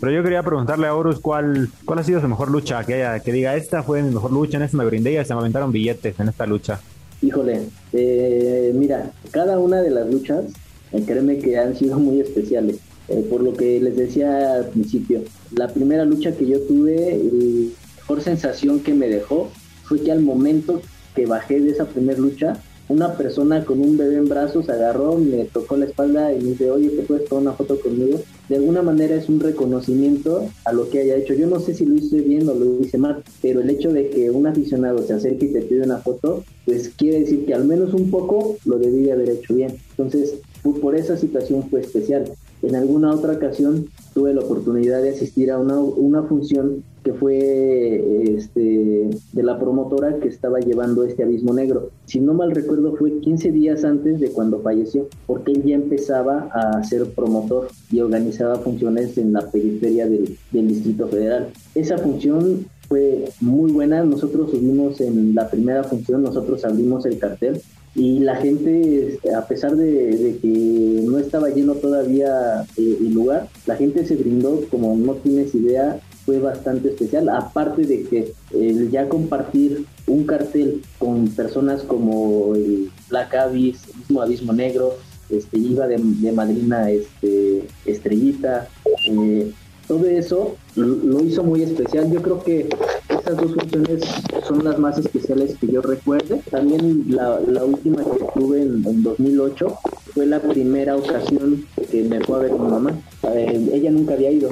Pero 0.01 0.13
yo 0.13 0.23
quería 0.23 0.43
preguntarle 0.43 0.87
a 0.87 0.95
Horus 0.95 1.21
cuál, 1.21 1.69
cuál 1.85 1.99
ha 1.99 2.05
sido 2.05 2.21
su 2.21 2.29
mejor 2.29 2.51
lucha, 2.51 2.85
que, 2.85 2.95
haya, 2.95 3.21
que 3.21 3.33
diga, 3.33 3.55
esta 3.57 3.83
fue 3.83 4.03
mi 4.03 4.11
mejor 4.11 4.33
lucha, 4.33 4.57
en 4.57 4.65
esta 4.65 4.77
me 4.77 4.85
brindé 4.85 5.21
y 5.21 5.25
se 5.25 5.35
me 5.35 5.41
aventaron 5.41 5.73
billetes 5.73 6.19
en 6.19 6.29
esta 6.29 6.47
lucha. 6.47 6.81
Híjole, 7.23 7.61
eh, 7.93 8.73
mira, 8.75 9.11
cada 9.31 9.59
una 9.59 9.81
de 9.81 9.91
las 9.91 10.11
luchas, 10.11 10.45
eh, 10.93 11.03
créeme 11.07 11.39
que 11.39 11.57
han 11.57 11.75
sido 11.75 11.99
muy 11.99 12.21
especiales. 12.21 12.79
Eh, 13.09 13.27
por 13.29 13.43
lo 13.43 13.53
que 13.53 13.81
les 13.81 13.97
decía 13.97 14.55
al 14.55 14.69
principio, 14.71 15.23
la 15.55 15.69
primera 15.69 16.05
lucha 16.05 16.33
que 16.33 16.47
yo 16.47 16.61
tuve, 16.61 17.21
la 17.23 17.97
mejor 17.97 18.23
sensación 18.23 18.81
que 18.81 18.95
me 18.95 19.09
dejó 19.09 19.51
fue 19.85 20.01
que 20.01 20.11
al 20.11 20.21
momento 20.21 20.81
que 21.15 21.27
bajé 21.27 21.61
de 21.61 21.71
esa 21.71 21.85
primera 21.85 22.19
lucha, 22.19 22.61
una 22.89 23.17
persona 23.17 23.65
con 23.65 23.81
un 23.81 23.97
bebé 23.97 24.17
en 24.17 24.29
brazos 24.29 24.69
agarró, 24.69 25.17
me 25.17 25.45
tocó 25.45 25.77
la 25.77 25.87
espalda 25.87 26.33
y 26.35 26.41
me 26.43 26.51
dice, 26.51 26.71
oye, 26.71 26.91
¿te 26.91 27.03
puedes 27.03 27.27
tomar 27.27 27.43
una 27.43 27.53
foto 27.55 27.81
conmigo? 27.81 28.21
De 28.49 28.57
alguna 28.57 28.83
manera 28.83 29.15
es 29.15 29.29
un 29.31 29.41
reconocimiento 29.41 30.47
a 30.65 30.73
lo 30.73 30.91
que 30.91 31.01
haya 31.01 31.17
hecho. 31.17 31.33
Yo 31.33 31.47
no 31.47 31.61
sé 31.61 31.75
si 31.75 31.87
lo 31.87 31.95
hice 31.95 32.21
bien 32.21 32.47
o 32.47 32.55
lo 32.55 32.83
hice 32.83 32.99
mal, 32.99 33.23
pero 33.41 33.63
el 33.63 33.71
hecho 33.71 33.91
de 33.91 34.11
que 34.11 34.31
un 34.31 34.47
aficionado 34.47 34.99
se 35.07 35.15
acerque 35.15 35.47
y 35.47 35.53
te 35.53 35.63
pide 35.63 35.83
una 35.83 35.99
foto, 35.99 36.45
pues 36.67 36.91
quiere 36.91 37.21
decir 37.21 37.47
que 37.47 37.55
al 37.55 37.65
menos 37.65 37.95
un 37.95 38.11
poco 38.11 38.59
lo 38.67 38.79
debí 38.79 39.05
de 39.05 39.13
haber 39.13 39.31
hecho 39.31 39.55
bien. 39.55 39.77
Entonces, 39.97 40.35
por 40.63 40.95
esa 40.95 41.17
situación 41.17 41.69
fue 41.71 41.81
especial. 41.81 42.25
En 42.67 42.75
alguna 42.77 43.13
otra 43.13 43.35
ocasión 43.35 43.87
tuve 44.15 44.33
la 44.33 44.41
oportunidad 44.41 45.03
de 45.03 45.11
asistir 45.11 45.51
a 45.51 45.59
una, 45.59 45.79
una 45.79 46.23
función 46.23 46.83
que 47.03 47.13
fue 47.13 48.35
este, 48.37 49.11
de 49.33 49.43
la 49.43 49.59
promotora 49.59 50.19
que 50.19 50.29
estaba 50.29 50.59
llevando 50.61 51.05
este 51.05 51.23
abismo 51.23 51.53
negro. 51.53 51.91
Si 52.07 52.19
no 52.19 52.33
mal 52.33 52.53
recuerdo 52.53 52.97
fue 52.97 53.21
15 53.21 53.53
días 53.53 53.85
antes 53.85 54.21
de 54.21 54.31
cuando 54.31 54.61
falleció, 54.61 55.07
porque 55.27 55.53
él 55.53 55.63
ya 55.65 55.75
empezaba 55.75 56.49
a 56.53 56.83
ser 56.83 57.05
promotor 57.11 57.69
y 57.93 58.01
organizaba 58.01 58.57
funciones 58.57 59.19
en 59.19 59.35
la 59.35 59.51
periferia 59.51 60.09
del, 60.09 60.39
del 60.51 60.69
Distrito 60.69 61.07
Federal. 61.09 61.49
Esa 61.75 61.99
función 61.99 62.67
fue 62.89 63.27
muy 63.41 63.71
buena, 63.73 64.03
nosotros 64.05 64.51
subimos 64.51 65.01
en 65.01 65.35
la 65.35 65.51
primera 65.51 65.85
función, 65.85 66.23
nosotros 66.23 66.65
abrimos 66.65 67.05
el 67.05 67.19
cartel 67.19 67.61
y 67.95 68.19
la 68.19 68.37
gente, 68.37 69.09
este, 69.09 69.35
a 69.35 69.47
pesar 69.47 69.77
de, 69.77 69.87
de 70.17 70.39
que 70.39 71.03
no 71.05 71.19
estaba 71.19 71.49
lleno 71.51 71.75
todavía 71.75 72.63
eh, 72.77 72.99
el 73.01 73.15
lugar, 73.15 73.49
la 73.67 73.77
gente 73.77 74.05
se 74.05 74.17
brindó, 74.17 74.63
como 74.71 74.97
no 74.97 75.15
tienes 75.15 75.55
idea, 75.55 76.01
fue 76.27 76.39
bastante 76.39 76.89
especial, 76.89 77.29
aparte 77.29 77.83
de 77.83 78.03
que 78.05 78.33
el 78.53 78.91
ya 78.91 79.09
compartir 79.09 79.85
un 80.07 80.25
cartel 80.27 80.83
con 80.99 81.29
personas 81.29 81.83
como 81.83 82.55
el 82.55 82.91
Black 83.11 83.35
Abyss, 83.35 83.83
el 83.89 83.99
mismo 83.99 84.23
Abismo 84.23 84.53
Negro, 84.53 84.95
este, 85.29 85.59
iba 85.59 85.87
de, 85.87 85.97
de 85.99 86.33
madrina 86.33 86.91
este, 86.91 87.65
Estrellita, 87.87 88.69
eh, 89.11 89.53
todo 89.87 90.07
eso 90.07 90.57
lo 90.77 91.25
hizo 91.25 91.43
muy 91.43 91.63
especial. 91.63 92.11
Yo 92.11 92.23
creo 92.23 92.43
que 92.43 92.69
estas 93.09 93.37
dos 93.37 93.55
funciones 93.55 94.03
son 94.47 94.65
las 94.65 94.79
más 94.79 94.99
especiales 94.99 95.57
que 95.59 95.69
yo 95.69 95.81
recuerde. 95.83 96.41
También 96.51 97.05
la, 97.09 97.41
la 97.41 97.65
última 97.65 98.03
que 98.05 98.25
tuve 98.35 98.63
en, 98.63 98.85
en 98.87 99.03
2008 99.03 99.79
fue 100.15 100.27
la 100.27 100.41
primera 100.41 100.97
ocasión 100.97 101.67
que 101.91 102.05
me 102.05 102.21
fue 102.21 102.37
a 102.37 102.43
ver 102.43 102.53
mi 102.53 102.69
mamá. 102.69 102.99
Eh, 103.35 103.71
ella 103.73 103.91
nunca 103.91 104.15
había 104.15 104.31
ido, 104.31 104.51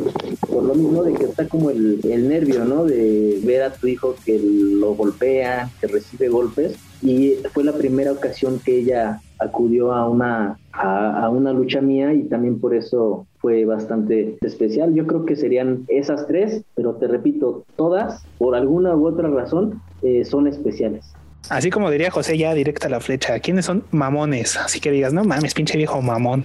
por 0.49 0.64
lo 0.64 0.75
mismo 0.75 1.05
de 1.05 1.14
que 1.14 1.25
está 1.25 1.47
como 1.49 1.71
el, 1.71 2.01
el 2.05 2.29
nervio, 2.29 2.64
¿no? 2.64 2.85
De 2.85 3.40
ver 3.45 3.62
a 3.62 3.73
tu 3.73 3.87
hijo 3.87 4.14
que 4.25 4.40
lo 4.42 4.95
golpea, 4.95 5.71
que 5.81 5.87
recibe 5.87 6.29
golpes. 6.29 6.75
Y 7.03 7.35
fue 7.53 7.65
la 7.65 7.73
primera 7.73 8.12
ocasión 8.12 8.61
que 8.65 8.79
ella 8.79 9.21
acudió 9.38 9.93
a 9.93 10.09
una, 10.09 10.59
a, 10.73 11.25
a 11.25 11.31
una 11.31 11.53
lucha 11.53 11.81
mía 11.81 12.15
y 12.15 12.23
también 12.25 12.61
por 12.61 12.75
eso 12.75 13.27
fue 13.38 13.65
bastante 13.65 14.37
especial. 14.41 14.95
Yo 14.95 15.07
creo 15.07 15.27
que 15.27 15.35
serían 15.35 15.85
esas 15.88 16.27
tres, 16.29 16.62
pero 16.77 16.95
te 16.95 17.09
repito, 17.09 17.65
todas, 17.77 18.25
por 18.38 18.55
alguna 18.55 18.95
u 18.95 19.07
otra 19.07 19.29
razón, 19.29 19.83
eh, 20.03 20.25
son 20.25 20.47
especiales. 20.47 21.12
Así 21.51 21.71
como 21.71 21.91
diría 21.91 22.11
José, 22.11 22.38
ya 22.38 22.55
directa 22.55 22.87
a 22.87 22.91
la 22.91 23.01
flecha. 23.01 23.41
¿Quiénes 23.41 23.65
son 23.65 23.83
mamones? 23.91 24.57
Así 24.57 24.79
que 24.79 24.93
digas, 24.93 25.12
no 25.12 25.25
mames, 25.25 25.55
pinche 25.55 25.77
viejo 25.77 26.01
mamón. 26.01 26.45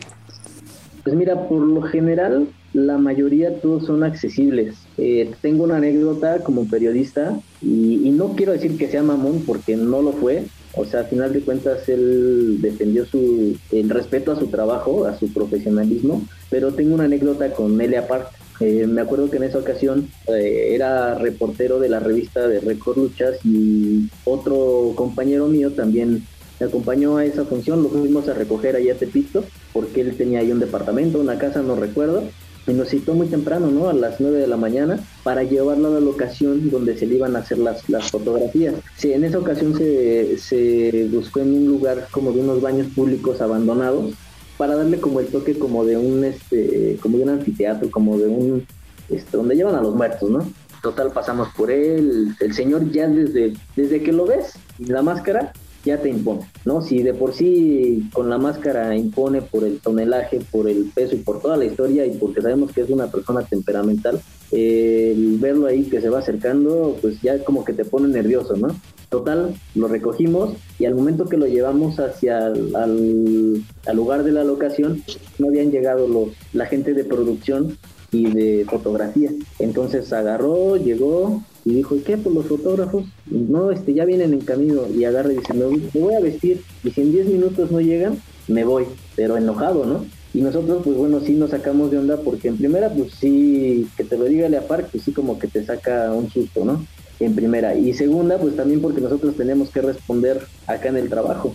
Pues 1.04 1.16
mira, 1.16 1.48
por 1.48 1.60
lo 1.62 1.84
general, 1.84 2.48
la 2.78 3.00
mayoría 3.00 3.60
todos 3.60 3.88
son 3.88 4.04
accesibles. 4.04 4.76
Eh, 5.00 5.32
tengo 5.42 5.64
una 5.64 5.78
anécdota 5.78 6.44
como 6.44 6.70
periodista 6.70 7.40
y, 7.60 8.08
y 8.08 8.12
no 8.12 8.36
quiero 8.36 8.52
decir 8.52 8.78
que 8.78 8.88
sea 8.88 9.02
mamón 9.02 9.42
porque 9.48 9.76
no 9.76 10.04
lo 10.04 10.14
fue. 10.14 10.44
O 10.74 10.86
sea, 10.86 11.00
al 11.00 11.08
final 11.08 11.34
de 11.34 11.42
cuentas 11.42 11.90
él 11.90 12.62
defendió 12.62 13.08
su, 13.08 13.58
el 13.72 13.90
respeto 13.90 14.32
a 14.32 14.38
su 14.38 14.48
trabajo, 14.48 15.06
a 15.06 15.18
su 15.18 15.34
profesionalismo, 15.34 16.22
pero 16.52 16.72
tengo 16.72 16.94
una 16.94 17.06
anécdota 17.06 17.52
con 17.52 17.82
Elia 17.82 18.08
Park. 18.08 18.30
Eh, 18.60 18.86
me 18.86 19.02
acuerdo 19.02 19.32
que 19.32 19.38
en 19.38 19.44
esa 19.44 19.58
ocasión 19.58 20.10
eh, 20.28 20.76
era 20.76 21.16
reportero 21.16 21.80
de 21.80 21.90
la 21.90 22.00
revista 22.00 22.48
de 22.48 22.60
Record 22.60 22.98
Luchas 22.98 23.40
y 23.44 24.08
otro 24.24 24.94
compañero 24.96 25.48
mío 25.48 25.72
también 25.72 26.24
me 26.60 26.66
acompañó 26.68 27.18
a 27.18 27.26
esa 27.26 27.46
función, 27.46 27.84
lo 27.84 27.90
fuimos 27.90 28.28
a 28.28 28.34
recoger 28.34 28.76
allá 28.76 28.94
a 28.94 28.98
Tepito, 28.98 29.44
porque 29.74 30.02
él 30.02 30.16
tenía 30.16 30.40
ahí 30.40 30.52
un 30.52 30.60
departamento, 30.60 31.20
una 31.20 31.38
casa, 31.38 31.62
no 31.62 31.76
recuerdo, 31.76 32.24
y 32.68 32.74
nos 32.74 32.90
citó 32.90 33.14
muy 33.14 33.28
temprano, 33.28 33.72
¿no? 33.72 33.90
A 33.90 33.94
las 33.94 34.20
9 34.20 34.40
de 34.40 34.48
la 34.48 34.58
mañana 34.58 35.00
para 35.24 35.44
llevarlo 35.44 35.88
a 35.88 35.92
la 35.92 36.00
locación 36.00 36.70
donde 36.70 36.98
se 36.98 37.06
le 37.06 37.16
iban 37.16 37.36
a 37.36 37.40
hacer 37.40 37.58
las, 37.58 37.88
las 37.90 38.12
fotografías. 38.12 38.76
Sí, 38.96 39.14
en 39.14 39.24
esa 39.24 39.40
ocasión 39.40 39.76
se, 39.78 40.38
se 40.38 41.08
buscó 41.12 41.40
en 41.40 41.54
un 41.54 41.68
lugar 41.68 42.08
como 42.12 42.32
de 42.32 42.42
unos 42.42 42.62
baños 42.62 42.88
públicos 42.94 43.42
abandonados 43.42 44.14
para 44.58 44.76
darle 44.76 45.00
como 45.00 45.20
el 45.20 45.28
toque 45.28 45.58
como 45.58 45.86
de 45.86 45.98
un 45.98 46.26
este 46.26 46.98
como 47.02 47.18
de 47.18 47.24
un 47.24 47.30
anfiteatro, 47.30 47.90
como 47.92 48.18
de 48.18 48.28
un 48.28 48.66
este, 49.10 49.38
donde 49.38 49.56
llevan 49.56 49.76
a 49.76 49.82
los 49.82 49.96
muertos, 49.96 50.30
¿no? 50.30 50.52
Total 50.82 51.12
pasamos 51.12 51.50
por 51.56 51.72
él, 51.72 52.36
el 52.40 52.54
señor 52.54 52.92
ya 52.92 53.08
desde 53.08 53.54
desde 53.76 54.02
que 54.02 54.12
lo 54.12 54.26
ves 54.26 54.54
la 54.80 55.02
máscara 55.02 55.54
ya 55.84 55.98
te 56.02 56.10
impone, 56.10 56.42
¿no? 56.66 56.82
Si 56.82 57.02
de 57.02 57.14
por 57.14 57.34
sí 57.34 58.10
con 58.14 58.30
la 58.30 58.38
máscara 58.38 58.96
impone 58.96 59.42
por 59.42 59.64
el 59.64 59.80
tonelaje, 59.80 60.40
por 60.52 60.70
el 60.70 60.92
peso 60.94 61.16
y 61.16 61.20
por 61.20 61.42
toda 61.42 61.58
la 61.58 61.66
historia 61.66 62.06
y 62.06 62.18
porque 62.18 62.42
sabemos 62.42 62.72
que 62.72 62.82
es 62.82 62.90
una 62.90 63.08
persona 63.08 63.42
temperamental, 63.44 64.22
el 64.52 65.38
verlo 65.40 65.68
ahí 65.68 65.84
que 65.84 66.02
se 66.02 66.10
va 66.10 66.20
acercando, 66.20 66.98
pues 67.02 67.22
ya 67.22 67.44
como 67.44 67.66
que 67.66 67.74
te 67.74 67.86
pone 67.86 68.08
nervioso, 68.08 68.56
¿no? 68.56 68.68
Total, 69.10 69.56
lo 69.76 69.88
recogimos 69.88 70.54
y 70.80 70.86
al 70.86 70.96
momento 70.96 71.26
que 71.26 71.38
lo 71.38 71.48
llevamos 71.48 72.00
hacia 72.00 72.48
el, 72.48 72.76
al, 72.76 73.64
al 73.86 73.96
lugar 73.96 74.24
de 74.24 74.32
la 74.32 74.44
locación, 74.44 75.04
no 75.40 75.48
habían 75.48 75.72
llegado 75.72 76.08
los, 76.08 76.30
la 76.54 76.66
gente 76.66 76.94
de 76.94 77.04
producción 77.04 77.78
y 78.12 78.26
de 78.32 78.66
fotografía. 78.70 79.32
Entonces 79.60 80.12
agarró, 80.14 80.78
llegó 80.78 81.44
y 81.68 81.74
dijo, 81.74 81.98
¿y 81.98 82.00
qué? 82.00 82.16
Pues 82.16 82.34
los 82.34 82.46
fotógrafos, 82.46 83.04
no, 83.30 83.72
este, 83.72 83.94
ya 83.94 84.06
vienen 84.06 84.32
en 84.32 84.40
camino 84.40 84.84
y 84.88 85.04
agarra 85.04 85.34
y 85.34 85.36
dice, 85.36 85.54
me, 85.54 85.66
voy 86.00 86.14
a 86.14 86.22
vestir 86.22 86.62
y 86.82 86.92
si 86.92 87.02
en 87.02 87.12
10 87.12 87.28
minutos 87.28 87.72
no 87.72 87.82
llegan, 87.82 88.22
me 88.48 88.64
voy, 88.64 88.86
pero 89.18 89.36
enojado, 89.36 89.86
¿no? 89.86 90.06
Y 90.34 90.40
nosotros, 90.40 90.82
pues 90.86 90.96
bueno, 90.96 91.20
sí 91.20 91.34
nos 91.34 91.50
sacamos 91.50 91.92
de 91.92 91.98
onda 91.98 92.16
porque 92.24 92.48
en 92.48 92.56
primera, 92.56 92.90
pues 92.90 93.12
sí, 93.20 93.86
que 93.98 94.06
te 94.06 94.18
lo 94.18 94.24
diga 94.24 94.48
Lea 94.48 94.66
Park, 94.66 94.88
pues 94.94 95.04
sí 95.04 95.12
como 95.12 95.40
que 95.40 95.48
te 95.48 95.66
saca 95.66 96.14
un 96.14 96.30
susto, 96.30 96.64
¿no? 96.64 96.86
En 97.20 97.36
primera. 97.36 97.76
Y 97.76 97.94
segunda, 97.94 98.38
pues 98.38 98.56
también 98.56 98.80
porque 98.80 99.02
nosotros 99.02 99.36
teníamos 99.36 99.70
que 99.70 99.82
responder 99.82 100.40
acá 100.68 100.88
en 100.88 100.98
el 100.98 101.10
trabajo. 101.10 101.54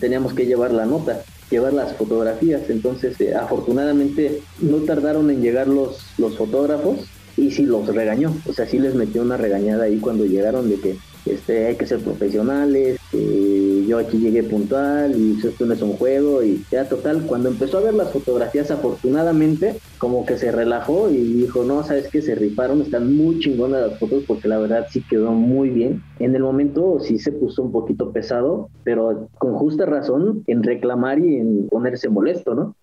Teníamos 0.00 0.34
que 0.34 0.46
llevar 0.46 0.72
la 0.72 0.84
nota, 0.84 1.22
llevar 1.48 1.74
las 1.74 1.92
fotografías. 1.92 2.62
Entonces, 2.70 3.20
eh, 3.20 3.36
afortunadamente, 3.36 4.40
no 4.60 4.78
tardaron 4.78 5.30
en 5.30 5.42
llegar 5.42 5.68
los, 5.68 5.98
los 6.18 6.36
fotógrafos 6.36 7.06
y 7.36 7.50
sí 7.50 7.64
los 7.64 7.86
regañó. 7.86 8.34
O 8.48 8.52
sea, 8.52 8.66
sí 8.66 8.78
les 8.78 8.94
metió 8.94 9.22
una 9.22 9.36
regañada 9.36 9.84
ahí 9.84 9.98
cuando 9.98 10.24
llegaron 10.24 10.68
de 10.68 10.76
que 10.76 10.96
este, 11.26 11.66
hay 11.66 11.76
que 11.76 11.86
ser 11.86 12.00
profesionales, 12.00 12.98
eh, 13.12 13.84
yo 13.88 13.98
aquí 13.98 14.18
llegué 14.18 14.42
puntual 14.42 15.16
y 15.16 15.38
esto 15.46 15.64
no 15.64 15.72
es 15.72 15.80
un 15.80 15.94
juego 15.94 16.42
y 16.42 16.62
ya 16.70 16.86
total, 16.86 17.22
cuando 17.26 17.48
empezó 17.48 17.78
a 17.78 17.82
ver 17.82 17.94
las 17.94 18.12
fotografías 18.12 18.70
afortunadamente 18.70 19.76
como 19.96 20.26
que 20.26 20.36
se 20.36 20.52
relajó 20.52 21.10
y 21.10 21.16
dijo, 21.16 21.64
no, 21.64 21.82
sabes 21.82 22.08
que 22.08 22.20
se 22.20 22.34
rifaron, 22.34 22.82
están 22.82 23.16
muy 23.16 23.38
chingonas 23.38 23.88
las 23.88 23.98
fotos 23.98 24.24
porque 24.26 24.48
la 24.48 24.58
verdad 24.58 24.86
sí 24.90 25.02
quedó 25.08 25.32
muy 25.32 25.70
bien. 25.70 26.02
En 26.18 26.34
el 26.34 26.42
momento 26.42 26.98
sí 27.00 27.18
se 27.18 27.32
puso 27.32 27.62
un 27.62 27.72
poquito 27.72 28.12
pesado, 28.12 28.68
pero 28.82 29.28
con 29.38 29.54
justa 29.54 29.86
razón 29.86 30.44
en 30.46 30.62
reclamar 30.62 31.20
y 31.20 31.36
en 31.36 31.68
ponerse 31.68 32.10
molesto, 32.10 32.54
¿no? 32.54 32.74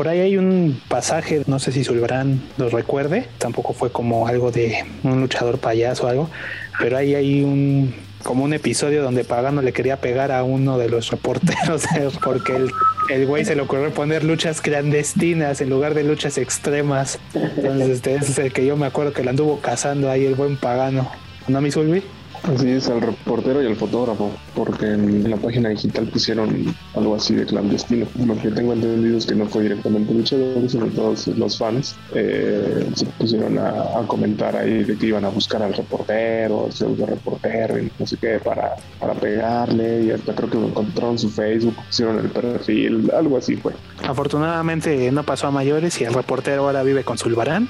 Por 0.00 0.08
ahí 0.08 0.20
hay 0.20 0.38
un 0.38 0.80
pasaje, 0.88 1.42
no 1.46 1.58
sé 1.58 1.72
si 1.72 1.84
Zulbrán 1.84 2.40
lo 2.56 2.70
recuerde, 2.70 3.26
tampoco 3.36 3.74
fue 3.74 3.92
como 3.92 4.26
algo 4.26 4.50
de 4.50 4.82
un 5.02 5.20
luchador 5.20 5.58
payaso 5.58 6.06
o 6.06 6.08
algo, 6.08 6.30
pero 6.78 6.96
ahí 6.96 7.14
hay 7.14 7.42
un 7.42 7.94
como 8.22 8.44
un 8.44 8.54
episodio 8.54 9.02
donde 9.02 9.24
Pagano 9.24 9.60
le 9.60 9.74
quería 9.74 9.98
pegar 9.98 10.32
a 10.32 10.42
uno 10.42 10.78
de 10.78 10.88
los 10.88 11.10
reporteros 11.10 11.84
porque 12.24 12.56
el, 12.56 12.70
el 13.10 13.26
güey 13.26 13.44
se 13.44 13.54
le 13.54 13.60
ocurrió 13.60 13.92
poner 13.92 14.24
luchas 14.24 14.62
clandestinas 14.62 15.60
en 15.60 15.68
lugar 15.68 15.92
de 15.92 16.02
luchas 16.02 16.38
extremas. 16.38 17.18
Entonces, 17.34 17.90
este, 17.90 18.14
ese 18.14 18.32
es 18.32 18.38
el 18.38 18.54
que 18.54 18.64
yo 18.64 18.78
me 18.78 18.86
acuerdo 18.86 19.12
que 19.12 19.22
le 19.22 19.28
anduvo 19.28 19.60
cazando 19.60 20.10
ahí 20.10 20.24
el 20.24 20.34
buen 20.34 20.56
Pagano. 20.56 21.10
¿No, 21.46 21.60
mi 21.60 21.70
Zulbi? 21.70 22.02
Así 22.42 22.70
es, 22.70 22.88
al 22.88 23.02
reportero 23.02 23.62
y 23.62 23.66
al 23.66 23.76
fotógrafo, 23.76 24.32
porque 24.54 24.86
en 24.86 25.28
la 25.28 25.36
página 25.36 25.68
digital 25.68 26.06
pusieron 26.06 26.74
algo 26.94 27.14
así 27.14 27.34
de 27.34 27.44
clandestino. 27.44 28.06
Lo 28.24 28.36
que 28.36 28.50
tengo 28.50 28.72
entendido 28.72 29.18
es 29.18 29.26
que 29.26 29.34
no 29.34 29.46
fue 29.46 29.64
directamente 29.64 30.14
luchadores, 30.14 30.72
sino 30.72 30.86
todos 30.86 31.26
los 31.28 31.58
fans 31.58 31.96
eh, 32.14 32.90
se 32.94 33.06
pusieron 33.06 33.58
a, 33.58 33.72
comentar 34.06 34.56
ahí 34.56 34.84
de 34.84 34.96
que 34.96 35.06
iban 35.06 35.24
a 35.24 35.28
buscar 35.28 35.62
al 35.62 35.74
reportero, 35.74 36.66
el 36.66 36.72
pseudo 36.72 37.06
reportero 37.06 37.78
y 37.78 37.92
no 37.98 38.06
sé 38.06 38.16
qué, 38.16 38.40
para, 38.42 38.74
para 38.98 39.14
pegarle. 39.14 40.04
Y 40.04 40.10
hasta 40.10 40.34
creo 40.34 40.48
que 40.48 40.58
lo 40.58 40.68
encontraron 40.68 41.12
en 41.12 41.18
su 41.18 41.30
Facebook, 41.30 41.74
pusieron 41.86 42.18
el 42.18 42.30
perfil, 42.30 43.10
algo 43.14 43.36
así 43.36 43.56
fue. 43.56 43.74
Afortunadamente 44.02 45.12
no 45.12 45.24
pasó 45.24 45.46
a 45.46 45.50
mayores 45.50 46.00
y 46.00 46.04
el 46.04 46.14
reportero 46.14 46.62
ahora 46.62 46.82
vive 46.82 47.04
con 47.04 47.18
Zulbarán, 47.18 47.68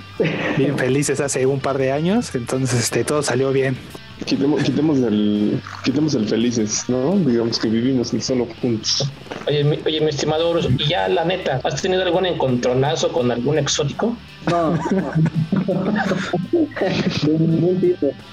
bien 0.57 0.79
felices 0.79 1.21
hace 1.21 1.45
un 1.47 1.61
par 1.61 1.77
de 1.77 1.91
años, 1.91 2.35
entonces 2.35 2.81
este, 2.81 3.05
todo 3.05 3.23
salió 3.23 3.53
bien. 3.53 3.77
Quitemos, 4.25 4.63
quitemos, 4.63 4.99
el, 4.99 5.61
quitemos 5.83 6.15
el 6.15 6.29
felices, 6.29 6.85
¿no? 6.89 7.17
Digamos 7.17 7.59
que 7.59 7.69
vivimos 7.69 8.13
solo 8.21 8.47
juntos. 8.61 9.11
Oye, 9.47 9.65
mi, 9.65 9.79
oye, 9.85 10.01
mi 10.01 10.11
estimado 10.11 10.51
Horus, 10.51 10.69
y 10.79 10.89
ya 10.89 11.09
la 11.09 11.25
neta, 11.25 11.61
¿has 11.65 11.81
tenido 11.81 12.03
algún 12.03 12.27
encontronazo 12.27 13.13
con 13.13 13.31
algún 13.31 13.59
exótico? 13.59 14.17
No. 14.49 14.79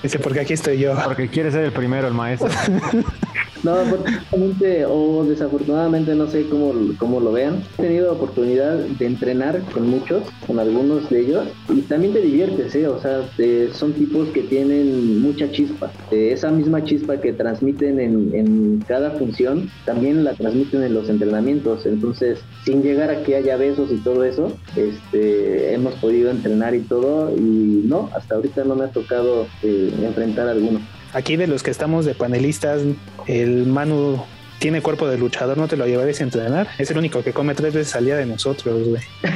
Dice, 0.04 0.20
porque 0.20 0.42
aquí 0.42 0.54
estoy 0.54 0.80
yo. 0.80 0.96
Porque 1.04 1.30
quiere 1.30 1.52
ser 1.52 1.64
el 1.66 1.72
primero, 1.72 2.08
el 2.08 2.14
maestro. 2.14 2.50
No, 3.64 3.72
afortunadamente 3.74 4.86
o 4.86 5.26
desafortunadamente 5.26 6.16
no 6.16 6.28
sé 6.28 6.48
cómo, 6.50 6.74
cómo 6.98 7.20
lo 7.20 7.32
vean. 7.32 7.64
He 7.78 7.84
tenido 7.84 8.14
oportunidad 8.14 8.78
de 8.78 9.06
entrenar 9.06 9.62
con 9.74 9.90
muchos, 9.90 10.24
con 10.46 10.60
algunos 10.60 11.10
de 11.10 11.22
ellos, 11.22 11.48
y 11.70 11.82
también 11.82 12.14
te 12.14 12.22
diviertes, 12.22 12.76
¿eh? 12.76 12.88
O 12.88 13.02
sea, 13.02 13.22
eh, 13.38 13.70
son 13.74 13.94
tipos 13.94 14.30
que 14.30 14.44
tienen 14.44 15.22
mucha 15.22 15.52
chispa. 15.52 15.92
Eh, 16.12 16.32
esa 16.32 16.52
misma 16.52 16.84
chispa 16.84 17.18
que 17.18 17.34
transmiten 17.34 18.00
en, 18.00 18.34
en 18.34 18.84
cada 18.88 19.12
función, 19.12 19.70
también 19.86 20.24
la 20.24 20.34
transmiten 20.34 20.84
en 20.84 20.94
los 20.94 21.10
entrenamientos. 21.10 21.86
Entonces, 21.86 22.40
sin 22.66 22.84
llegar 22.84 23.10
a 23.10 23.24
que 23.24 23.36
haya 23.36 23.58
besos 23.58 23.92
y 23.92 23.98
todo 23.98 24.24
eso, 24.24 24.52
este, 24.76 25.74
hemos 25.74 25.96
podido 25.96 26.30
entrenar 26.30 26.76
y 26.76 26.82
todo, 26.82 27.36
y 27.36 27.84
no, 27.86 28.10
hasta 28.16 28.36
ahorita 28.36 28.64
no 28.64 28.76
me 28.76 28.86
ha 28.86 28.92
tocado 28.92 29.48
eh, 29.64 29.92
enfrentar 30.04 30.48
a 30.48 30.52
alguno. 30.52 30.80
Aquí 31.18 31.36
de 31.36 31.48
los 31.48 31.64
que 31.64 31.72
estamos 31.72 32.06
de 32.06 32.14
panelistas, 32.14 32.84
el 33.26 33.66
Manu 33.66 34.22
tiene 34.60 34.84
cuerpo 34.84 35.08
de 35.08 35.18
luchador, 35.18 35.58
no 35.58 35.68
te 35.68 35.76
lo 35.76 35.88
llevarías 35.88 36.22
a 36.22 36.26
entrenar. 36.26 36.68
Es 36.78 36.92
el 36.92 37.00
único 37.00 37.24
que 37.24 37.34
come 37.34 37.56
tres 37.56 37.74
veces 37.74 37.96
al 37.96 38.06
día 38.06 38.18
de 38.18 38.28
nosotros, 38.28 38.88
güey. 38.88 39.02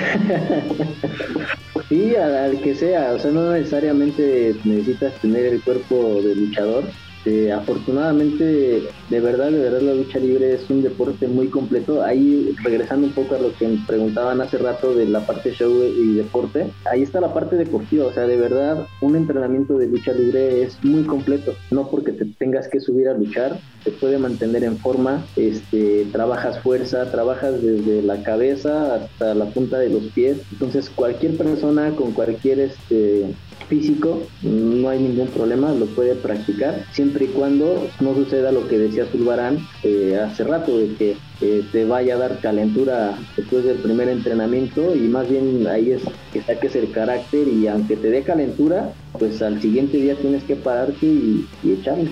sí, 1.89 2.15
al, 2.15 2.36
al, 2.36 2.61
que 2.61 2.75
sea, 2.75 3.13
o 3.13 3.19
sea, 3.19 3.32
no 3.32 3.51
necesariamente 3.51 4.53
necesitas 4.63 5.15
tener 5.21 5.47
el 5.47 5.61
cuerpo 5.63 6.21
de 6.23 6.36
luchador. 6.36 6.84
Eh, 7.26 7.51
afortunadamente, 7.51 8.84
de 9.09 9.19
verdad, 9.19 9.51
de 9.51 9.59
verdad, 9.59 9.82
la 9.82 9.93
lucha 9.93 10.19
libre 10.19 10.53
es 10.53 10.69
un 10.69 10.82
deporte 10.82 11.28
muy 11.28 11.47
completo. 11.47 12.03
Ahí, 12.03 12.55
regresando 12.63 13.07
un 13.07 13.13
poco 13.13 13.36
a 13.36 13.39
lo 13.39 13.53
que 13.53 13.67
me 13.67 13.86
preguntaban 13.86 14.41
hace 14.41 14.57
rato 14.57 14.95
de 14.95 15.05
la 15.05 15.26
parte 15.26 15.51
show 15.51 15.72
y 15.84 16.15
deporte, 16.15 16.67
ahí 16.91 17.03
está 17.03 17.22
la 17.22 17.34
parte 17.34 17.55
deportiva. 17.55 18.05
O 18.07 18.13
sea, 18.13 18.26
de 18.26 18.38
verdad, 18.38 18.88
un 19.01 19.15
entrenamiento 19.15 19.78
de 19.78 19.88
lucha 19.88 20.13
libre 20.13 20.63
es 20.63 20.84
muy 20.84 21.03
completo. 21.03 21.53
No 21.69 21.89
porque 21.89 22.11
te 22.11 22.26
tengas 22.26 22.67
que 22.67 22.80
subir 22.80 23.07
a 23.07 23.13
luchar, 23.13 23.59
te 23.84 23.91
puede 23.91 24.17
mantener 24.17 24.63
en 24.63 24.78
forma. 24.78 25.26
Este, 25.36 26.07
trabajas 26.11 26.59
fuerza, 26.59 27.11
trabajas 27.11 27.61
desde 27.61 28.01
la 28.01 28.24
cabeza 28.24 28.95
hasta 28.95 29.36
la 29.36 29.45
punta 29.45 29.78
de 29.78 29.89
los 29.89 30.03
pies. 30.07 30.38
Entonces, 30.51 30.89
cualquier 30.89 31.38
persona 31.38 31.91
con 31.91 32.11
cualquier 32.13 32.59
este, 32.59 33.26
físico, 33.68 34.24
no 34.41 34.89
hay 34.89 34.99
ningún 34.99 35.28
problema, 35.28 35.72
lo 35.72 35.86
puede 35.88 36.16
practicar, 36.16 36.86
siempre 36.91 37.26
y 37.26 37.28
cuando 37.30 37.88
no 37.99 38.16
suceda 38.16 38.51
lo 38.51 38.68
que 38.68 38.78
decía 38.78 39.05
Zulbarán 39.05 39.59
eh, 39.84 40.20
hace 40.24 40.43
rato, 40.43 40.78
de 40.78 40.93
que 40.95 41.18
eh, 41.41 41.64
te 41.72 41.86
vaya 41.86 42.16
a 42.16 42.18
dar 42.18 42.39
calentura 42.39 43.18
después 43.36 43.64
del 43.64 43.78
primer 43.78 44.09
entrenamiento 44.09 44.95
y 44.95 44.99
más 45.01 45.30
bien 45.30 45.66
ahí 45.68 45.91
es 45.91 46.01
que 46.34 46.41
saques 46.41 46.76
el 46.76 46.91
carácter 46.91 47.47
y 47.47 47.68
aunque 47.68 47.95
te 47.95 48.09
dé 48.09 48.24
calentura, 48.24 48.93
pues 49.18 49.41
al 49.41 49.62
siguiente 49.62 49.97
día 49.97 50.16
tienes 50.16 50.43
que 50.43 50.55
pararte 50.55 51.05
y, 51.05 51.47
y 51.64 51.72
echarle. 51.74 52.12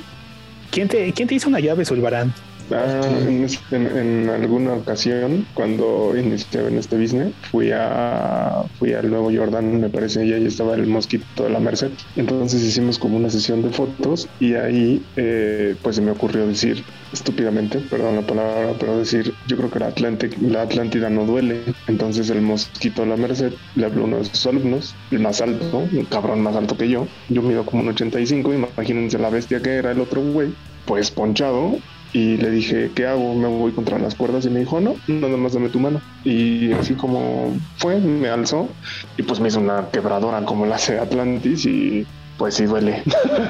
¿Quién 0.72 0.88
te, 0.88 1.12
¿Quién 1.14 1.28
te 1.28 1.36
hizo 1.36 1.50
una 1.50 1.60
llave, 1.60 1.86
Zulbarán? 1.86 2.34
Ah, 2.72 3.01
en, 3.28 3.47
en, 3.72 3.97
en, 3.97 4.30
alguna 4.30 4.74
ocasión, 4.74 5.45
cuando 5.53 6.13
inicié 6.17 6.67
en 6.67 6.78
este 6.78 6.97
business, 6.97 7.34
fui 7.51 7.72
a 7.72 8.63
fui 8.78 8.93
al 8.93 9.09
Nuevo 9.09 9.32
Jordan, 9.36 9.80
me 9.80 9.89
parece, 9.89 10.26
y 10.26 10.34
ahí 10.34 10.45
estaba 10.45 10.76
el 10.76 10.88
mosquito 10.88 11.43
de 11.43 11.49
la 11.49 11.59
Merced. 11.59 11.91
Entonces 12.15 12.63
hicimos 12.63 12.99
como 12.99 13.17
una 13.17 13.30
sesión 13.30 13.61
de 13.61 13.70
fotos 13.70 14.28
y 14.39 14.53
ahí 14.53 15.03
eh, 15.15 15.76
pues 15.82 15.95
se 15.95 16.01
me 16.01 16.11
ocurrió 16.11 16.47
decir 16.47 16.84
estúpidamente, 17.11 17.80
perdón 17.80 18.15
la 18.15 18.22
palabra, 18.22 18.74
pero 18.80 18.97
decir, 18.97 19.34
yo 19.47 19.57
creo 19.57 19.72
que 19.72 19.80
la, 19.80 19.88
Atlantic, 19.88 20.38
la 20.41 20.61
Atlántida 20.63 21.09
no 21.09 21.26
duele. 21.26 21.61
Entonces 21.88 22.30
el 22.30 22.41
mosquito 22.41 23.01
de 23.01 23.07
la 23.07 23.17
Merced 23.17 23.53
le 23.76 23.86
habló 23.86 24.03
a 24.03 24.05
uno 24.05 24.17
de 24.17 24.26
sus 24.26 24.45
alumnos, 24.45 24.95
el 25.11 25.20
más 25.20 25.41
alto, 25.41 25.80
un 25.91 26.05
cabrón 26.05 26.41
más 26.41 26.55
alto 26.55 26.78
que 26.78 26.89
yo. 26.89 27.07
Yo 27.30 27.41
mido 27.41 27.65
como 27.65 27.82
un 27.82 27.89
85, 27.89 28.53
imagínense 28.53 29.17
la 29.17 29.30
bestia 29.30 29.61
que 29.61 29.76
era 29.76 29.91
el 29.91 30.01
otro 30.01 30.22
güey, 30.22 30.53
pues 30.86 31.11
ponchado 31.11 31.78
y 32.14 32.38
le 32.38 32.49
dije, 32.49 32.91
¿qué 32.95 33.05
hago? 33.05 33.36
¿Me 33.36 33.47
voy 33.47 33.72
contra 33.72 33.99
las 33.99 34.16
cuerdas? 34.16 34.45
Y 34.45 34.49
me 34.49 34.62
dijo, 34.62 34.80
no, 34.80 34.95
nada 35.07 35.38
más 35.38 35.53
dame 35.53 35.70
tu 35.70 35.80
mano. 35.80 36.01
Y 36.24 36.72
así 36.74 36.93
como 36.95 37.55
fue, 37.78 37.99
me 37.99 38.30
alzó 38.30 38.70
y 39.18 39.24
pues 39.24 39.39
me 39.39 39.49
hizo 39.49 39.60
una 39.60 39.89
quebradora 39.91 40.43
como 40.45 40.66
la 40.66 40.76
hace 40.76 40.97
Atlantis 40.97 41.66
y 41.66 42.05
pues 42.38 42.55
sí 42.55 42.66
duele. 42.66 43.03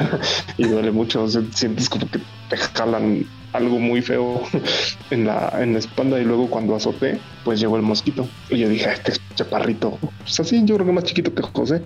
y 0.57 0.68
duele 0.68 0.91
mucho, 0.91 1.28
sientes 1.28 1.89
como 1.89 2.10
que 2.10 2.20
te 2.49 2.57
jalan 2.57 3.26
algo 3.53 3.80
muy 3.80 4.01
feo 4.01 4.43
en 5.12 5.26
la, 5.26 5.53
en 5.60 5.74
la 5.74 5.80
espalda 5.80 6.20
y 6.20 6.26
luego 6.26 6.49
cuando 6.49 6.76
azoté, 6.76 7.20
pues 7.45 7.60
llegó 7.60 7.78
el 7.78 7.84
mosquito. 7.84 8.28
Y 8.49 8.57
yo 8.57 8.70
dije, 8.70 8.91
este 8.91 9.14
chaparrito, 9.36 9.97
pues 10.20 10.39
así, 10.39 10.62
yo 10.66 10.76
creo 10.76 10.88
que 10.88 10.93
más 10.93 11.03
chiquito 11.05 11.34
que 11.34 11.41
José, 11.41 11.84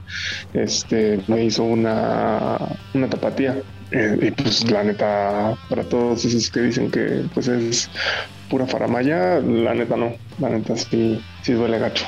este, 0.54 1.22
me 1.28 1.44
hizo 1.44 1.64
una, 1.64 2.58
una 2.94 3.10
tapatía. 3.10 3.62
Eh, 3.94 4.18
y 4.22 4.32
pues 4.32 4.70
la 4.72 4.84
neta, 4.84 5.56
para 5.70 5.84
todos 5.84 6.26
esos 6.26 6.50
que 6.50 6.62
dicen 6.62 6.90
que 6.90 7.24
pues 7.32 7.48
es 7.48 7.90
pura 8.50 8.66
faramaya, 8.66 9.40
la 9.40 9.76
neta 9.76 9.96
no, 9.96 10.14
la 10.40 10.50
neta 10.50 10.76
sí, 10.76 11.22
sí 11.44 11.54
duele 11.54 11.78
gacho. 11.78 12.06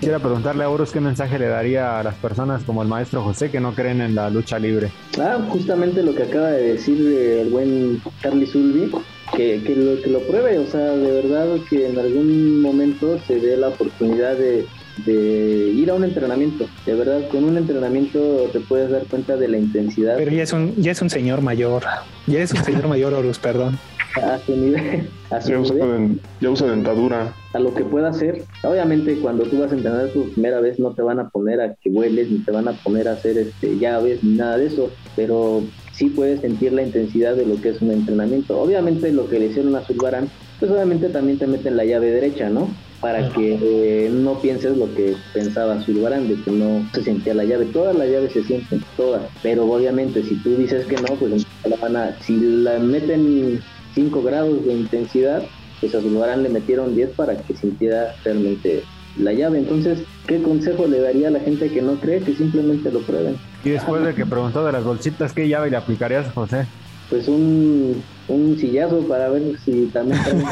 Quisiera 0.00 0.18
preguntarle 0.18 0.64
a 0.64 0.70
Horus 0.70 0.90
qué 0.92 1.00
mensaje 1.00 1.38
le 1.38 1.46
daría 1.46 2.00
a 2.00 2.02
las 2.02 2.14
personas 2.14 2.64
como 2.64 2.82
el 2.82 2.88
maestro 2.88 3.22
José 3.22 3.50
que 3.50 3.60
no 3.60 3.74
creen 3.74 4.00
en 4.00 4.14
la 4.14 4.30
lucha 4.30 4.58
libre. 4.58 4.90
Ah, 5.20 5.38
justamente 5.50 6.02
lo 6.02 6.14
que 6.14 6.22
acaba 6.22 6.48
de 6.52 6.72
decir 6.72 6.98
el 7.06 7.50
buen 7.50 8.02
Carly 8.22 8.46
Sulby, 8.46 8.90
que, 9.36 9.62
que, 9.62 9.76
lo, 9.76 10.02
que 10.02 10.10
lo 10.10 10.20
pruebe, 10.20 10.58
o 10.58 10.66
sea, 10.66 10.80
de 10.80 11.12
verdad 11.12 11.48
que 11.68 11.86
en 11.86 11.98
algún 11.98 12.62
momento 12.62 13.20
se 13.26 13.38
dé 13.40 13.56
la 13.56 13.68
oportunidad 13.68 14.36
de, 14.36 14.66
de 15.06 15.72
ir 15.74 15.90
a 15.90 15.94
un 15.94 16.04
entrenamiento. 16.04 16.66
De 16.86 16.94
verdad, 16.94 17.28
con 17.30 17.44
un 17.44 17.56
entrenamiento 17.56 18.48
te 18.52 18.60
puedes 18.60 18.90
dar 18.90 19.04
cuenta 19.04 19.36
de 19.36 19.48
la 19.48 19.58
intensidad. 19.58 20.16
Pero 20.16 20.30
ya 20.30 20.42
es 20.42 20.52
un, 20.52 20.74
ya 20.76 20.92
es 20.92 21.00
un 21.02 21.10
señor 21.10 21.40
mayor. 21.42 21.82
Ya 22.26 22.40
es 22.40 22.52
un 22.52 22.64
señor 22.64 22.86
mayor, 22.88 23.14
Horus, 23.14 23.38
perdón. 23.38 23.78
A 24.20 24.38
su 24.44 24.56
nivel. 24.56 25.08
A 25.30 25.40
su 25.40 25.50
Ya 25.50 25.60
usa, 25.60 25.74
nivel. 25.74 26.20
ya 26.40 26.50
usa 26.50 26.66
dentadura. 26.68 27.32
a 27.52 27.58
lo 27.60 27.72
que 27.74 27.84
pueda 27.84 28.08
hacer. 28.08 28.42
Obviamente 28.64 29.16
cuando 29.20 29.44
tú 29.44 29.60
vas 29.60 29.70
a 29.72 29.76
entrenar 29.76 30.08
por 30.08 30.28
primera 30.32 30.60
vez 30.60 30.78
no 30.80 30.90
te 30.92 31.02
van 31.02 31.20
a 31.20 31.28
poner 31.28 31.60
a 31.60 31.74
que 31.74 31.90
vueles 31.90 32.28
ni 32.30 32.38
te 32.38 32.50
van 32.50 32.66
a 32.68 32.72
poner 32.72 33.06
a 33.08 33.12
hacer 33.12 33.38
este 33.38 33.78
llaves 33.78 34.22
ni 34.24 34.34
nada 34.36 34.56
de 34.58 34.66
eso, 34.66 34.90
pero 35.14 35.62
sí 35.92 36.06
puedes 36.06 36.40
sentir 36.40 36.72
la 36.72 36.82
intensidad 36.82 37.36
de 37.36 37.46
lo 37.46 37.60
que 37.60 37.68
es 37.70 37.80
un 37.82 37.92
entrenamiento. 37.92 38.60
Obviamente 38.60 39.12
lo 39.12 39.28
que 39.28 39.38
le 39.38 39.46
hicieron 39.46 39.76
a 39.76 39.82
Zulbarán, 39.82 40.28
pues 40.58 40.70
obviamente 40.72 41.08
también 41.08 41.38
te 41.38 41.46
meten 41.46 41.76
la 41.76 41.84
llave 41.84 42.10
derecha, 42.10 42.50
¿no? 42.50 42.68
Para 43.00 43.30
que 43.30 43.58
eh, 43.62 44.10
no 44.10 44.38
pienses 44.40 44.76
lo 44.76 44.92
que 44.94 45.16
pensaba 45.32 45.80
Zulbarán, 45.82 46.28
de 46.28 46.34
que 46.42 46.50
no 46.50 46.86
se 46.92 47.02
sentía 47.02 47.32
la 47.32 47.44
llave. 47.44 47.64
Todas 47.66 47.96
las 47.96 48.08
llaves 48.08 48.32
se 48.32 48.44
sienten, 48.44 48.82
todas. 48.96 49.22
Pero 49.42 49.64
obviamente 49.64 50.22
si 50.22 50.34
tú 50.36 50.56
dices 50.56 50.84
que 50.86 50.96
no, 50.96 51.14
pues 51.14 51.46
la 51.64 51.76
van 51.76 51.96
a... 51.96 52.16
Si 52.20 52.36
la 52.38 52.78
meten 52.78 53.62
5 53.94 54.22
grados 54.22 54.66
de 54.66 54.74
intensidad, 54.74 55.42
pues 55.80 55.94
a 55.94 56.00
Zulbarán 56.02 56.42
le 56.42 56.50
metieron 56.50 56.94
10 56.94 57.10
para 57.10 57.36
que 57.36 57.56
sintiera 57.56 58.14
realmente 58.22 58.82
la 59.18 59.32
llave. 59.32 59.58
Entonces, 59.58 60.00
¿qué 60.26 60.42
consejo 60.42 60.86
le 60.86 61.00
daría 61.00 61.28
a 61.28 61.30
la 61.32 61.40
gente 61.40 61.70
que 61.70 61.82
no 61.82 61.94
cree? 61.94 62.20
Que 62.20 62.34
simplemente 62.34 62.90
lo 62.92 63.00
prueben. 63.00 63.36
Y 63.64 63.70
después 63.70 64.04
de 64.04 64.14
que 64.14 64.26
preguntó 64.26 64.64
de 64.64 64.72
las 64.72 64.84
bolsitas, 64.84 65.32
¿qué 65.32 65.48
llave 65.48 65.70
le 65.70 65.76
aplicarías, 65.76 66.30
José? 66.32 66.66
Pues 67.08 67.26
un, 67.28 68.02
un 68.28 68.58
sillazo 68.58 69.00
para 69.08 69.30
ver 69.30 69.42
si 69.64 69.86
también... 69.86 70.20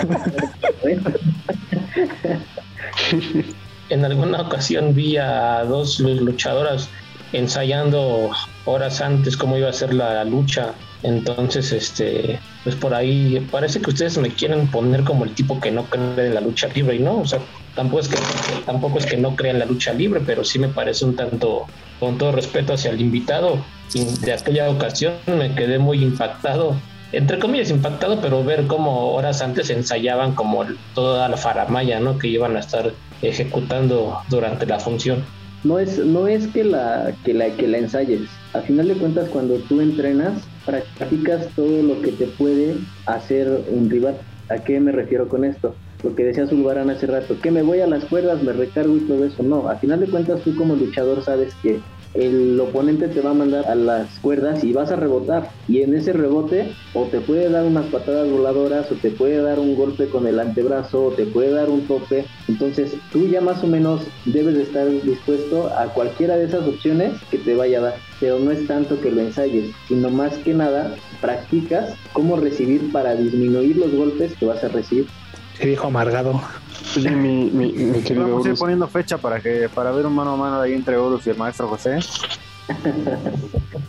En 3.90 4.04
alguna 4.04 4.42
ocasión 4.42 4.94
vi 4.94 5.16
a 5.16 5.64
dos 5.64 5.98
lu- 6.00 6.20
luchadoras 6.20 6.90
ensayando 7.32 8.30
horas 8.66 9.00
antes 9.00 9.36
cómo 9.36 9.56
iba 9.56 9.68
a 9.70 9.72
ser 9.72 9.94
la 9.94 10.24
lucha. 10.24 10.74
Entonces, 11.02 11.72
este, 11.72 12.38
pues 12.64 12.74
por 12.76 12.92
ahí 12.92 13.46
parece 13.50 13.80
que 13.80 13.90
ustedes 13.90 14.18
me 14.18 14.30
quieren 14.30 14.66
poner 14.66 15.04
como 15.04 15.24
el 15.24 15.34
tipo 15.34 15.58
que 15.60 15.70
no 15.70 15.84
cree 15.84 16.26
en 16.26 16.34
la 16.34 16.40
lucha 16.40 16.68
libre 16.74 16.96
y 16.96 16.98
no, 16.98 17.20
o 17.20 17.26
sea, 17.26 17.38
tampoco 17.76 18.00
es 18.00 18.08
que 18.08 18.16
tampoco 18.66 18.98
es 18.98 19.06
que 19.06 19.16
no 19.16 19.36
crea 19.36 19.52
en 19.52 19.60
la 19.60 19.64
lucha 19.64 19.92
libre, 19.94 20.20
pero 20.26 20.42
sí 20.44 20.58
me 20.58 20.68
parece 20.68 21.04
un 21.04 21.14
tanto 21.16 21.66
con 22.00 22.18
todo 22.18 22.32
respeto 22.32 22.74
hacia 22.74 22.90
el 22.90 23.00
invitado. 23.00 23.58
Y 23.94 24.04
de 24.04 24.32
aquella 24.34 24.68
ocasión 24.68 25.14
me 25.26 25.54
quedé 25.54 25.78
muy 25.78 26.02
impactado, 26.02 26.74
entre 27.12 27.38
comillas 27.38 27.70
impactado, 27.70 28.20
pero 28.20 28.44
ver 28.44 28.66
cómo 28.66 29.12
horas 29.12 29.40
antes 29.42 29.70
ensayaban 29.70 30.34
como 30.34 30.64
toda 30.94 31.28
la 31.28 31.36
faramaya, 31.36 32.00
¿no? 32.00 32.18
Que 32.18 32.28
iban 32.28 32.56
a 32.56 32.60
estar 32.60 32.92
ejecutando 33.22 34.18
durante 34.28 34.66
la 34.66 34.78
función. 34.78 35.24
no 35.64 35.78
es 35.78 35.98
no 35.98 36.28
es 36.28 36.46
que 36.48 36.64
la 36.64 37.16
que 37.24 37.34
la 37.34 37.56
que 37.56 37.66
la 37.66 37.78
ensayes 37.78 38.30
a 38.54 38.60
final 38.62 38.86
de 38.88 38.94
cuentas 38.94 39.28
cuando 39.28 39.58
tú 39.68 39.80
entrenas 39.80 40.48
practicas 40.64 41.48
todo 41.56 41.82
lo 41.82 42.00
que 42.00 42.12
te 42.12 42.28
puede 42.28 42.76
hacer 43.06 43.48
un 43.68 43.90
rival 43.90 44.20
a 44.50 44.58
qué 44.58 44.78
me 44.78 44.92
refiero 44.92 45.28
con 45.28 45.44
esto 45.44 45.74
lo 46.02 46.14
que 46.14 46.24
decía 46.24 46.46
Zulbarán 46.46 46.90
hace 46.90 47.06
rato 47.06 47.40
que 47.40 47.50
me 47.50 47.62
voy 47.62 47.80
a 47.80 47.88
las 47.88 48.04
cuerdas 48.04 48.42
me 48.42 48.52
recargo 48.52 48.96
y 48.96 49.06
todo 49.06 49.24
eso 49.24 49.42
no 49.42 49.68
a 49.68 49.76
final 49.78 49.98
de 49.98 50.06
cuentas 50.06 50.42
tú 50.44 50.54
como 50.54 50.76
luchador 50.76 51.24
sabes 51.24 51.52
que 51.60 51.80
el 52.14 52.58
oponente 52.60 53.08
te 53.08 53.20
va 53.20 53.30
a 53.30 53.34
mandar 53.34 53.66
a 53.66 53.74
las 53.74 54.18
cuerdas 54.18 54.64
y 54.64 54.72
vas 54.72 54.90
a 54.90 54.96
rebotar. 54.96 55.50
Y 55.68 55.82
en 55.82 55.94
ese 55.94 56.12
rebote 56.12 56.74
o 56.94 57.04
te 57.04 57.20
puede 57.20 57.48
dar 57.48 57.64
unas 57.64 57.86
patadas 57.86 58.28
voladoras 58.28 58.90
o 58.90 58.94
te 58.96 59.10
puede 59.10 59.40
dar 59.40 59.58
un 59.58 59.76
golpe 59.76 60.08
con 60.08 60.26
el 60.26 60.40
antebrazo 60.40 61.04
o 61.04 61.10
te 61.12 61.26
puede 61.26 61.50
dar 61.50 61.70
un 61.70 61.86
tope. 61.86 62.26
Entonces 62.48 62.96
tú 63.12 63.26
ya 63.28 63.40
más 63.40 63.62
o 63.62 63.66
menos 63.66 64.06
debes 64.24 64.56
de 64.56 64.62
estar 64.62 64.88
dispuesto 65.02 65.68
a 65.78 65.92
cualquiera 65.92 66.36
de 66.36 66.46
esas 66.46 66.66
opciones 66.66 67.12
que 67.30 67.38
te 67.38 67.54
vaya 67.54 67.78
a 67.78 67.82
dar. 67.82 67.94
Pero 68.20 68.38
no 68.38 68.50
es 68.50 68.66
tanto 68.66 69.00
que 69.00 69.10
lo 69.10 69.20
ensayes 69.20 69.70
sino 69.86 70.10
más 70.10 70.36
que 70.38 70.54
nada 70.54 70.94
practicas 71.20 71.94
cómo 72.12 72.36
recibir 72.36 72.90
para 72.92 73.14
disminuir 73.14 73.76
los 73.76 73.94
golpes 73.94 74.34
que 74.34 74.46
vas 74.46 74.62
a 74.64 74.68
recibir. 74.68 75.06
Se 75.54 75.66
dijo 75.66 75.88
amargado. 75.88 76.40
Oye, 76.96 77.10
mi, 77.10 77.50
mi, 77.50 77.72
mi 77.72 78.00
querido 78.02 78.28
Vamos 78.28 78.46
a 78.46 78.50
ir 78.50 78.56
poniendo 78.56 78.88
fecha 78.88 79.18
para 79.18 79.40
que 79.40 79.68
para 79.74 79.90
ver 79.90 80.06
un 80.06 80.14
mano 80.14 80.32
a 80.32 80.36
mano 80.36 80.60
ahí 80.60 80.74
entre 80.74 80.96
Horus 80.96 81.26
y 81.26 81.30
el 81.30 81.36
maestro 81.36 81.68
José. 81.68 81.98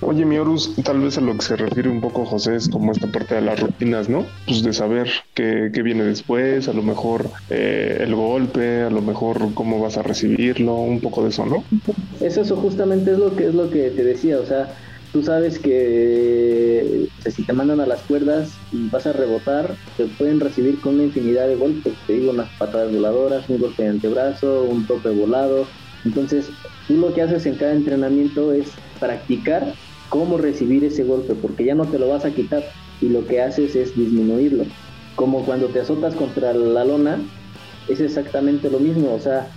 Oye, 0.02 0.26
mi 0.26 0.38
Horus, 0.38 0.76
tal 0.84 1.02
vez 1.02 1.18
a 1.18 1.22
lo 1.22 1.36
que 1.36 1.42
se 1.42 1.56
refiere 1.56 1.90
un 1.90 2.02
poco 2.02 2.26
José 2.26 2.56
es 2.56 2.70
como 2.70 2.92
esta 2.92 3.08
parte 3.08 3.36
de 3.36 3.42
las 3.42 3.60
rutinas, 3.60 4.10
¿no? 4.10 4.26
Pues 4.46 4.64
de 4.64 4.74
saber 4.74 5.10
qué, 5.34 5.70
qué 5.74 5.82
viene 5.82 6.04
después, 6.04 6.68
a 6.68 6.74
lo 6.74 6.82
mejor 6.82 7.30
eh, 7.50 7.98
el 8.00 8.16
golpe, 8.16 8.84
a 8.84 8.90
lo 8.90 9.02
mejor 9.02 9.54
cómo 9.54 9.80
vas 9.80 9.98
a 9.98 10.02
recibirlo, 10.02 10.76
un 10.76 11.02
poco 11.02 11.24
de 11.24 11.30
eso, 11.30 11.46
¿no? 11.46 11.64
Es 12.22 12.38
eso 12.38 12.56
justamente 12.56 13.12
es 13.12 13.20
lo 13.20 13.36
que 13.36 13.48
es 13.48 13.54
lo 13.54 13.70
que 13.70 13.92
te 13.92 14.04
decía, 14.04 14.40
o 14.40 14.46
sea, 14.46 14.70
tú 15.12 15.24
sabes 15.24 15.60
que 15.60 17.08
sea, 17.20 17.32
si 17.32 17.44
te 17.44 17.54
mandan 17.54 17.80
a 17.80 17.86
las 17.86 18.04
cuerdas 18.04 18.58
y 18.72 18.90
vas 18.90 19.06
a 19.08 19.14
rebotar, 19.14 19.76
te 19.98 20.06
pueden 20.08 20.40
recibir 20.40 20.80
con 20.82 20.96
una 20.96 21.04
infinidad 21.04 21.48
de 21.48 21.56
golpes, 21.56 21.94
te 22.08 22.14
digo, 22.14 22.32
unas 22.32 22.50
patadas 22.58 22.92
voladoras, 22.92 23.50
un 23.50 23.60
golpe 23.60 23.84
de 23.84 23.90
antebrazo, 23.90 24.64
un 24.64 24.86
tope 24.86 25.10
volado. 25.10 25.68
Entonces, 26.06 26.52
tú 26.88 26.98
lo 26.98 27.14
que 27.14 27.22
haces 27.22 27.46
en 27.46 27.56
cada 27.56 27.74
entrenamiento 27.74 28.52
es 28.54 28.76
practicar 29.00 29.74
cómo 30.10 30.38
recibir 30.38 30.84
ese 30.84 31.04
golpe, 31.04 31.36
porque 31.36 31.66
ya 31.66 31.76
no 31.76 31.86
te 31.86 32.00
lo 32.00 32.10
vas 32.10 32.26
a 32.26 32.32
quitar 32.32 32.64
y 33.02 33.10
lo 33.10 33.26
que 33.26 33.42
haces 33.42 33.76
es 33.76 33.96
disminuirlo. 33.96 34.66
Como 35.16 35.44
cuando 35.46 35.68
te 35.68 35.82
azotas 35.82 36.16
contra 36.16 36.54
la 36.54 36.86
lona, 36.86 37.22
es 37.88 38.00
exactamente 38.00 38.70
lo 38.70 38.80
mismo, 38.80 39.14
o 39.14 39.20
sea, 39.20 39.50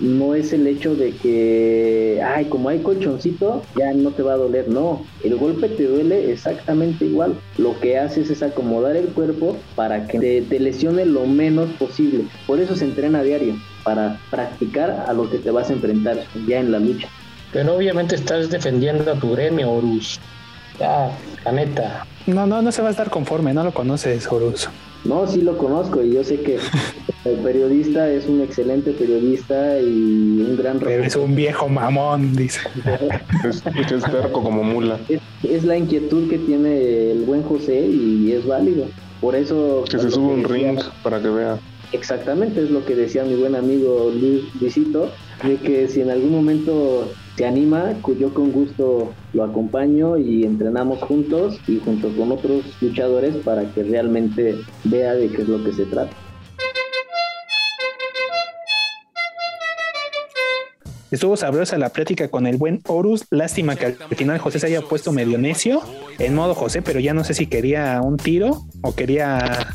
no 0.00 0.34
es 0.34 0.52
el 0.52 0.66
hecho 0.66 0.94
de 0.94 1.12
que, 1.12 2.22
ay, 2.24 2.46
como 2.46 2.68
hay 2.68 2.80
colchoncito, 2.80 3.62
ya 3.76 3.92
no 3.92 4.10
te 4.10 4.22
va 4.22 4.34
a 4.34 4.36
doler, 4.36 4.68
no, 4.68 5.04
el 5.24 5.36
golpe 5.36 5.68
te 5.68 5.86
duele 5.86 6.32
exactamente 6.32 7.04
igual. 7.04 7.38
Lo 7.56 7.78
que 7.80 7.98
haces 7.98 8.30
es 8.30 8.42
acomodar 8.42 8.96
el 8.96 9.06
cuerpo 9.08 9.56
para 9.74 10.06
que 10.06 10.42
te, 10.48 10.58
lesione 10.58 11.04
lo 11.04 11.26
menos 11.26 11.70
posible. 11.78 12.24
Por 12.46 12.60
eso 12.60 12.76
se 12.76 12.84
entrena 12.84 13.20
a 13.20 13.24
diario, 13.24 13.54
para 13.84 14.20
practicar 14.30 15.04
a 15.06 15.12
lo 15.12 15.30
que 15.30 15.38
te 15.38 15.50
vas 15.50 15.70
a 15.70 15.74
enfrentar 15.74 16.18
ya 16.46 16.60
en 16.60 16.72
la 16.72 16.78
lucha. 16.78 17.08
Pero 17.52 17.76
obviamente 17.76 18.14
estás 18.14 18.50
defendiendo 18.50 19.10
a 19.10 19.18
tu 19.18 19.32
gremio, 19.32 19.70
Horus. 19.70 20.20
Ya, 20.78 21.10
la 21.44 21.52
neta. 21.52 22.06
No, 22.26 22.46
no, 22.46 22.62
no 22.62 22.70
se 22.72 22.82
va 22.82 22.88
a 22.88 22.90
estar 22.90 23.10
conforme, 23.10 23.52
no 23.54 23.64
lo 23.64 23.72
conoces, 23.72 24.30
Horus. 24.30 24.68
No, 25.04 25.26
sí 25.26 25.40
lo 25.42 25.56
conozco 25.56 26.02
y 26.02 26.12
yo 26.14 26.24
sé 26.24 26.40
que 26.40 26.58
el 27.24 27.36
periodista 27.38 28.10
es 28.10 28.26
un 28.26 28.42
excelente 28.42 28.90
periodista 28.92 29.78
y 29.80 30.44
un 30.46 30.56
gran 30.56 30.78
Pero 30.78 31.04
es 31.04 31.16
un 31.16 31.34
viejo 31.34 31.68
mamón, 31.68 32.34
dice. 32.36 32.60
Es, 33.48 33.62
es 33.92 34.02
terco 34.04 34.42
como 34.42 34.62
mula. 34.62 34.98
es, 35.08 35.20
es 35.44 35.64
la 35.64 35.76
inquietud 35.76 36.28
que 36.28 36.38
tiene 36.38 37.10
el 37.12 37.22
buen 37.24 37.42
José 37.42 37.80
y 37.86 38.32
es 38.32 38.46
válido. 38.46 38.86
Por 39.20 39.34
eso... 39.34 39.84
Que 39.90 39.98
se 39.98 40.10
sube 40.10 40.34
un 40.34 40.42
decía- 40.42 40.54
ring 40.72 40.80
para 41.02 41.20
que 41.20 41.28
vea. 41.28 41.58
Exactamente, 41.92 42.62
es 42.62 42.70
lo 42.70 42.84
que 42.84 42.94
decía 42.94 43.24
mi 43.24 43.34
buen 43.36 43.54
amigo 43.56 44.12
Luis 44.14 44.42
Luisito, 44.60 45.10
de 45.42 45.56
que 45.56 45.88
si 45.88 46.02
en 46.02 46.10
algún 46.10 46.32
momento 46.32 47.10
se 47.38 47.46
anima, 47.46 47.94
yo 48.18 48.34
con 48.34 48.50
gusto 48.50 49.14
lo 49.32 49.44
acompaño 49.44 50.16
y 50.16 50.42
entrenamos 50.42 50.98
juntos 50.98 51.60
y 51.68 51.78
junto 51.78 52.08
con 52.16 52.32
otros 52.32 52.64
luchadores 52.80 53.36
para 53.44 53.62
que 53.72 53.84
realmente 53.84 54.56
vea 54.82 55.14
de 55.14 55.28
qué 55.28 55.42
es 55.42 55.48
lo 55.48 55.62
que 55.62 55.72
se 55.72 55.84
trata. 55.84 56.10
Estuvo 61.12 61.36
sabrosa 61.36 61.78
la 61.78 61.90
plática 61.90 62.26
con 62.26 62.48
el 62.48 62.56
buen 62.56 62.80
Horus. 62.88 63.24
Lástima 63.30 63.76
que 63.76 63.86
al 63.86 63.94
final 64.16 64.38
José 64.38 64.58
se 64.58 64.66
haya 64.66 64.82
puesto 64.82 65.12
medio 65.12 65.38
necio 65.38 65.80
en 66.18 66.34
modo 66.34 66.56
José, 66.56 66.82
pero 66.82 66.98
ya 66.98 67.14
no 67.14 67.22
sé 67.22 67.34
si 67.34 67.46
quería 67.46 68.00
un 68.02 68.16
tiro 68.16 68.64
o 68.82 68.96
quería 68.96 69.68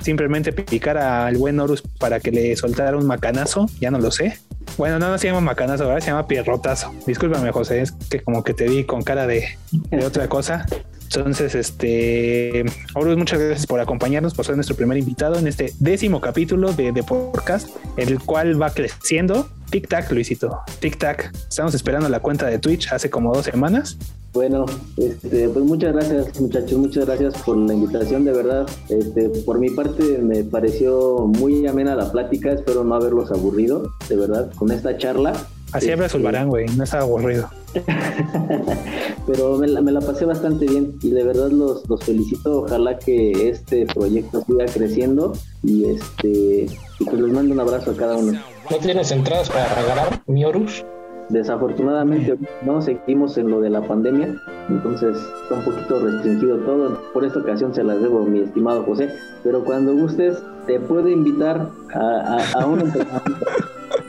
simplemente 0.00 0.54
picar 0.54 0.96
al 0.96 1.36
buen 1.36 1.60
Horus 1.60 1.82
para 1.82 2.18
que 2.18 2.32
le 2.32 2.56
soltara 2.56 2.96
un 2.96 3.06
macanazo. 3.06 3.66
Ya 3.78 3.90
no 3.90 3.98
lo 3.98 4.10
sé. 4.10 4.38
Bueno, 4.76 4.98
no, 4.98 5.08
no 5.08 5.18
se 5.18 5.28
llama 5.28 5.40
macanazo, 5.40 5.86
¿verdad? 5.86 6.00
Se 6.00 6.10
llama 6.10 6.26
pierrotazo. 6.26 6.94
Discúlpame, 7.06 7.52
José, 7.52 7.82
es 7.82 7.92
que 7.92 8.20
como 8.22 8.42
que 8.42 8.54
te 8.54 8.68
vi 8.68 8.84
con 8.84 9.02
cara 9.02 9.26
de, 9.26 9.44
de 9.72 10.04
otra 10.04 10.28
cosa. 10.28 10.66
Entonces, 11.14 11.56
este, 11.56 12.64
Horus, 12.94 13.16
muchas 13.16 13.40
gracias 13.40 13.66
por 13.66 13.80
acompañarnos, 13.80 14.32
por 14.32 14.46
ser 14.46 14.54
nuestro 14.54 14.76
primer 14.76 14.96
invitado 14.96 15.38
en 15.38 15.48
este 15.48 15.72
décimo 15.80 16.20
capítulo 16.20 16.72
de, 16.72 16.92
de 16.92 17.02
podcast, 17.02 17.68
el 17.96 18.20
cual 18.20 18.60
va 18.60 18.70
creciendo. 18.70 19.48
Tic 19.70 19.88
tac, 19.88 20.10
Luisito. 20.12 20.60
Tic 20.78 20.98
tac. 20.98 21.32
Estamos 21.48 21.74
esperando 21.74 22.08
la 22.08 22.20
cuenta 22.20 22.46
de 22.46 22.60
Twitch 22.60 22.92
hace 22.92 23.10
como 23.10 23.34
dos 23.34 23.44
semanas. 23.44 23.98
Bueno, 24.32 24.64
este, 24.96 25.48
pues 25.48 25.64
muchas 25.64 25.92
gracias 25.92 26.40
muchachos, 26.40 26.78
muchas 26.78 27.06
gracias 27.06 27.34
por 27.42 27.56
la 27.56 27.74
invitación, 27.74 28.24
de 28.24 28.32
verdad. 28.32 28.68
Este, 28.88 29.28
por 29.44 29.58
mi 29.58 29.70
parte 29.70 30.18
me 30.18 30.44
pareció 30.44 31.26
muy 31.26 31.66
amena 31.66 31.96
la 31.96 32.12
plática, 32.12 32.52
espero 32.52 32.84
no 32.84 32.94
haberlos 32.94 33.32
aburrido, 33.32 33.92
de 34.08 34.16
verdad, 34.16 34.52
con 34.54 34.70
esta 34.70 34.96
charla. 34.96 35.32
Así 35.72 35.90
habla 35.90 36.06
Este, 36.06 36.18
Zulbarán, 36.18 36.48
güey, 36.48 36.66
no 36.76 36.84
estaba 36.84 37.02
aburrido. 37.02 37.48
Pero 39.26 39.58
me 39.58 39.68
la, 39.68 39.80
me 39.80 39.92
la 39.92 40.00
pasé 40.00 40.24
bastante 40.24 40.66
bien 40.66 40.94
y 41.02 41.10
de 41.10 41.24
verdad 41.24 41.50
los, 41.50 41.88
los 41.88 42.02
felicito. 42.02 42.62
Ojalá 42.62 42.98
que 42.98 43.48
este 43.48 43.86
proyecto 43.86 44.44
siga 44.44 44.66
creciendo 44.66 45.32
y 45.62 45.86
este 45.86 46.66
y 46.98 47.04
pues 47.04 47.20
les 47.20 47.32
mando 47.32 47.54
un 47.54 47.60
abrazo 47.60 47.92
a 47.92 47.96
cada 47.96 48.16
uno. 48.16 48.40
¿No 48.70 48.76
tienes 48.78 49.10
entradas 49.10 49.48
para 49.50 49.74
regalar, 49.74 50.22
mi 50.26 50.44
Horus? 50.44 50.84
Desafortunadamente 51.30 52.36
no 52.62 52.82
seguimos 52.82 53.38
en 53.38 53.50
lo 53.50 53.60
de 53.60 53.70
la 53.70 53.80
pandemia, 53.82 54.34
entonces 54.68 55.16
está 55.42 55.54
un 55.54 55.62
poquito 55.64 56.00
restringido 56.04 56.56
todo. 56.58 57.00
Por 57.12 57.24
esta 57.24 57.38
ocasión 57.38 57.74
se 57.74 57.82
las 57.84 58.00
debo, 58.00 58.24
mi 58.24 58.40
estimado 58.40 58.82
José. 58.84 59.08
Pero 59.44 59.64
cuando 59.64 59.94
gustes, 59.94 60.42
te 60.66 60.78
puedo 60.80 61.08
invitar 61.08 61.68
a, 61.94 61.98
a, 62.00 62.62
a 62.62 62.66
un 62.66 62.80
entrenamiento. 62.80 63.46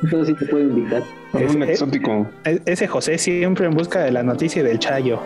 Eso 0.04 0.26
sí 0.26 0.34
te 0.34 0.46
puedo 0.48 0.64
invitar. 0.64 1.04
Con 1.32 1.44
un 1.44 1.64
Es- 1.64 1.70
exótico. 1.70 2.28
E- 2.44 2.62
Ese 2.66 2.88
José 2.88 3.18
siempre 3.20 3.66
en 3.68 3.74
busca 3.74 4.00
de 4.02 4.12
la 4.12 4.24
noticia 4.24 4.64
del 4.64 4.80
Chayo. 4.80 5.20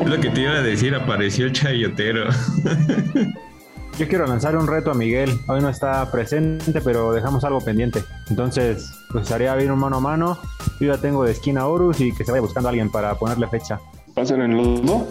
Es 0.00 0.06
lo 0.08 0.20
que 0.20 0.28
te 0.30 0.42
iba 0.42 0.52
a 0.52 0.62
decir, 0.62 0.94
apareció 0.94 1.46
el 1.46 1.52
chayotero. 1.52 2.24
Yo 3.98 4.08
quiero 4.08 4.26
lanzar 4.26 4.56
un 4.56 4.66
reto 4.66 4.90
a 4.90 4.94
Miguel. 4.94 5.38
Hoy 5.46 5.60
no 5.60 5.68
está 5.68 6.10
presente, 6.10 6.80
pero 6.80 7.12
dejamos 7.12 7.44
algo 7.44 7.60
pendiente. 7.60 8.02
Entonces, 8.30 8.90
pues 9.10 9.30
haría 9.30 9.54
bien 9.56 9.70
un 9.70 9.78
mano 9.78 9.98
a 9.98 10.00
mano. 10.00 10.38
Yo 10.80 10.94
ya 10.94 11.00
tengo 11.00 11.24
de 11.24 11.32
esquina 11.32 11.62
a 11.62 11.66
Horus 11.66 12.00
y 12.00 12.14
que 12.14 12.24
se 12.24 12.30
vaya 12.32 12.40
buscando 12.40 12.68
a 12.68 12.70
alguien 12.70 12.90
para 12.90 13.14
ponerle 13.16 13.46
fecha. 13.48 13.78
Pasen 14.14 14.40
en 14.40 14.56
los 14.56 14.82
dos. 14.82 15.02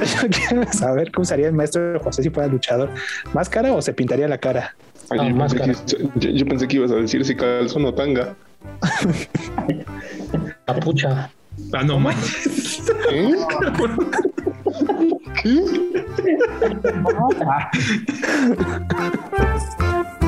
Yo 0.22 0.28
quiero 0.28 0.70
saber 0.72 1.10
cómo 1.12 1.22
usaría 1.22 1.46
el 1.46 1.54
maestro 1.54 1.98
José 2.00 2.22
si 2.22 2.30
fuera 2.30 2.48
luchador. 2.48 2.90
¿Máscara 3.32 3.72
o 3.72 3.80
se 3.80 3.94
pintaría 3.94 4.28
la 4.28 4.38
cara? 4.38 4.74
Ay, 5.10 5.18
Ah, 5.20 5.28
yo, 5.28 5.36
pensé 5.36 5.56
máscara. 5.58 5.72
que, 5.74 5.96
yo- 6.20 6.30
yo 6.30 6.46
pensé 6.46 6.68
que 6.68 6.76
ibas 6.76 6.90
a 6.92 6.96
decir 6.96 7.24
si 7.24 7.34
calzón 7.34 7.84
o 7.84 7.92
tanga. 7.94 8.34
Capucha. 10.66 11.30
Ah, 11.72 11.82
no 11.82 11.98
manches. 11.98 12.90
¿Eh? 13.10 13.34
¿Qué? 15.42 15.64